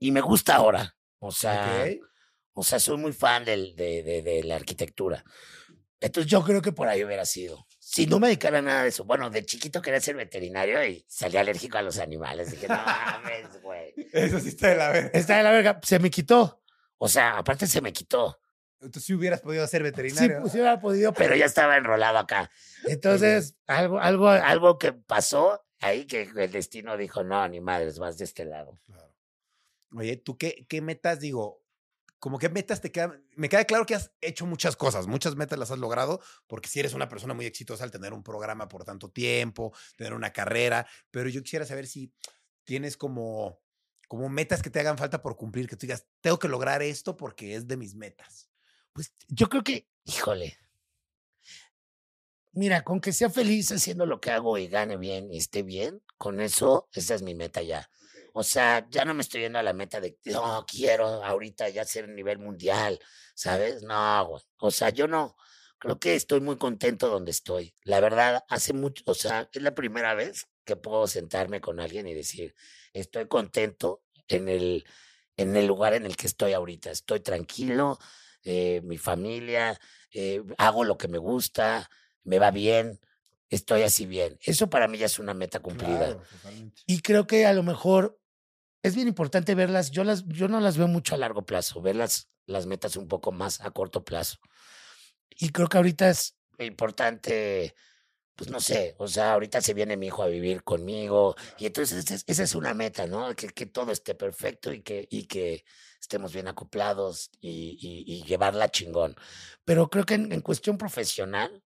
Y 0.03 0.11
me 0.11 0.19
gusta 0.21 0.55
ahora. 0.55 0.95
O 1.19 1.31
sea, 1.31 1.85
Ok. 1.85 2.01
o 2.55 2.63
sea, 2.63 2.77
soy 2.79 2.97
muy 2.97 3.13
fan 3.13 3.45
del, 3.45 3.73
de, 3.75 4.03
de, 4.03 4.21
de 4.21 4.43
la 4.43 4.55
arquitectura. 4.55 5.23
Entonces 6.01 6.29
yo 6.29 6.43
creo 6.43 6.61
que 6.61 6.73
por 6.73 6.89
ahí 6.89 7.03
hubiera 7.05 7.25
sido. 7.25 7.65
Si 7.79 8.05
no 8.05 8.19
me 8.19 8.27
dedicara 8.27 8.57
a 8.57 8.61
nada 8.61 8.83
de 8.83 8.89
eso. 8.89 9.05
Bueno, 9.05 9.29
de 9.29 9.45
chiquito 9.45 9.81
quería 9.81 10.01
ser 10.01 10.17
veterinario 10.17 10.83
y 10.85 11.05
salí 11.07 11.37
alérgico 11.37 11.77
a 11.77 11.81
los 11.81 11.99
animales. 11.99 12.51
Dije, 12.51 12.67
no 12.67 12.75
mames, 12.75 13.61
güey. 13.61 13.93
Eso 14.11 14.39
sí 14.41 14.49
está 14.49 14.67
de 14.69 14.75
la 14.75 14.89
verga. 14.89 15.09
Está 15.13 15.37
de 15.37 15.43
la 15.43 15.51
verga. 15.51 15.79
Se 15.83 15.99
me 15.99 16.09
quitó. 16.09 16.61
O 16.97 17.07
sea, 17.07 17.37
aparte 17.37 17.65
se 17.67 17.79
me 17.79 17.93
quitó. 17.93 18.37
Tú 18.91 18.99
sí 18.99 19.13
hubieras 19.13 19.39
podido 19.39 19.65
ser 19.67 19.79
Sí, 19.79 19.83
veterinario. 19.83 20.41
pues 20.41 20.51
sí 20.51 20.57
hubiera 20.57 20.81
podido, 20.81 21.13
pero 21.13 21.35
ya 21.37 21.45
estaba 21.45 21.77
enrolado 21.77 22.17
acá. 22.17 22.51
Entonces, 22.85 23.55
algo, 23.67 23.99
algo, 23.99 24.27
algo 24.27 24.77
que 24.77 24.91
pasó 24.91 25.63
ahí 25.79 26.05
que 26.05 26.23
el 26.35 26.51
destino 26.51 26.97
dijo, 26.97 27.23
no, 27.23 27.47
ni 27.47 27.61
madres, 27.61 27.99
vas 27.99 28.17
de 28.17 28.25
este 28.25 28.43
lado. 28.43 28.77
Claro. 28.85 29.12
Oye, 29.95 30.17
¿tú 30.17 30.37
qué, 30.37 30.65
metas, 30.81 31.19
digo, 31.19 31.63
como 32.19 32.39
qué 32.39 32.49
metas 32.49 32.81
te 32.81 32.91
quedan? 32.91 33.23
Me 33.35 33.49
queda 33.49 33.65
claro 33.65 33.85
que 33.85 33.95
has 33.95 34.11
hecho 34.21 34.45
muchas 34.45 34.75
cosas, 34.75 35.07
muchas 35.07 35.35
metas 35.35 35.59
las 35.59 35.71
has 35.71 35.79
logrado, 35.79 36.21
porque 36.47 36.69
si 36.69 36.79
eres 36.79 36.93
una 36.93 37.09
persona 37.09 37.33
muy 37.33 37.45
exitosa 37.45 37.83
al 37.83 37.91
tener 37.91 38.13
un 38.13 38.23
programa 38.23 38.67
por 38.67 38.85
tanto 38.85 39.09
tiempo, 39.09 39.73
tener 39.97 40.13
una 40.13 40.31
carrera, 40.31 40.87
pero 41.11 41.29
yo 41.29 41.43
quisiera 41.43 41.65
saber 41.65 41.85
si 41.85 42.11
tienes 42.63 42.97
como, 42.97 43.61
como 44.07 44.29
metas 44.29 44.61
que 44.61 44.69
te 44.69 44.79
hagan 44.79 44.97
falta 44.97 45.21
por 45.21 45.35
cumplir, 45.35 45.67
que 45.67 45.75
tú 45.75 45.85
digas, 45.85 46.07
tengo 46.21 46.39
que 46.39 46.47
lograr 46.47 46.81
esto 46.81 47.15
porque 47.15 47.55
es 47.55 47.67
de 47.67 47.77
mis 47.77 47.95
metas. 47.95 48.49
Pues 48.93 49.11
yo 49.27 49.49
creo 49.49 49.63
que, 49.63 49.87
híjole, 50.05 50.57
mira, 52.53 52.83
con 52.83 53.01
que 53.01 53.11
sea 53.11 53.29
feliz 53.29 53.71
haciendo 53.71 54.05
lo 54.05 54.21
que 54.21 54.31
hago 54.31 54.57
y 54.57 54.67
gane 54.67 54.97
bien 54.97 55.31
y 55.31 55.37
esté 55.37 55.63
bien, 55.63 56.01
con 56.17 56.39
eso, 56.39 56.87
esa 56.93 57.15
es 57.15 57.21
mi 57.21 57.35
meta 57.35 57.61
ya. 57.61 57.89
O 58.36 58.43
sea, 58.43 58.88
ya 58.89 59.05
no 59.05 59.13
me 59.13 59.21
estoy 59.21 59.41
yendo 59.41 59.59
a 59.59 59.63
la 59.63 59.73
meta 59.73 60.01
de, 60.01 60.17
no, 60.25 60.65
quiero 60.67 61.23
ahorita 61.23 61.69
ya 61.69 61.86
ser 61.86 62.09
nivel 62.09 62.39
mundial, 62.39 62.99
¿sabes? 63.36 63.84
No, 63.84 64.27
güey. 64.27 64.41
O 64.57 64.71
sea, 64.71 64.89
yo 64.89 65.07
no, 65.07 65.36
creo 65.77 65.99
que 65.99 66.15
estoy 66.15 66.41
muy 66.41 66.57
contento 66.57 67.09
donde 67.09 67.29
estoy. 67.29 67.75
La 67.84 67.99
verdad, 67.99 68.43
hace 68.49 68.73
mucho, 68.73 69.03
o 69.05 69.13
sea, 69.13 69.49
es 69.53 69.61
la 69.61 69.75
primera 69.75 70.15
vez 70.15 70.47
que 70.65 70.75
puedo 70.75 71.05
sentarme 71.05 71.61
con 71.61 71.79
alguien 71.79 72.07
y 72.07 72.15
decir, 72.15 72.55
estoy 72.91 73.27
contento 73.27 74.01
en 74.27 74.49
el, 74.49 74.84
en 75.38 75.55
el 75.55 75.67
lugar 75.67 75.93
en 75.93 76.07
el 76.07 76.15
que 76.15 76.25
estoy 76.25 76.53
ahorita. 76.53 76.89
Estoy 76.89 77.19
tranquilo, 77.19 77.99
eh, 78.43 78.81
mi 78.84 78.97
familia, 78.97 79.79
eh, 80.11 80.41
hago 80.57 80.84
lo 80.86 80.97
que 80.97 81.07
me 81.07 81.19
gusta, 81.19 81.88
me 82.23 82.39
va 82.39 82.49
bien, 82.49 82.99
estoy 83.49 83.84
así 83.84 84.07
bien. 84.07 84.39
Eso 84.41 84.69
para 84.69 84.88
mí 84.88 84.97
ya 84.97 85.05
es 85.05 85.19
una 85.19 85.36
meta 85.36 85.59
cumplida. 85.59 86.17
Y 86.88 87.01
creo 87.01 87.27
que 87.27 87.45
a 87.45 87.53
lo 87.53 87.61
mejor 87.61 88.19
es 88.84 88.95
bien 88.95 89.07
importante 89.07 89.55
verlas. 89.55 89.91
Yo, 89.91 90.03
las, 90.03 90.25
yo 90.27 90.47
no 90.47 90.59
las 90.59 90.77
veo 90.77 90.88
mucho 90.88 91.15
a 91.15 91.17
largo 91.17 91.45
plazo, 91.45 91.81
ver 91.81 91.95
las, 91.95 92.27
metas 92.67 92.97
un 92.97 93.07
poco 93.07 93.31
más 93.31 93.61
a 93.61 93.71
corto 93.71 94.03
plazo. 94.03 94.38
Y 95.29 95.49
creo 95.49 95.67
que 95.67 95.77
ahorita 95.77 96.09
es 96.09 96.38
importante, 96.59 97.73
pues 98.36 98.51
no 98.51 98.59
sé, 98.59 98.93
o 98.99 99.07
sea, 99.07 99.34
ahorita 99.34 99.61
se 99.61 99.73
viene 99.73 99.97
mi 99.97 100.07
hijo 100.07 100.21
a 100.21 100.27
vivir 100.27 100.63
conmigo 100.63 101.36
y 101.57 101.65
entonces 101.65 101.97
esa 102.05 102.15
es, 102.15 102.23
esa 102.27 102.43
es 102.43 102.53
una 102.53 102.73
meta, 102.73 103.07
¿no? 103.07 103.34
Que, 103.36 103.47
que 103.47 103.65
todo 103.65 103.91
esté 103.91 104.13
perfecto 104.15 104.71
y 104.71 104.84
que, 104.84 105.07
y 105.09 105.25
que 105.25 105.63
estemos 105.99 106.34
bien 106.34 106.47
acoplados 106.47 107.31
y, 107.39 107.77
y, 107.81 108.13
y 108.13 108.23
llevarla 108.23 108.69
chingón. 108.69 109.15
Pero 109.65 109.89
creo 109.89 110.05
que 110.05 110.15
en, 110.15 110.31
en 110.31 110.41
cuestión 110.41 110.77
profesional, 110.77 111.62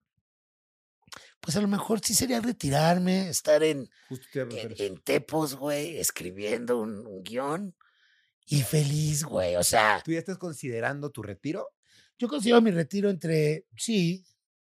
pues 1.39 1.55
a 1.55 1.61
lo 1.61 1.67
mejor 1.67 1.99
sí 2.03 2.13
sería 2.13 2.41
retirarme, 2.41 3.29
estar 3.29 3.63
en, 3.63 3.89
en, 4.33 4.75
en 4.77 4.97
Tepos, 4.99 5.55
güey, 5.55 5.97
escribiendo 5.97 6.79
un, 6.79 7.05
un 7.05 7.23
guion 7.23 7.75
y 8.45 8.61
feliz, 8.61 9.23
güey. 9.23 9.55
O 9.55 9.63
sea, 9.63 10.01
¿Tú 10.03 10.11
ya 10.11 10.19
estás 10.19 10.38
considerando 10.38 11.09
tu 11.11 11.21
retiro? 11.23 11.69
yo 12.19 12.27
considero 12.27 12.61
mi 12.61 12.71
retiro 12.71 13.09
entre, 13.09 13.65
sí, 13.75 14.25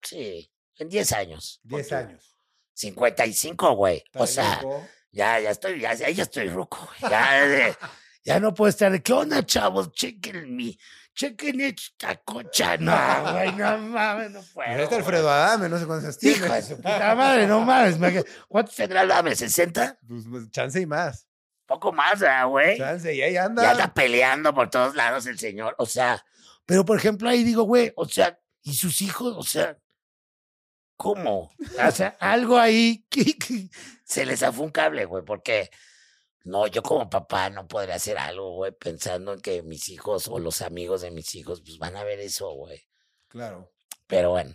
sí, 0.02 0.50
en 0.76 0.88
10 0.88 1.12
años. 1.12 1.60
pon 1.68 1.78
10 1.78 1.88
tú. 1.88 1.94
años. 1.94 2.36
55, 2.74 3.74
güey. 3.74 4.02
O 4.14 4.26
sea, 4.26 4.60
ya, 5.10 5.40
ya 5.40 5.50
estoy, 5.50 5.80
ya, 5.80 5.94
ya 5.94 6.22
estoy 6.22 6.48
ruco, 6.48 6.78
güey. 7.00 7.10
Ya, 7.10 7.76
ya 8.24 8.40
no 8.40 8.54
puedo 8.54 8.68
estar 8.68 8.92
de, 8.92 9.02
¿qué 9.02 9.12
onda, 9.12 9.44
chavos? 9.44 9.92
Chequen 9.92 10.54
mi, 10.54 10.78
chequen 11.14 11.60
esta 11.60 12.16
cocha. 12.16 12.76
No, 12.78 13.32
güey, 13.32 13.52
no 13.52 13.78
mames, 13.78 14.30
no 14.30 14.40
puedo. 14.54 14.68
Pues 14.70 14.80
este. 14.80 14.94
Alfredo 14.96 15.30
Adame, 15.30 15.68
no 15.68 15.78
sé 15.78 15.86
cuántos 15.86 16.18
tiene. 16.18 16.36
Hijo 16.38 16.52
de 16.52 16.62
su 16.62 16.76
puta 16.76 17.14
madre, 17.14 17.46
no 17.46 17.60
mames. 17.60 17.98
me- 17.98 18.24
¿Cuántos 18.48 18.74
tendrá 18.74 19.02
el 19.02 19.12
AME? 19.12 19.32
¿60? 19.32 19.98
Pues, 20.08 20.24
pues, 20.28 20.50
chance 20.50 20.80
y 20.80 20.86
más. 20.86 21.26
Poco 21.66 21.92
más, 21.92 22.18
¿verdad, 22.20 22.46
güey. 22.48 22.76
Chance, 22.78 23.14
y 23.14 23.22
ahí 23.22 23.34
Ya 23.34 23.44
anda. 23.44 23.70
anda 23.70 23.94
peleando 23.94 24.52
por 24.54 24.68
todos 24.70 24.94
lados 24.94 25.26
el 25.26 25.38
señor. 25.38 25.74
O 25.78 25.86
sea, 25.86 26.24
pero 26.66 26.84
por 26.84 26.96
ejemplo 26.98 27.28
ahí 27.28 27.44
digo, 27.44 27.62
güey, 27.62 27.92
o 27.96 28.06
sea, 28.06 28.38
y 28.62 28.74
sus 28.74 29.00
hijos, 29.00 29.34
o 29.36 29.42
sea, 29.42 29.78
¿cómo? 30.96 31.50
O 31.86 31.90
sea, 31.90 32.16
algo 32.20 32.58
ahí 32.58 33.04
que, 33.10 33.36
que 33.36 33.68
se 34.04 34.24
les 34.26 34.42
afue 34.42 34.64
un 34.64 34.70
cable, 34.70 35.04
güey, 35.04 35.24
porque 35.24 35.70
no, 36.45 36.66
yo 36.66 36.82
como 36.82 37.09
papá 37.09 37.51
no 37.51 37.66
podría 37.68 37.95
hacer 37.97 38.18
algo, 38.18 38.55
güey, 38.57 38.72
pensando 38.72 39.32
en 39.32 39.40
que 39.40 39.62
mis 39.62 39.88
hijos 39.88 40.28
o 40.28 40.38
los 40.38 40.62
amigos 40.62 41.03
de 41.03 41.11
mis 41.11 41.34
hijos, 41.34 41.61
pues 41.62 41.78
van 41.78 41.97
a 41.97 42.05
ver 42.05 42.20
eso, 42.20 42.51
güey. 42.53 42.82
Claro. 43.28 43.72
Pero 44.07 44.30
bueno. 44.30 44.55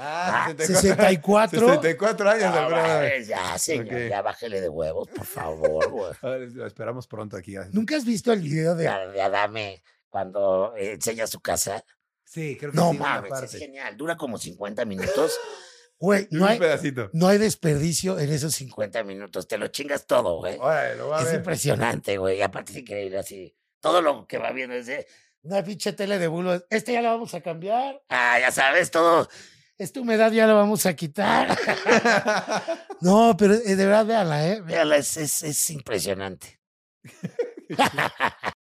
Ah, 0.00 0.46
Ah, 0.50 0.54
64. 0.56 1.58
64. 1.58 1.82
64 1.82 2.30
años, 2.30 2.54
No, 2.54 2.70
mames, 2.70 3.26
ya, 3.26 3.58
señor, 3.58 3.86
Ok. 3.86 4.08
ya 4.10 4.22
bájele 4.22 4.60
de 4.60 4.68
huevos, 4.68 5.08
por 5.08 5.24
favor, 5.26 5.90
güey. 5.90 6.12
A 6.22 6.28
ver, 6.28 6.52
lo 6.52 6.66
esperamos 6.66 7.08
pronto 7.08 7.36
aquí. 7.36 7.56
¿Nunca 7.72 7.96
has 7.96 8.04
visto 8.04 8.32
el 8.32 8.40
video 8.40 8.76
de, 8.76 8.84
de 9.12 9.22
Adame 9.22 9.82
cuando 10.08 10.72
eh, 10.76 10.92
enseña 10.92 11.26
su 11.26 11.40
casa? 11.40 11.84
Sí, 12.24 12.56
creo 12.56 12.70
que 12.70 12.76
No 12.76 12.90
sí, 12.92 12.96
una 12.96 13.22
mames, 13.22 13.42
es 13.42 13.58
genial. 13.58 13.96
Dura 13.96 14.16
como 14.16 14.38
50 14.38 14.84
minutos. 14.84 15.32
Güey, 16.00 16.28
no 16.30 16.44
Un 16.44 16.48
hay, 16.48 16.58
pedacito. 16.58 17.10
no 17.12 17.26
hay 17.26 17.38
desperdicio 17.38 18.18
en 18.18 18.30
esos 18.32 18.54
50 18.54 19.02
minutos. 19.04 19.48
Te 19.48 19.58
lo 19.58 19.66
chingas 19.68 20.06
todo, 20.06 20.36
güey. 20.38 20.56
A 20.62 20.92
Es 20.92 21.24
ver. 21.24 21.34
impresionante, 21.36 22.16
güey. 22.18 22.38
Y 22.38 22.42
aparte 22.42 22.72
es 22.72 22.78
increíble 22.78 23.18
así. 23.18 23.56
Todo 23.80 24.00
lo 24.00 24.26
que 24.26 24.38
va 24.38 24.52
viendo 24.52 24.74
es 24.76 24.86
de 24.86 25.06
una 25.42 25.62
pinche 25.64 25.92
tele 25.92 26.18
de 26.18 26.28
bulo. 26.28 26.64
Este 26.70 26.92
ya 26.92 27.02
lo 27.02 27.10
vamos 27.10 27.34
a 27.34 27.40
cambiar. 27.40 28.02
Ah, 28.08 28.38
ya 28.40 28.52
sabes, 28.52 28.90
todo. 28.90 29.28
Esta 29.76 30.00
humedad 30.00 30.30
ya 30.32 30.46
lo 30.46 30.54
vamos 30.56 30.86
a 30.86 30.94
quitar. 30.94 31.56
no, 33.00 33.36
pero 33.38 33.54
eh, 33.54 33.76
de 33.76 33.86
verdad, 33.86 34.06
véala, 34.06 34.48
¿eh? 34.48 34.60
Véala, 34.60 34.96
es, 34.96 35.16
es, 35.16 35.42
es 35.42 35.70
impresionante. 35.70 36.60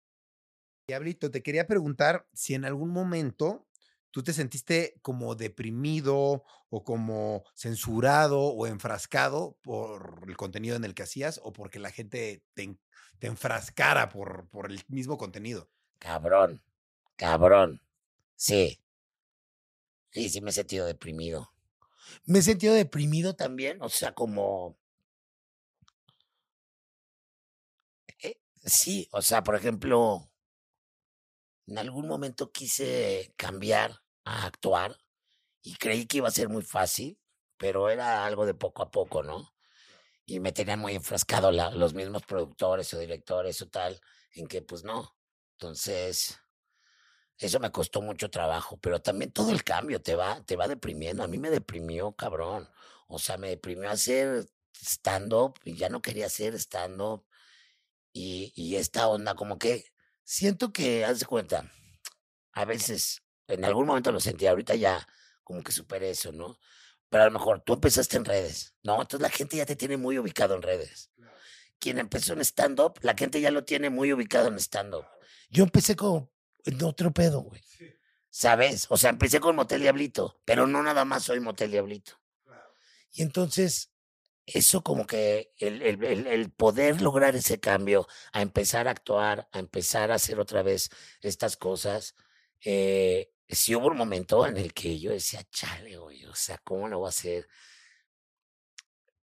Diablito, 0.88 1.30
te 1.32 1.44
quería 1.44 1.68
preguntar 1.68 2.28
si 2.34 2.54
en 2.54 2.66
algún 2.66 2.90
momento 2.90 3.67
tú 4.18 4.24
te 4.24 4.34
sentiste 4.34 4.96
como 5.04 5.36
deprimido 5.36 6.44
o 6.72 6.84
como 6.84 7.44
censurado 7.54 8.40
o 8.40 8.66
enfrascado 8.66 9.60
por 9.62 10.24
el 10.28 10.36
contenido 10.36 10.76
en 10.76 10.84
el 10.86 10.96
que 10.96 11.04
hacías 11.04 11.40
o 11.44 11.54
porque 11.54 11.78
la 11.78 11.92
gente 11.92 12.44
te, 12.56 12.80
te 13.20 13.28
enfrascara 13.28 14.10
por, 14.10 14.50
por 14.50 14.72
el 14.72 14.82
mismo 14.88 15.20
contenido. 15.20 15.70
Cabrón, 16.00 16.64
cabrón. 17.16 17.80
Sí. 18.36 18.82
Sí, 20.10 20.30
sí 20.30 20.42
me 20.42 20.50
he 20.50 20.54
sentido 20.54 20.88
deprimido. 20.88 21.54
Me 22.26 22.40
he 22.40 22.42
sentido 22.42 22.74
deprimido 22.74 23.36
también, 23.36 23.84
o 23.84 23.90
sea, 23.90 24.16
como... 24.16 24.80
Eh, 28.24 28.40
sí, 28.66 29.08
o 29.12 29.22
sea, 29.22 29.44
por 29.44 29.56
ejemplo, 29.56 30.32
en 31.68 31.78
algún 31.78 32.08
momento 32.08 32.52
quise 32.52 33.32
cambiar 33.38 34.07
a 34.28 34.46
actuar 34.46 34.98
y 35.64 35.76
creí 35.76 36.08
que 36.08 36.18
iba 36.18 36.28
a 36.30 36.32
ser 36.32 36.50
muy 36.50 36.64
fácil, 36.64 37.20
pero 37.58 37.90
era 37.90 38.26
algo 38.26 38.46
de 38.46 38.54
poco 38.56 38.84
a 38.84 38.92
poco, 38.92 39.24
¿no? 39.24 39.54
Y 40.26 40.40
me 40.42 40.52
tenían 40.54 40.80
muy 40.80 40.96
enfrascado 40.96 41.52
la- 41.52 41.72
los 41.72 41.94
mismos 41.94 42.24
productores 42.26 42.94
o 42.94 43.00
directores 43.00 43.62
o 43.62 43.70
tal, 43.70 44.00
en 44.34 44.48
que 44.48 44.62
pues 44.62 44.84
no. 44.84 45.16
Entonces, 45.54 46.40
eso 47.38 47.60
me 47.60 47.72
costó 47.72 48.02
mucho 48.02 48.30
trabajo, 48.30 48.78
pero 48.80 49.02
también 49.02 49.32
todo 49.32 49.52
el 49.52 49.64
cambio 49.64 50.02
te 50.02 50.16
va, 50.16 50.44
te 50.44 50.56
va 50.56 50.68
deprimiendo. 50.68 51.24
A 51.24 51.28
mí 51.28 51.38
me 51.38 51.50
deprimió, 51.52 52.14
cabrón. 52.14 52.68
O 53.08 53.20
sea, 53.20 53.38
me 53.38 53.50
deprimió 53.50 53.90
hacer 53.92 54.46
stand-up 54.74 55.60
y 55.64 55.76
ya 55.76 55.90
no 55.90 56.02
quería 56.02 56.26
hacer 56.28 56.56
stand-up. 56.56 57.26
Y, 58.14 58.54
y 58.56 58.78
esta 58.78 59.08
onda, 59.08 59.36
como 59.36 59.60
que 59.60 59.86
siento 60.24 60.74
que, 60.74 61.06
haz 61.06 61.20
de 61.20 61.26
cuenta, 61.28 61.72
a 62.54 62.66
veces, 62.66 63.24
en 63.48 63.66
algún 63.66 63.86
momento 63.88 64.12
lo 64.12 64.20
sentí, 64.20 64.48
ahorita 64.48 64.76
ya 64.76 65.08
como 65.44 65.64
que 65.64 65.72
superé 65.72 66.10
eso, 66.12 66.32
¿no? 66.32 66.60
Pero 67.10 67.24
a 67.24 67.26
lo 67.28 67.32
mejor 67.32 67.62
tú 67.62 67.74
empezaste 67.74 68.18
en 68.18 68.26
redes, 68.26 68.76
¿no? 68.84 69.02
Entonces 69.02 69.22
la 69.22 69.30
gente 69.30 69.56
ya 69.58 69.66
te 69.66 69.76
tiene 69.76 69.98
muy 69.98 70.20
ubicado 70.20 70.56
en 70.56 70.62
redes. 70.62 71.12
Quien 71.80 72.00
empezó 72.00 72.34
en 72.34 72.42
stand-up, 72.42 73.00
la 73.02 73.14
gente 73.16 73.40
ya 73.40 73.52
lo 73.52 73.64
tiene 73.64 73.90
muy 73.90 74.12
ubicado 74.12 74.48
en 74.48 74.56
stand-up. 74.60 75.06
Yo 75.50 75.64
empecé 75.64 75.96
como 75.96 76.32
en 76.66 76.84
otro 76.84 77.12
pedo, 77.14 77.42
güey. 77.42 77.62
¿Sabes? 78.30 78.88
O 78.90 78.98
sea, 78.98 79.10
empecé 79.10 79.40
con 79.40 79.56
Motel 79.56 79.82
Diablito, 79.82 80.42
pero 80.46 80.68
no 80.68 80.84
nada 80.84 81.06
más 81.06 81.24
soy 81.24 81.40
Motel 81.40 81.72
Diablito. 81.72 82.14
Y 83.12 83.22
entonces, 83.22 83.92
eso 84.46 84.84
como 84.84 85.08
que 85.08 85.54
el, 85.58 85.82
el, 85.82 86.04
el- 86.04 86.28
el 86.28 86.52
poder 86.52 87.02
lograr 87.02 87.36
ese 87.36 87.60
cambio, 87.60 88.08
a 88.34 88.42
empezar 88.42 88.88
a 88.88 88.92
actuar, 88.92 89.48
a 89.52 89.60
empezar 89.60 90.12
a 90.12 90.16
hacer 90.16 90.40
otra 90.40 90.62
vez 90.62 90.90
estas 91.22 91.58
cosas, 91.58 92.16
eh, 92.66 93.32
sí 93.50 93.76
hubo 93.76 93.88
un 93.88 93.98
momento 93.98 94.46
en 94.46 94.58
el 94.58 94.74
que 94.74 95.00
yo 95.00 95.12
decía, 95.12 95.44
chale, 95.52 95.98
güey, 95.98 96.26
o 96.26 96.36
sea, 96.36 96.58
¿cómo 96.60 96.88
lo 96.88 97.00
voy 97.00 97.08
a 97.08 97.10
hacer? 97.10 97.48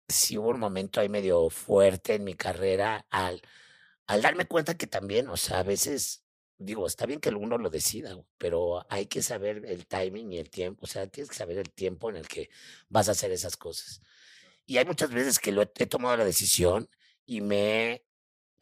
Sí 0.08 0.38
hubo 0.38 0.50
un 0.50 0.60
momento 0.60 1.00
ahí 1.00 1.10
medio 1.10 1.50
fuerte 1.50 2.16
en 2.16 2.24
mi 2.26 2.36
carrera 2.36 3.06
al, 3.10 3.42
al 4.08 4.22
darme 4.22 4.46
cuenta 4.46 4.76
que 4.78 4.88
también, 4.88 5.30
o 5.30 5.38
sea, 5.38 5.60
a 5.60 5.64
veces, 5.64 6.24
digo, 6.58 6.86
está 6.88 7.06
bien 7.06 7.22
que 7.22 7.30
uno 7.30 7.58
lo 7.58 7.70
decida, 7.70 8.18
pero 8.38 8.86
hay 8.90 9.06
que 9.08 9.22
saber 9.24 9.66
el 9.66 9.88
timing 9.88 10.34
y 10.34 10.40
el 10.40 10.50
tiempo, 10.50 10.84
o 10.84 10.88
sea, 10.88 11.08
tienes 11.08 11.30
que 11.30 11.38
saber 11.38 11.58
el 11.58 11.72
tiempo 11.72 12.10
en 12.10 12.18
el 12.18 12.28
que 12.28 12.50
vas 12.90 13.08
a 13.10 13.12
hacer 13.14 13.32
esas 13.32 13.58
cosas. 13.58 14.02
Y 14.66 14.78
hay 14.78 14.86
muchas 14.86 15.12
veces 15.12 15.40
que 15.40 15.52
lo 15.52 15.62
he, 15.62 15.72
he 15.78 15.86
tomado 15.88 16.18
la 16.18 16.26
decisión 16.26 16.90
y 17.26 17.42
me, 17.42 18.06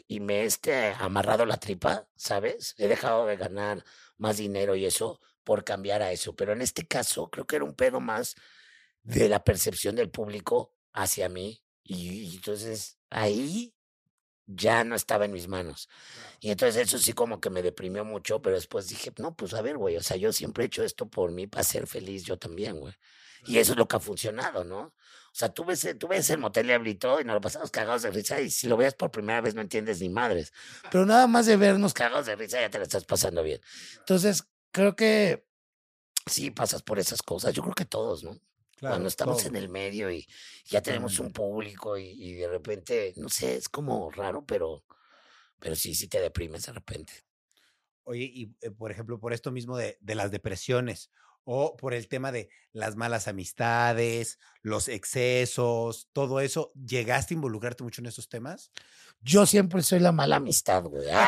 y 0.07 0.19
me 0.19 0.41
he 0.41 0.45
este, 0.45 0.93
amarrado 0.99 1.45
la 1.45 1.57
tripa, 1.57 2.07
¿sabes? 2.15 2.75
He 2.77 2.87
dejado 2.87 3.25
de 3.25 3.37
ganar 3.37 3.83
más 4.17 4.37
dinero 4.37 4.75
y 4.75 4.85
eso 4.85 5.19
por 5.49 5.63
cambiar 5.63 6.03
a 6.03 6.11
eso. 6.11 6.35
Pero 6.35 6.53
en 6.53 6.61
este 6.61 6.85
caso 6.85 7.31
creo 7.31 7.47
que 7.47 7.55
era 7.55 7.65
un 7.65 7.73
pedo 7.73 7.99
más 7.99 8.35
de 9.01 9.27
la 9.27 9.43
percepción 9.43 9.95
del 9.95 10.11
público 10.11 10.75
hacia 10.93 11.27
mí. 11.27 11.63
Y, 11.83 12.19
y 12.25 12.35
entonces 12.35 12.99
ahí 13.09 13.73
ya 14.45 14.83
no 14.83 14.93
estaba 14.93 15.25
en 15.25 15.31
mis 15.31 15.47
manos. 15.47 15.89
Y 16.39 16.51
entonces 16.51 16.85
eso 16.85 16.99
sí 16.99 17.13
como 17.13 17.41
que 17.41 17.49
me 17.49 17.63
deprimió 17.63 18.05
mucho, 18.05 18.43
pero 18.43 18.57
después 18.57 18.89
dije, 18.89 19.11
no, 19.17 19.35
pues 19.35 19.55
a 19.55 19.63
ver, 19.63 19.77
güey, 19.77 19.97
o 19.97 20.03
sea, 20.03 20.17
yo 20.17 20.31
siempre 20.31 20.65
he 20.65 20.67
hecho 20.67 20.83
esto 20.83 21.09
por 21.09 21.31
mí 21.31 21.47
para 21.47 21.63
ser 21.63 21.87
feliz 21.87 22.25
yo 22.25 22.37
también, 22.37 22.79
güey. 22.79 22.93
Y 23.47 23.57
eso 23.57 23.71
es 23.71 23.77
lo 23.79 23.87
que 23.87 23.95
ha 23.95 23.99
funcionado, 23.99 24.63
¿no? 24.63 24.93
O 25.31 25.35
sea, 25.39 25.49
tú 25.49 25.63
ves, 25.63 25.87
tú 25.97 26.07
ves 26.07 26.29
el 26.31 26.39
motel 26.39 26.67
Diablito 26.67 27.21
y 27.21 27.23
nos 27.23 27.35
lo 27.35 27.41
pasamos 27.41 27.71
cagados 27.71 28.01
de 28.01 28.11
risa 28.11 28.41
y 28.41 28.49
si 28.49 28.67
lo 28.67 28.75
ves 28.75 28.95
por 28.95 29.11
primera 29.11 29.41
vez 29.41 29.55
no 29.55 29.61
entiendes 29.61 30.01
ni 30.01 30.09
madres. 30.09 30.51
Pero 30.91 31.05
nada 31.05 31.27
más 31.27 31.45
de 31.45 31.55
vernos 31.55 31.93
cagados 31.93 32.25
de 32.25 32.35
risa 32.35 32.59
ya 32.59 32.69
te 32.69 32.79
la 32.79 32.83
estás 32.83 33.05
pasando 33.05 33.43
bien. 33.43 33.61
Entonces, 33.99 34.43
creo 34.71 34.95
que 34.95 35.45
sí 36.25 36.51
pasas 36.51 36.83
por 36.83 36.99
esas 36.99 37.21
cosas. 37.21 37.53
Yo 37.53 37.63
creo 37.63 37.75
que 37.75 37.85
todos, 37.85 38.23
¿no? 38.23 38.37
Cuando 38.79 39.09
estamos 39.09 39.45
en 39.45 39.57
el 39.57 39.67
medio 39.67 40.09
y 40.09 40.25
ya 40.65 40.81
tenemos 40.81 41.19
un 41.19 41.33
público 41.33 41.97
y, 41.97 42.11
y 42.11 42.33
de 42.33 42.47
repente, 42.47 43.13
no 43.17 43.27
sé, 43.27 43.55
es 43.55 43.67
como 43.67 44.09
raro, 44.09 44.45
pero, 44.45 44.85
pero 45.59 45.75
sí, 45.75 45.93
sí 45.93 46.07
te 46.07 46.21
deprimes 46.21 46.65
de 46.65 46.71
repente. 46.71 47.13
Oye, 48.03 48.23
y 48.23 48.55
eh, 48.61 48.71
por 48.71 48.91
ejemplo, 48.91 49.19
por 49.19 49.33
esto 49.33 49.51
mismo 49.51 49.75
de, 49.75 49.97
de 49.99 50.15
las 50.15 50.31
depresiones 50.31 51.11
o 51.43 51.75
por 51.75 51.93
el 51.93 52.07
tema 52.07 52.31
de 52.31 52.49
las 52.71 52.95
malas 52.95 53.27
amistades, 53.27 54.39
los 54.61 54.87
excesos, 54.87 56.09
todo 56.13 56.39
eso? 56.39 56.71
¿Llegaste 56.75 57.33
a 57.33 57.35
involucrarte 57.35 57.83
mucho 57.83 58.01
en 58.01 58.07
esos 58.07 58.29
temas? 58.29 58.71
Yo 59.19 59.45
siempre 59.45 59.81
soy 59.81 59.99
la 59.99 60.11
mala 60.11 60.37
amistad, 60.37 60.83
güey. 60.83 61.07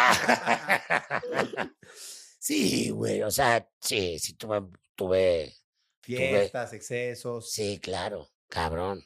sí, 2.42 2.90
güey. 2.90 3.22
O 3.22 3.30
sea, 3.32 3.68
sí, 3.80 4.18
sí 4.20 4.34
tuve, 4.34 4.64
tuve. 4.96 5.54
Fiestas, 6.02 6.74
excesos. 6.74 7.52
Sí, 7.52 7.80
claro, 7.80 8.28
cabrón. 8.50 9.04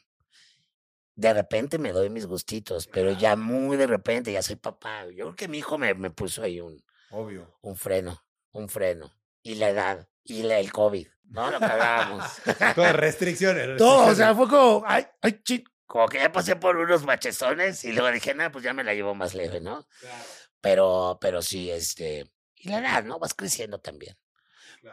De 1.14 1.32
repente 1.32 1.78
me 1.78 1.92
doy 1.92 2.10
mis 2.10 2.26
gustitos, 2.26 2.86
pero 2.86 3.12
ya 3.12 3.36
muy 3.36 3.76
de 3.76 3.86
repente, 3.86 4.32
ya 4.32 4.42
soy 4.42 4.56
papá. 4.56 5.04
Yo 5.06 5.24
creo 5.26 5.36
que 5.36 5.48
mi 5.48 5.58
hijo 5.58 5.78
me, 5.78 5.94
me 5.94 6.10
puso 6.10 6.42
ahí 6.42 6.60
un, 6.60 6.82
Obvio. 7.10 7.58
un 7.62 7.76
freno, 7.76 8.22
un 8.52 8.68
freno. 8.68 9.14
Y 9.42 9.54
la 9.56 9.70
edad, 9.70 10.08
y 10.24 10.42
la, 10.42 10.58
el 10.58 10.72
COVID, 10.72 11.06
¿no? 11.24 11.50
Lo 11.50 11.58
que 11.58 11.64
hablábamos. 11.64 12.24
Todo 12.74 12.92
restricciones. 12.92 13.76
Todo, 13.78 14.04
o 14.04 14.08
restricciones. 14.08 14.16
sea, 14.16 14.34
fue 14.34 14.48
como, 14.48 14.82
ay, 14.86 15.06
ay, 15.22 15.40
chi- 15.42 15.64
como 15.86 16.08
que 16.08 16.18
ya 16.18 16.32
pasé 16.32 16.56
por 16.56 16.76
unos 16.76 17.04
machezones 17.04 17.84
y 17.84 17.92
luego 17.92 18.10
dije, 18.10 18.34
no, 18.34 18.50
pues 18.52 18.64
ya 18.64 18.74
me 18.74 18.84
la 18.84 18.92
llevo 18.92 19.14
más 19.14 19.34
leve, 19.34 19.60
¿no? 19.60 19.86
Pero, 20.60 21.16
pero 21.20 21.40
sí, 21.42 21.70
este, 21.70 22.30
y 22.56 22.68
la 22.68 22.78
edad, 22.80 23.04
¿no? 23.04 23.18
Vas 23.18 23.34
creciendo 23.34 23.78
también. 23.80 24.16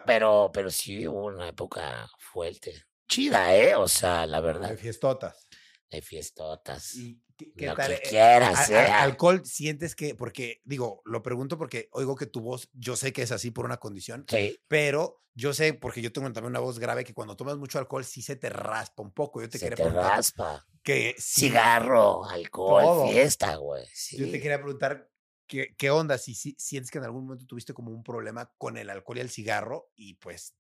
Pero, 0.06 0.50
pero 0.54 0.70
sí 0.72 1.08
hubo 1.08 1.26
una 1.28 1.48
época 1.50 2.10
fuerte. 2.18 2.84
Chida, 3.08 3.56
¿eh? 3.56 3.76
O 3.76 3.88
sea, 3.88 4.26
la 4.26 4.42
De 4.42 4.48
verdad, 4.48 4.78
fiestotas. 4.78 5.48
de 5.92 6.02
fiestotas. 6.02 6.96
¿Y 6.96 7.22
qué, 7.56 7.68
Lo 7.68 7.76
tal? 7.76 7.88
que 7.90 7.96
eh, 7.96 8.02
quieras, 8.10 8.70
¿eh? 8.70 8.78
alcohol, 8.80 9.46
sientes 9.46 9.96
que, 9.96 10.16
porque 10.16 10.62
digo, 10.64 11.02
lo 11.06 11.22
pregunto 11.22 11.58
porque 11.58 11.90
oigo 11.92 12.16
que 12.16 12.26
tu 12.26 12.42
voz, 12.42 12.70
yo 12.74 12.96
sé 12.96 13.14
que 13.14 13.22
es 13.24 13.32
así 13.32 13.52
por 13.52 13.66
una 13.66 13.78
condición, 13.78 14.26
Sí, 14.28 14.58
pero 14.68 15.22
yo 15.36 15.54
sé, 15.54 15.74
porque 15.74 16.02
yo 16.02 16.12
tengo 16.12 16.32
también 16.32 16.52
una 16.52 16.60
voz 16.60 16.80
grave, 16.80 17.04
que 17.04 17.14
cuando 17.14 17.36
tomas 17.36 17.58
mucho 17.58 17.78
alcohol 17.80 18.06
sí 18.06 18.22
se 18.22 18.36
te 18.36 18.50
raspa 18.50 19.04
un 19.04 19.12
poco. 19.14 19.42
Yo 19.42 19.50
te 19.50 19.58
se 19.60 19.66
quería 19.66 19.76
te 19.76 19.84
preguntar 19.84 20.18
raspa. 20.18 20.66
que 20.82 21.16
Cigarro, 21.20 22.24
alcohol, 22.26 22.84
Todo. 22.84 23.08
fiesta, 23.10 23.56
güey. 23.58 23.86
Sí. 23.94 24.18
Yo 24.18 24.26
te 24.32 24.40
quería 24.40 24.58
preguntar 24.58 25.10
qué, 25.54 25.76
qué 25.78 25.92
onda, 25.92 26.18
si, 26.18 26.34
si 26.34 26.56
sientes 26.58 26.90
que 26.90 26.98
en 26.98 27.04
algún 27.04 27.26
momento 27.26 27.46
tuviste 27.46 27.76
como 27.76 27.92
un 27.92 28.04
problema 28.04 28.52
con 28.58 28.76
el 28.76 28.90
alcohol 28.90 29.18
y 29.18 29.22
el 29.22 29.30
cigarro 29.30 29.92
y 29.96 30.16
pues 30.16 30.56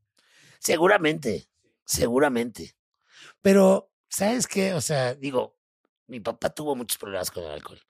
Seguramente, 0.59 1.49
seguramente. 1.83 2.77
Pero, 3.41 3.91
¿sabes 4.07 4.47
qué? 4.47 4.73
O 4.73 4.81
sea, 4.81 5.15
digo, 5.15 5.57
mi 6.07 6.19
papá 6.19 6.51
tuvo 6.51 6.75
muchos 6.75 6.97
problemas 6.97 7.31
con 7.31 7.43
el 7.43 7.51
alcohol. 7.51 7.81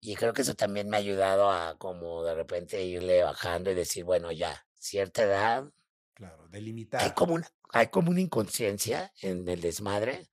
Y 0.00 0.14
creo 0.14 0.32
que 0.32 0.42
eso 0.42 0.54
también 0.54 0.88
me 0.88 0.96
ha 0.96 1.00
ayudado 1.00 1.50
a 1.50 1.76
como 1.76 2.24
de 2.24 2.34
repente 2.34 2.82
irle 2.82 3.22
bajando 3.22 3.70
y 3.70 3.74
decir, 3.74 4.04
bueno, 4.04 4.32
ya, 4.32 4.64
cierta 4.74 5.24
edad, 5.24 5.70
claro, 6.14 6.44
hay 6.44 6.50
delimitar. 6.50 7.14
como 7.14 7.34
una, 7.34 7.48
hay 7.72 7.88
como 7.88 8.10
una 8.10 8.20
inconsciencia 8.20 9.12
en 9.20 9.46
el 9.48 9.60
desmadre, 9.60 10.30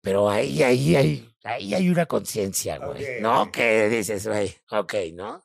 pero 0.00 0.30
ahí, 0.30 0.62
ahí, 0.62 0.96
ahí, 0.96 1.34
ahí 1.44 1.74
hay 1.74 1.88
una 1.90 2.06
conciencia, 2.06 2.78
güey, 2.78 3.20
¿no? 3.20 3.42
ok. 3.42 3.50
Que 3.52 3.88
dices, 3.88 4.26
güey, 4.26 4.54
ok, 4.70 4.94
¿no? 5.14 5.44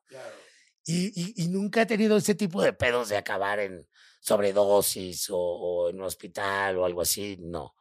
Y, 0.85 1.07
y, 1.19 1.43
y 1.43 1.47
nunca 1.47 1.81
he 1.81 1.85
tenido 1.85 2.15
ese 2.17 2.35
tipo 2.35 2.61
de 2.61 2.73
pedos 2.73 3.09
de 3.09 3.17
acabar 3.17 3.59
en 3.59 3.87
sobredosis 4.19 5.29
o, 5.29 5.37
o 5.37 5.89
en 5.89 5.97
un 5.97 6.03
hospital 6.05 6.77
o 6.77 6.85
algo 6.85 7.01
así, 7.01 7.37
no. 7.39 7.75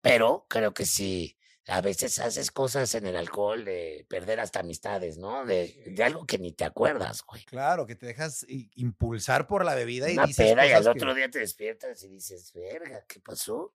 Pero 0.00 0.46
creo 0.48 0.72
que 0.74 0.86
sí, 0.86 1.36
a 1.66 1.80
veces 1.80 2.18
haces 2.20 2.50
cosas 2.50 2.94
en 2.94 3.06
el 3.06 3.16
alcohol 3.16 3.64
de 3.64 4.06
perder 4.08 4.38
hasta 4.38 4.60
amistades, 4.60 5.18
¿no? 5.18 5.44
De, 5.44 5.82
de 5.86 6.04
algo 6.04 6.26
que 6.26 6.38
ni 6.38 6.52
te 6.52 6.64
acuerdas, 6.64 7.22
güey. 7.26 7.42
Claro, 7.44 7.86
que 7.86 7.96
te 7.96 8.06
dejas 8.06 8.46
impulsar 8.76 9.46
por 9.46 9.64
la 9.64 9.74
bebida 9.74 10.10
y 10.10 10.14
Una 10.14 10.26
dices 10.26 10.52
peda 10.52 10.66
y 10.66 10.70
al 10.72 10.78
cosas 10.80 10.92
que- 10.94 10.98
otro 11.00 11.14
día 11.14 11.30
te 11.30 11.38
despiertas 11.40 12.02
y 12.04 12.08
dices, 12.08 12.52
verga, 12.52 13.04
¿qué 13.08 13.18
pasó? 13.20 13.74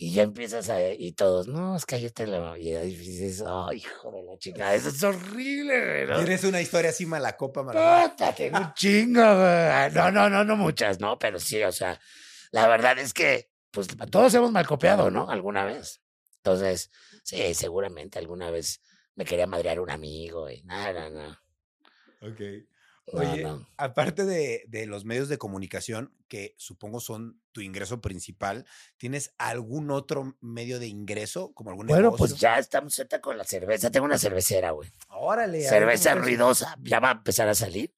Y 0.00 0.12
ya 0.12 0.22
empiezas 0.22 0.68
a... 0.70 0.92
Y 0.92 1.10
todos, 1.10 1.48
no, 1.48 1.74
es 1.74 1.84
que 1.84 1.96
ayer 1.96 2.12
te 2.12 2.24
la... 2.24 2.56
Y 2.56 2.70
dices, 2.94 3.42
ay, 3.44 3.78
hijo 3.78 4.12
de 4.12 4.22
la 4.22 4.38
chingada, 4.38 4.76
eso 4.76 4.90
es 4.90 5.02
horrible, 5.02 6.06
¿no? 6.06 6.18
Tienes 6.18 6.44
una 6.44 6.60
historia 6.60 6.90
así 6.90 7.04
mala 7.04 7.36
copa, 7.36 7.64
mala 7.64 8.08
Puta, 8.08 8.32
tengo 8.32 8.58
un 8.58 8.72
chingo, 8.74 9.20
güey. 9.20 9.90
No, 9.92 10.12
no, 10.12 10.30
no, 10.30 10.44
no 10.44 10.56
muchas, 10.56 11.00
¿no? 11.00 11.18
Pero 11.18 11.40
sí, 11.40 11.60
o 11.64 11.72
sea, 11.72 12.00
la 12.52 12.68
verdad 12.68 12.96
es 13.00 13.12
que, 13.12 13.50
pues, 13.72 13.88
todos 14.08 14.32
hemos 14.34 14.52
mal 14.52 14.68
copiado, 14.68 15.10
¿no? 15.10 15.28
Alguna 15.28 15.64
vez. 15.64 16.00
Entonces, 16.36 16.92
sí, 17.24 17.52
seguramente 17.54 18.20
alguna 18.20 18.52
vez 18.52 18.80
me 19.16 19.24
quería 19.24 19.48
madrear 19.48 19.80
un 19.80 19.90
amigo 19.90 20.48
y 20.48 20.62
no, 20.62 20.92
no, 20.92 21.10
no. 21.10 21.30
Ok. 22.22 22.40
Oye, 23.12 23.42
no. 23.42 23.66
aparte 23.76 24.24
de, 24.24 24.64
de 24.68 24.86
los 24.86 25.04
medios 25.04 25.28
de 25.28 25.38
comunicación, 25.38 26.14
que 26.28 26.54
supongo 26.58 27.00
son 27.00 27.40
tu 27.52 27.60
ingreso 27.60 28.00
principal, 28.00 28.66
¿tienes 28.96 29.34
algún 29.38 29.90
otro 29.90 30.36
medio 30.40 30.78
de 30.78 30.86
ingreso, 30.88 31.52
como 31.54 31.70
algún 31.70 31.86
Bueno, 31.86 32.02
negocio? 32.10 32.18
pues 32.26 32.40
ya 32.40 32.58
estamos 32.58 32.98
ahorita 32.98 33.20
con 33.20 33.38
la 33.38 33.44
cerveza. 33.44 33.90
Tengo 33.90 34.06
una 34.06 34.18
cervecera, 34.18 34.70
güey. 34.72 34.92
Órale. 35.08 35.62
Cerveza 35.62 36.14
ruidosa. 36.14 36.76
Ya 36.82 37.00
va 37.00 37.08
a 37.10 37.12
empezar 37.12 37.48
a 37.48 37.54
salir. 37.54 37.94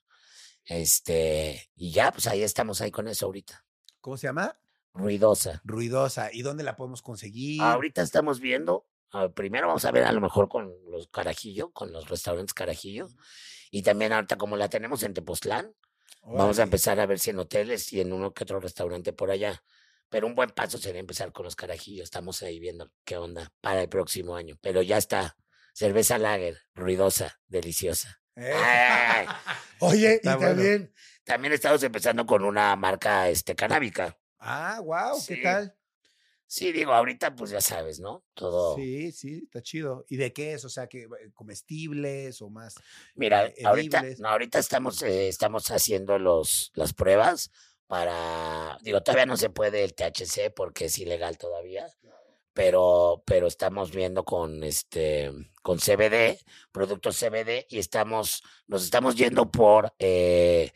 Este, 0.64 1.68
y 1.74 1.90
ya, 1.92 2.12
pues 2.12 2.26
ahí 2.26 2.42
estamos 2.42 2.80
ahí 2.80 2.90
con 2.90 3.08
eso 3.08 3.26
ahorita. 3.26 3.64
¿Cómo 4.00 4.16
se 4.16 4.26
llama? 4.28 4.56
Ruidosa. 4.94 5.60
Ruidosa. 5.64 6.30
¿Y 6.32 6.42
dónde 6.42 6.64
la 6.64 6.76
podemos 6.76 7.02
conseguir? 7.02 7.60
Ahorita 7.62 8.02
estamos 8.02 8.40
viendo, 8.40 8.86
ah, 9.12 9.28
primero 9.28 9.66
vamos 9.66 9.84
a 9.84 9.90
ver 9.90 10.04
a 10.04 10.12
lo 10.12 10.20
mejor 10.20 10.48
con 10.48 10.72
los 10.90 11.08
Carajillo, 11.08 11.70
con 11.70 11.92
los 11.92 12.08
restaurantes 12.08 12.54
Carajillo, 12.54 13.08
y 13.70 13.82
también 13.82 14.12
ahorita 14.12 14.36
como 14.36 14.56
la 14.56 14.68
tenemos 14.68 15.02
en 15.02 15.14
Tepoztlán, 15.14 15.74
vamos 16.22 16.58
a 16.58 16.62
empezar 16.62 17.00
a 17.00 17.06
ver 17.06 17.18
si 17.18 17.30
en 17.30 17.38
hoteles 17.38 17.92
y 17.92 18.00
en 18.00 18.12
uno 18.12 18.32
que 18.32 18.44
otro 18.44 18.60
restaurante 18.60 19.12
por 19.12 19.30
allá. 19.30 19.62
Pero 20.08 20.26
un 20.26 20.34
buen 20.34 20.50
paso 20.50 20.76
sería 20.76 21.00
empezar 21.00 21.32
con 21.32 21.44
los 21.44 21.54
Carajillos, 21.54 22.04
estamos 22.04 22.42
ahí 22.42 22.58
viendo 22.58 22.90
qué 23.04 23.16
onda 23.16 23.52
para 23.60 23.82
el 23.82 23.88
próximo 23.88 24.34
año, 24.34 24.56
pero 24.60 24.82
ya 24.82 24.98
está. 24.98 25.36
Cerveza 25.72 26.18
lager, 26.18 26.58
ruidosa, 26.74 27.40
deliciosa. 27.46 28.20
Eh. 28.34 28.52
Ay. 28.52 29.26
Oye, 29.78 30.20
y 30.22 30.26
bueno. 30.26 30.40
también, 30.40 30.94
también 31.24 31.52
estamos 31.52 31.82
empezando 31.84 32.26
con 32.26 32.44
una 32.44 32.74
marca 32.74 33.28
este, 33.28 33.54
canábica. 33.54 34.18
Ah, 34.38 34.80
wow, 34.82 35.22
¿qué 35.26 35.36
tal? 35.36 35.76
Sí, 36.52 36.72
digo, 36.72 36.92
ahorita 36.92 37.36
pues 37.36 37.52
ya 37.52 37.60
sabes, 37.60 38.00
¿no? 38.00 38.24
Todo. 38.34 38.74
Sí, 38.74 39.12
sí, 39.12 39.42
está 39.44 39.62
chido. 39.62 40.04
¿Y 40.08 40.16
de 40.16 40.32
qué 40.32 40.54
es? 40.54 40.64
O 40.64 40.68
sea, 40.68 40.88
que 40.88 41.02
eh, 41.02 41.30
comestibles 41.32 42.42
o 42.42 42.50
más. 42.50 42.74
Mira, 43.14 43.46
eh, 43.46 43.62
ahorita, 43.64 44.02
no, 44.18 44.30
ahorita 44.30 44.58
estamos, 44.58 45.00
eh, 45.02 45.28
estamos 45.28 45.70
haciendo 45.70 46.18
los, 46.18 46.72
las 46.74 46.92
pruebas 46.92 47.52
para, 47.86 48.76
digo, 48.82 49.00
todavía 49.00 49.26
no 49.26 49.36
se 49.36 49.50
puede 49.50 49.84
el 49.84 49.94
THC 49.94 50.52
porque 50.52 50.86
es 50.86 50.98
ilegal 50.98 51.38
todavía, 51.38 51.86
pero, 52.52 53.22
pero 53.24 53.46
estamos 53.46 53.92
viendo 53.92 54.24
con 54.24 54.64
este, 54.64 55.30
con 55.62 55.78
CBD, 55.78 56.36
productos 56.72 57.16
CBD, 57.16 57.66
y 57.68 57.78
estamos, 57.78 58.42
nos 58.66 58.82
estamos 58.82 59.14
yendo 59.14 59.52
por 59.52 59.94
eh, 60.00 60.72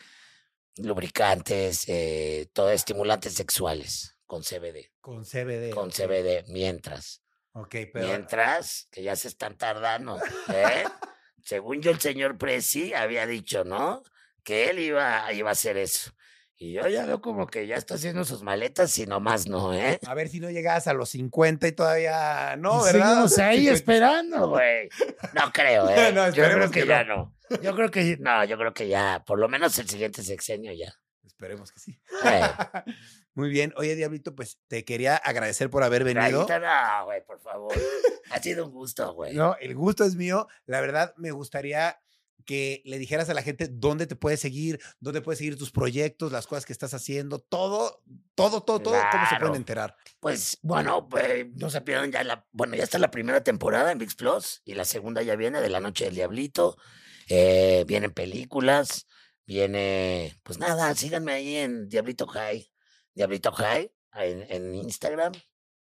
lubricantes, 0.76 1.88
eh, 1.88 2.48
todo 2.52 2.70
estimulantes 2.70 3.34
sexuales 3.34 4.13
con 4.26 4.42
CBD, 4.42 4.90
Con 5.00 5.24
CBD. 5.24 5.70
con 5.70 5.88
ok. 5.88 5.94
CBD, 5.94 6.44
mientras. 6.48 7.22
Ok, 7.52 7.76
pero. 7.92 8.06
Mientras, 8.06 8.88
que 8.90 9.02
ya 9.02 9.14
se 9.16 9.28
están 9.28 9.56
tardando, 9.56 10.18
¿eh? 10.52 10.84
Según 11.42 11.82
yo, 11.82 11.90
el 11.90 12.00
señor 12.00 12.38
Presi 12.38 12.94
había 12.94 13.26
dicho, 13.26 13.64
¿no? 13.64 14.02
Que 14.42 14.70
él 14.70 14.78
iba, 14.78 15.32
iba 15.32 15.50
a 15.50 15.52
hacer 15.52 15.76
eso. 15.76 16.10
Y 16.56 16.72
yo 16.72 16.88
ya 16.88 17.04
veo 17.04 17.20
como 17.20 17.46
que 17.46 17.66
ya 17.66 17.76
está 17.76 17.94
haciendo 17.94 18.24
sus 18.24 18.42
maletas 18.42 18.96
y 18.98 19.06
nomás 19.06 19.46
no, 19.48 19.74
¿eh? 19.74 19.98
A 20.06 20.14
ver 20.14 20.28
si 20.28 20.40
no 20.40 20.50
llegas 20.50 20.86
a 20.86 20.94
los 20.94 21.10
50 21.10 21.66
y 21.68 21.72
todavía 21.72 22.56
no, 22.56 22.82
¿verdad? 22.84 23.26
seguimos 23.26 23.38
ahí 23.38 23.68
esperando, 23.68 24.48
güey. 24.48 24.88
No 25.34 25.52
creo, 25.52 25.88
¿eh? 25.90 26.12
No, 26.12 26.28
yo 26.28 26.32
creo 26.32 26.46
esperemos 26.46 26.70
que, 26.70 26.80
que 26.82 26.86
ya 26.86 27.04
no. 27.04 27.36
Yo 27.60 27.74
creo 27.74 27.90
que, 27.90 28.16
no, 28.20 28.44
yo 28.44 28.56
creo 28.56 28.72
que 28.72 28.88
ya, 28.88 29.22
por 29.26 29.38
lo 29.38 29.48
menos 29.48 29.78
el 29.78 29.88
siguiente 29.88 30.22
sexenio 30.22 30.72
ya. 30.72 30.94
Esperemos 31.24 31.72
que 31.72 31.80
sí. 31.80 32.00
Eh. 32.24 32.42
Muy 33.34 33.50
bien. 33.50 33.74
Oye, 33.76 33.96
Diablito, 33.96 34.34
pues 34.34 34.58
te 34.68 34.84
quería 34.84 35.16
agradecer 35.16 35.68
por 35.68 35.82
haber 35.82 36.04
venido. 36.04 36.46
No, 36.48 37.04
güey, 37.04 37.24
por 37.24 37.40
favor. 37.40 37.74
Ha 38.30 38.38
sido 38.40 38.66
un 38.66 38.72
gusto, 38.72 39.12
güey. 39.14 39.34
No, 39.34 39.56
el 39.60 39.74
gusto 39.74 40.04
es 40.04 40.14
mío. 40.14 40.46
La 40.66 40.80
verdad, 40.80 41.12
me 41.16 41.32
gustaría 41.32 41.98
que 42.44 42.82
le 42.84 42.98
dijeras 42.98 43.28
a 43.30 43.34
la 43.34 43.42
gente 43.42 43.68
dónde 43.70 44.06
te 44.06 44.16
puedes 44.16 44.40
seguir, 44.40 44.80
dónde 45.00 45.22
puedes 45.22 45.38
seguir 45.38 45.58
tus 45.58 45.70
proyectos, 45.70 46.30
las 46.30 46.46
cosas 46.46 46.66
que 46.66 46.72
estás 46.72 46.94
haciendo, 46.94 47.38
todo, 47.38 48.02
todo, 48.34 48.62
todo, 48.62 48.80
todo, 48.80 49.00
cómo 49.10 49.26
se 49.28 49.36
pueden 49.36 49.56
enterar. 49.56 49.96
Pues 50.20 50.58
bueno, 50.62 51.08
pues, 51.08 51.46
no 51.54 51.70
se 51.70 51.80
pierdan 51.80 52.12
ya 52.12 52.22
la, 52.22 52.46
bueno, 52.52 52.76
ya 52.76 52.84
está 52.84 52.98
la 52.98 53.10
primera 53.10 53.42
temporada 53.42 53.92
en 53.92 53.98
VIX 53.98 54.14
Plus 54.14 54.62
y 54.64 54.74
la 54.74 54.84
segunda 54.84 55.22
ya 55.22 55.36
viene 55.36 55.60
de 55.60 55.70
La 55.70 55.80
Noche 55.80 56.04
del 56.06 56.14
Diablito. 56.14 56.76
Eh, 57.28 57.84
vienen 57.86 58.12
películas, 58.12 59.06
viene, 59.46 60.38
pues 60.42 60.58
nada, 60.58 60.94
síganme 60.94 61.32
ahí 61.32 61.56
en 61.56 61.88
Diablito 61.88 62.26
High, 62.26 62.70
Diablito 63.14 63.52
High, 63.52 63.90
en, 64.14 64.46
en 64.48 64.74
Instagram 64.74 65.32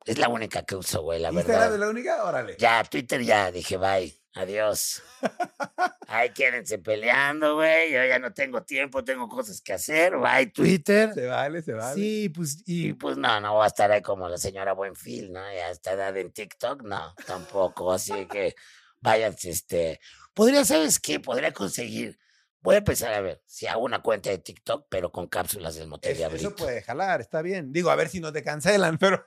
Es 0.04 0.18
la 0.18 0.28
única 0.28 0.62
que 0.64 0.76
uso, 0.76 1.02
güey, 1.02 1.20
la 1.20 1.28
¿Instagram 1.30 1.60
verdad. 1.60 1.74
es 1.74 1.80
la 1.80 1.88
única? 1.90 2.24
Órale. 2.24 2.56
Ya, 2.58 2.82
Twitter 2.84 3.22
ya, 3.22 3.50
dije, 3.50 3.76
bye, 3.76 4.14
adiós. 4.34 5.02
Ahí 6.08 6.30
quédense 6.30 6.78
peleando, 6.78 7.56
güey. 7.56 7.92
Yo 7.92 8.02
ya 8.06 8.18
no 8.18 8.32
tengo 8.32 8.62
tiempo, 8.62 9.04
tengo 9.04 9.28
cosas 9.28 9.60
que 9.60 9.74
hacer. 9.74 10.16
Bye, 10.16 10.46
Twitter. 10.46 11.12
Se 11.12 11.26
vale, 11.26 11.60
se 11.62 11.74
vale. 11.74 11.94
Sí, 11.94 12.30
pues, 12.30 12.62
y 12.64 12.94
pues 12.94 13.18
no, 13.18 13.40
no 13.40 13.54
voy 13.54 13.64
a 13.64 13.66
estar 13.66 13.92
ahí 13.92 14.00
como 14.00 14.26
la 14.28 14.38
señora 14.38 14.72
Buenfil, 14.72 15.32
¿no? 15.32 15.40
Ya 15.52 15.70
está 15.70 15.92
edad 15.92 16.16
en 16.16 16.32
TikTok, 16.32 16.82
no, 16.82 17.14
tampoco. 17.26 17.92
Así 17.92 18.26
que 18.26 18.54
váyanse, 19.00 19.50
este. 19.50 20.00
Podría, 20.32 20.64
¿sabes 20.64 20.98
qué? 20.98 21.20
Podría 21.20 21.52
conseguir. 21.52 22.18
Voy 22.60 22.74
a 22.74 22.78
empezar 22.78 23.14
a 23.14 23.20
ver 23.20 23.42
si 23.46 23.66
hago 23.66 23.84
una 23.84 24.02
cuenta 24.02 24.30
de 24.30 24.38
TikTok, 24.38 24.86
pero 24.90 25.12
con 25.12 25.28
cápsulas 25.28 25.76
del 25.76 25.86
motel 25.88 26.12
Eso, 26.12 26.28
de 26.30 26.36
eso 26.36 26.48
abril. 26.48 26.54
puede 26.56 26.82
jalar, 26.82 27.20
está 27.20 27.40
bien. 27.40 27.72
Digo, 27.72 27.90
a 27.90 27.96
ver 27.96 28.08
si 28.08 28.20
no 28.20 28.32
te 28.32 28.42
cancelan, 28.42 28.98
pero. 28.98 29.24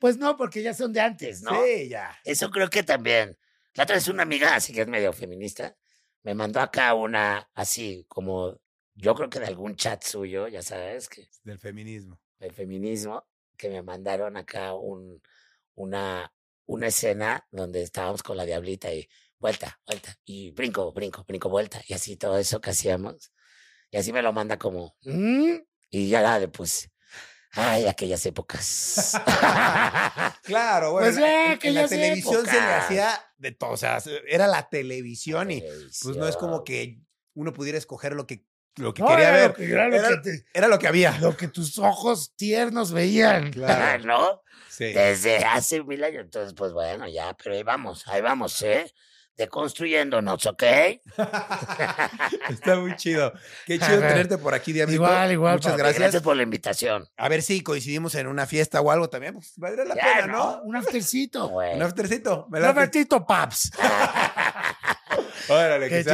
Pues 0.00 0.16
no, 0.18 0.36
porque 0.36 0.62
ya 0.62 0.74
son 0.74 0.92
de 0.92 1.00
antes, 1.00 1.42
¿no? 1.42 1.62
Sí, 1.64 1.88
ya. 1.88 2.16
Eso 2.24 2.50
creo 2.50 2.68
que 2.70 2.82
también. 2.82 3.38
La 3.74 3.84
otra 3.84 3.96
vez 3.96 4.08
una 4.08 4.22
amiga, 4.24 4.54
así 4.54 4.72
que 4.72 4.82
es 4.82 4.88
medio 4.88 5.12
feminista, 5.12 5.76
me 6.22 6.34
mandó 6.34 6.60
acá 6.60 6.94
una, 6.94 7.50
así 7.54 8.04
como, 8.08 8.60
yo 8.94 9.14
creo 9.14 9.28
que 9.28 9.40
de 9.40 9.46
algún 9.46 9.74
chat 9.76 10.02
suyo, 10.04 10.46
ya 10.48 10.62
sabes, 10.62 11.08
que 11.08 11.28
Del 11.42 11.58
feminismo. 11.58 12.20
del 12.38 12.52
feminismo, 12.52 13.26
que 13.56 13.68
me 13.70 13.82
mandaron 13.82 14.36
acá 14.36 14.74
un, 14.74 15.20
una, 15.74 16.32
una 16.66 16.86
escena 16.86 17.46
donde 17.50 17.82
estábamos 17.82 18.22
con 18.22 18.36
la 18.36 18.44
diablita 18.44 18.92
y 18.92 19.08
vuelta, 19.44 19.78
vuelta, 19.86 20.16
y 20.24 20.52
brinco, 20.52 20.90
brinco, 20.94 21.22
brinco, 21.28 21.50
vuelta, 21.50 21.82
y 21.86 21.92
así 21.92 22.16
todo 22.16 22.38
eso 22.38 22.62
que 22.62 22.70
hacíamos. 22.70 23.30
Y 23.90 23.98
así 23.98 24.10
me 24.10 24.22
lo 24.22 24.32
manda 24.32 24.58
como, 24.58 24.96
"Mm", 25.02 25.56
y 25.90 26.08
ya 26.08 26.22
la 26.22 26.38
le 26.38 26.48
puse, 26.48 26.90
ay, 27.52 27.86
aquellas 27.86 28.24
épocas. 28.24 29.12
Claro, 30.44 30.92
bueno. 30.92 31.06
Pues 31.08 31.16
en 31.18 31.58
en, 31.62 31.74
la 31.74 31.86
televisión 31.88 32.46
se 32.46 32.52
le 32.52 32.72
hacía 32.74 33.20
de 33.36 33.52
todo. 33.52 33.70
O 33.72 33.76
sea, 33.76 33.98
era 34.26 34.46
la 34.46 34.68
televisión 34.68 35.50
y 35.50 35.60
pues 36.02 36.16
no 36.16 36.26
es 36.26 36.36
como 36.36 36.64
que 36.64 37.00
uno 37.34 37.52
pudiera 37.52 37.76
escoger 37.78 38.14
lo 38.14 38.26
que, 38.26 38.46
lo 38.76 38.92
que 38.94 39.02
No, 39.02 39.08
quería 39.08 39.28
era 39.28 39.36
ver. 39.36 39.48
Lo 39.50 39.54
que, 39.56 39.70
era 39.72 39.88
lo 39.88 39.96
Era- 39.96 40.08
que 40.08 40.16
te- 40.18 40.44
Era 40.54 40.68
lo 40.68 40.78
que 40.78 40.88
había. 40.88 41.18
lo 41.18 41.36
que 41.36 41.48
tus 41.48 41.78
ojos 41.78 42.34
tiernos 42.36 42.92
veían. 42.92 43.52
Claro. 43.52 44.04
¿No? 44.06 44.42
Sí. 44.70 44.86
Desde 44.92 45.38
hace 45.44 45.82
mil 45.84 46.02
años. 46.02 46.24
Entonces, 46.24 46.54
pues 46.54 46.72
bueno, 46.72 47.06
ya, 47.08 47.34
pero 47.36 47.54
ahí 47.54 47.62
vamos, 47.62 48.06
ahí 48.08 48.20
vamos, 48.22 48.60
¿eh? 48.62 48.90
Deconstruyéndonos, 49.36 50.46
¿ok? 50.46 50.62
Está 52.50 52.76
muy 52.76 52.94
chido. 52.96 53.32
Qué 53.66 53.78
chido 53.78 53.98
tenerte 53.98 54.38
por 54.38 54.54
aquí, 54.54 54.72
Diablito. 54.72 55.02
Igual, 55.02 55.32
igual. 55.32 55.54
Muchas 55.54 55.72
papi, 55.72 55.78
gracias. 55.82 56.00
Gracias 56.00 56.22
por 56.22 56.36
la 56.36 56.42
invitación. 56.44 57.08
A 57.16 57.28
ver 57.28 57.42
si 57.42 57.60
coincidimos 57.62 58.14
en 58.14 58.26
una 58.28 58.46
fiesta 58.46 58.80
o 58.80 58.90
algo 58.90 59.10
también. 59.10 59.34
Pues 59.34 59.52
valdría 59.56 59.84
la 59.86 59.94
Ya, 59.96 60.02
pena, 60.02 60.26
¿no? 60.28 60.62
Un 60.62 60.76
aftercito, 60.76 61.48
güey. 61.48 61.74
Un 61.74 61.82
aftercito. 61.82 62.46
¿me 62.50 62.58
Un 62.60 62.64
aftercito, 62.66 63.26
paps. 63.26 63.72
Órale, 65.48 65.88
Qué 65.90 66.04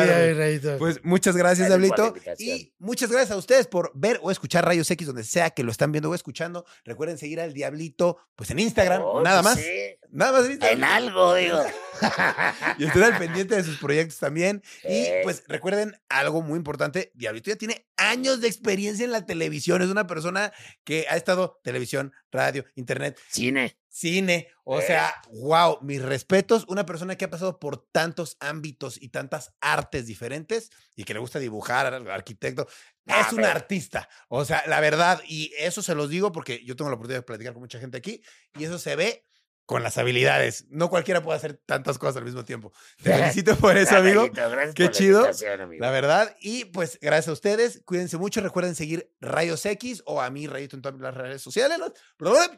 chido. 0.61 0.79
Pues 0.79 1.05
muchas 1.05 1.37
gracias, 1.37 1.69
Diablito. 1.69 2.15
Y 2.39 2.73
muchas 2.79 3.11
gracias 3.11 3.31
a 3.33 3.37
ustedes 3.37 3.67
por 3.67 3.93
ver 3.95 4.19
o 4.23 4.31
escuchar 4.31 4.65
Rayos 4.65 4.91
X 4.91 5.07
donde 5.07 5.25
sea 5.25 5.51
que 5.51 5.63
lo 5.63 5.71
están 5.71 5.93
viendo 5.93 6.11
o 6.11 6.15
escuchando. 6.15 6.65
Recuerden 6.85 7.19
seguir 7.19 7.41
al 7.41 7.53
Diablito 7.53 8.19
pues 8.35 8.51
en 8.51 8.59
Instagram, 8.59 9.03
Oh, 9.05 9.23
nada 9.23 9.43
pues 9.43 9.55
más. 9.57 9.65
sí. 9.65 9.97
Nada 10.13 10.33
más 10.41 10.49
Instagram. 10.51 10.79
En 10.79 10.85
algo, 10.85 11.35
digo. 11.35 11.63
Y 12.79 12.85
estén 12.87 13.03
al 13.03 13.19
pendiente 13.19 13.55
de 13.57 13.63
sus 13.63 13.77
proyectos 13.79 14.19
también. 14.19 14.63
Y 14.85 15.07
pues 15.23 15.45
recuerden 15.49 16.01
algo 16.09 16.41
muy 16.41 16.57
importante, 16.57 17.11
Diablito 17.15 17.51
ya 17.51 17.57
tiene 17.57 17.87
años 17.99 18.41
de 18.41 18.49
experiencia 18.49 19.05
en 19.05 19.13
la 19.13 19.27
televisión. 19.27 19.83
Es 19.83 19.89
una 19.91 20.07
persona 20.07 20.51
que 20.85 21.07
ha 21.11 21.17
estado 21.17 21.61
televisión, 21.63 22.13
radio, 22.33 22.65
internet, 22.75 23.19
Cine. 23.29 23.77
cine. 23.91 24.49
O 24.65 24.81
Eh. 24.81 24.87
sea, 24.87 25.15
wow, 25.31 25.79
mis 25.83 26.01
respetos. 26.01 26.65
Una 26.69 26.87
persona 26.87 27.17
que 27.17 27.27
ha 27.27 27.31
pasado 27.31 27.59
por 27.59 27.87
tantos 27.93 28.39
ámbitos 28.41 28.97
y 29.01 29.11
tantas 29.11 29.53
artes 29.61 30.07
diferentes 30.07 30.71
y 30.97 31.05
que 31.05 31.13
le 31.13 31.21
gusta 31.21 31.39
dibujar, 31.39 31.87
ar- 31.93 32.09
arquitecto. 32.11 32.67
Ah, 33.09 33.27
Es 33.27 33.33
un 33.35 33.45
artista. 33.45 34.09
O 34.29 34.45
sea, 34.47 34.63
la 34.69 34.81
verdad, 34.81 35.21
y 35.27 35.53
eso 35.59 35.83
se 35.83 35.95
los 35.95 36.09
digo 36.09 36.33
porque 36.33 36.65
yo 36.65 36.77
tengo 36.77 36.89
la 36.91 36.95
oportunidad 36.97 37.19
de 37.21 37.27
platicar 37.27 37.53
con 37.53 37.61
mucha 37.63 37.79
gente 37.79 37.99
aquí 37.99 38.23
y 38.59 38.65
eso 38.65 38.79
se 38.79 38.97
ve 38.97 39.27
con 39.71 39.85
las 39.85 39.99
habilidades. 39.99 40.67
No 40.69 40.91
cualquiera 40.91 41.23
puede 41.23 41.39
hacer 41.39 41.55
tantas 41.65 41.97
cosas 41.97 42.17
al 42.17 42.25
mismo 42.25 42.45
tiempo. 42.45 42.73
Te 43.05 43.15
felicito 43.15 43.55
por 43.55 43.77
eso, 43.77 43.99
amigo. 43.99 44.29
Gracias 44.33 44.75
Qué 44.75 44.87
por 44.87 44.93
chido. 44.93 45.25
amigo. 45.63 45.81
La 45.81 45.93
verdad. 45.93 46.35
Y 46.41 46.65
pues 46.65 46.99
gracias 47.01 47.29
a 47.29 47.33
ustedes. 47.35 47.81
Cuídense 47.85 48.17
mucho. 48.17 48.41
Recuerden 48.41 48.75
seguir 48.75 49.13
Rayos 49.21 49.65
X 49.65 50.03
o 50.07 50.21
a 50.21 50.29
mí, 50.29 50.49
Rayito, 50.49 50.75
en 50.75 50.83
todas 50.83 50.99
las 50.99 51.15
redes 51.15 51.41
sociales. 51.41 51.79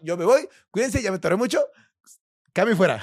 Yo 0.03 0.17
me 0.17 0.25
voy. 0.25 0.49
Cuídense, 0.71 1.03
ya 1.03 1.13
me 1.13 1.19
toré 1.19 1.37
mucho. 1.37 1.63
Cami 2.55 2.75
fuera. 2.75 3.03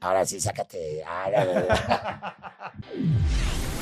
Ahora 0.00 0.24
sí, 0.24 0.40
sácate. 0.40 1.04
Ah, 1.06 2.34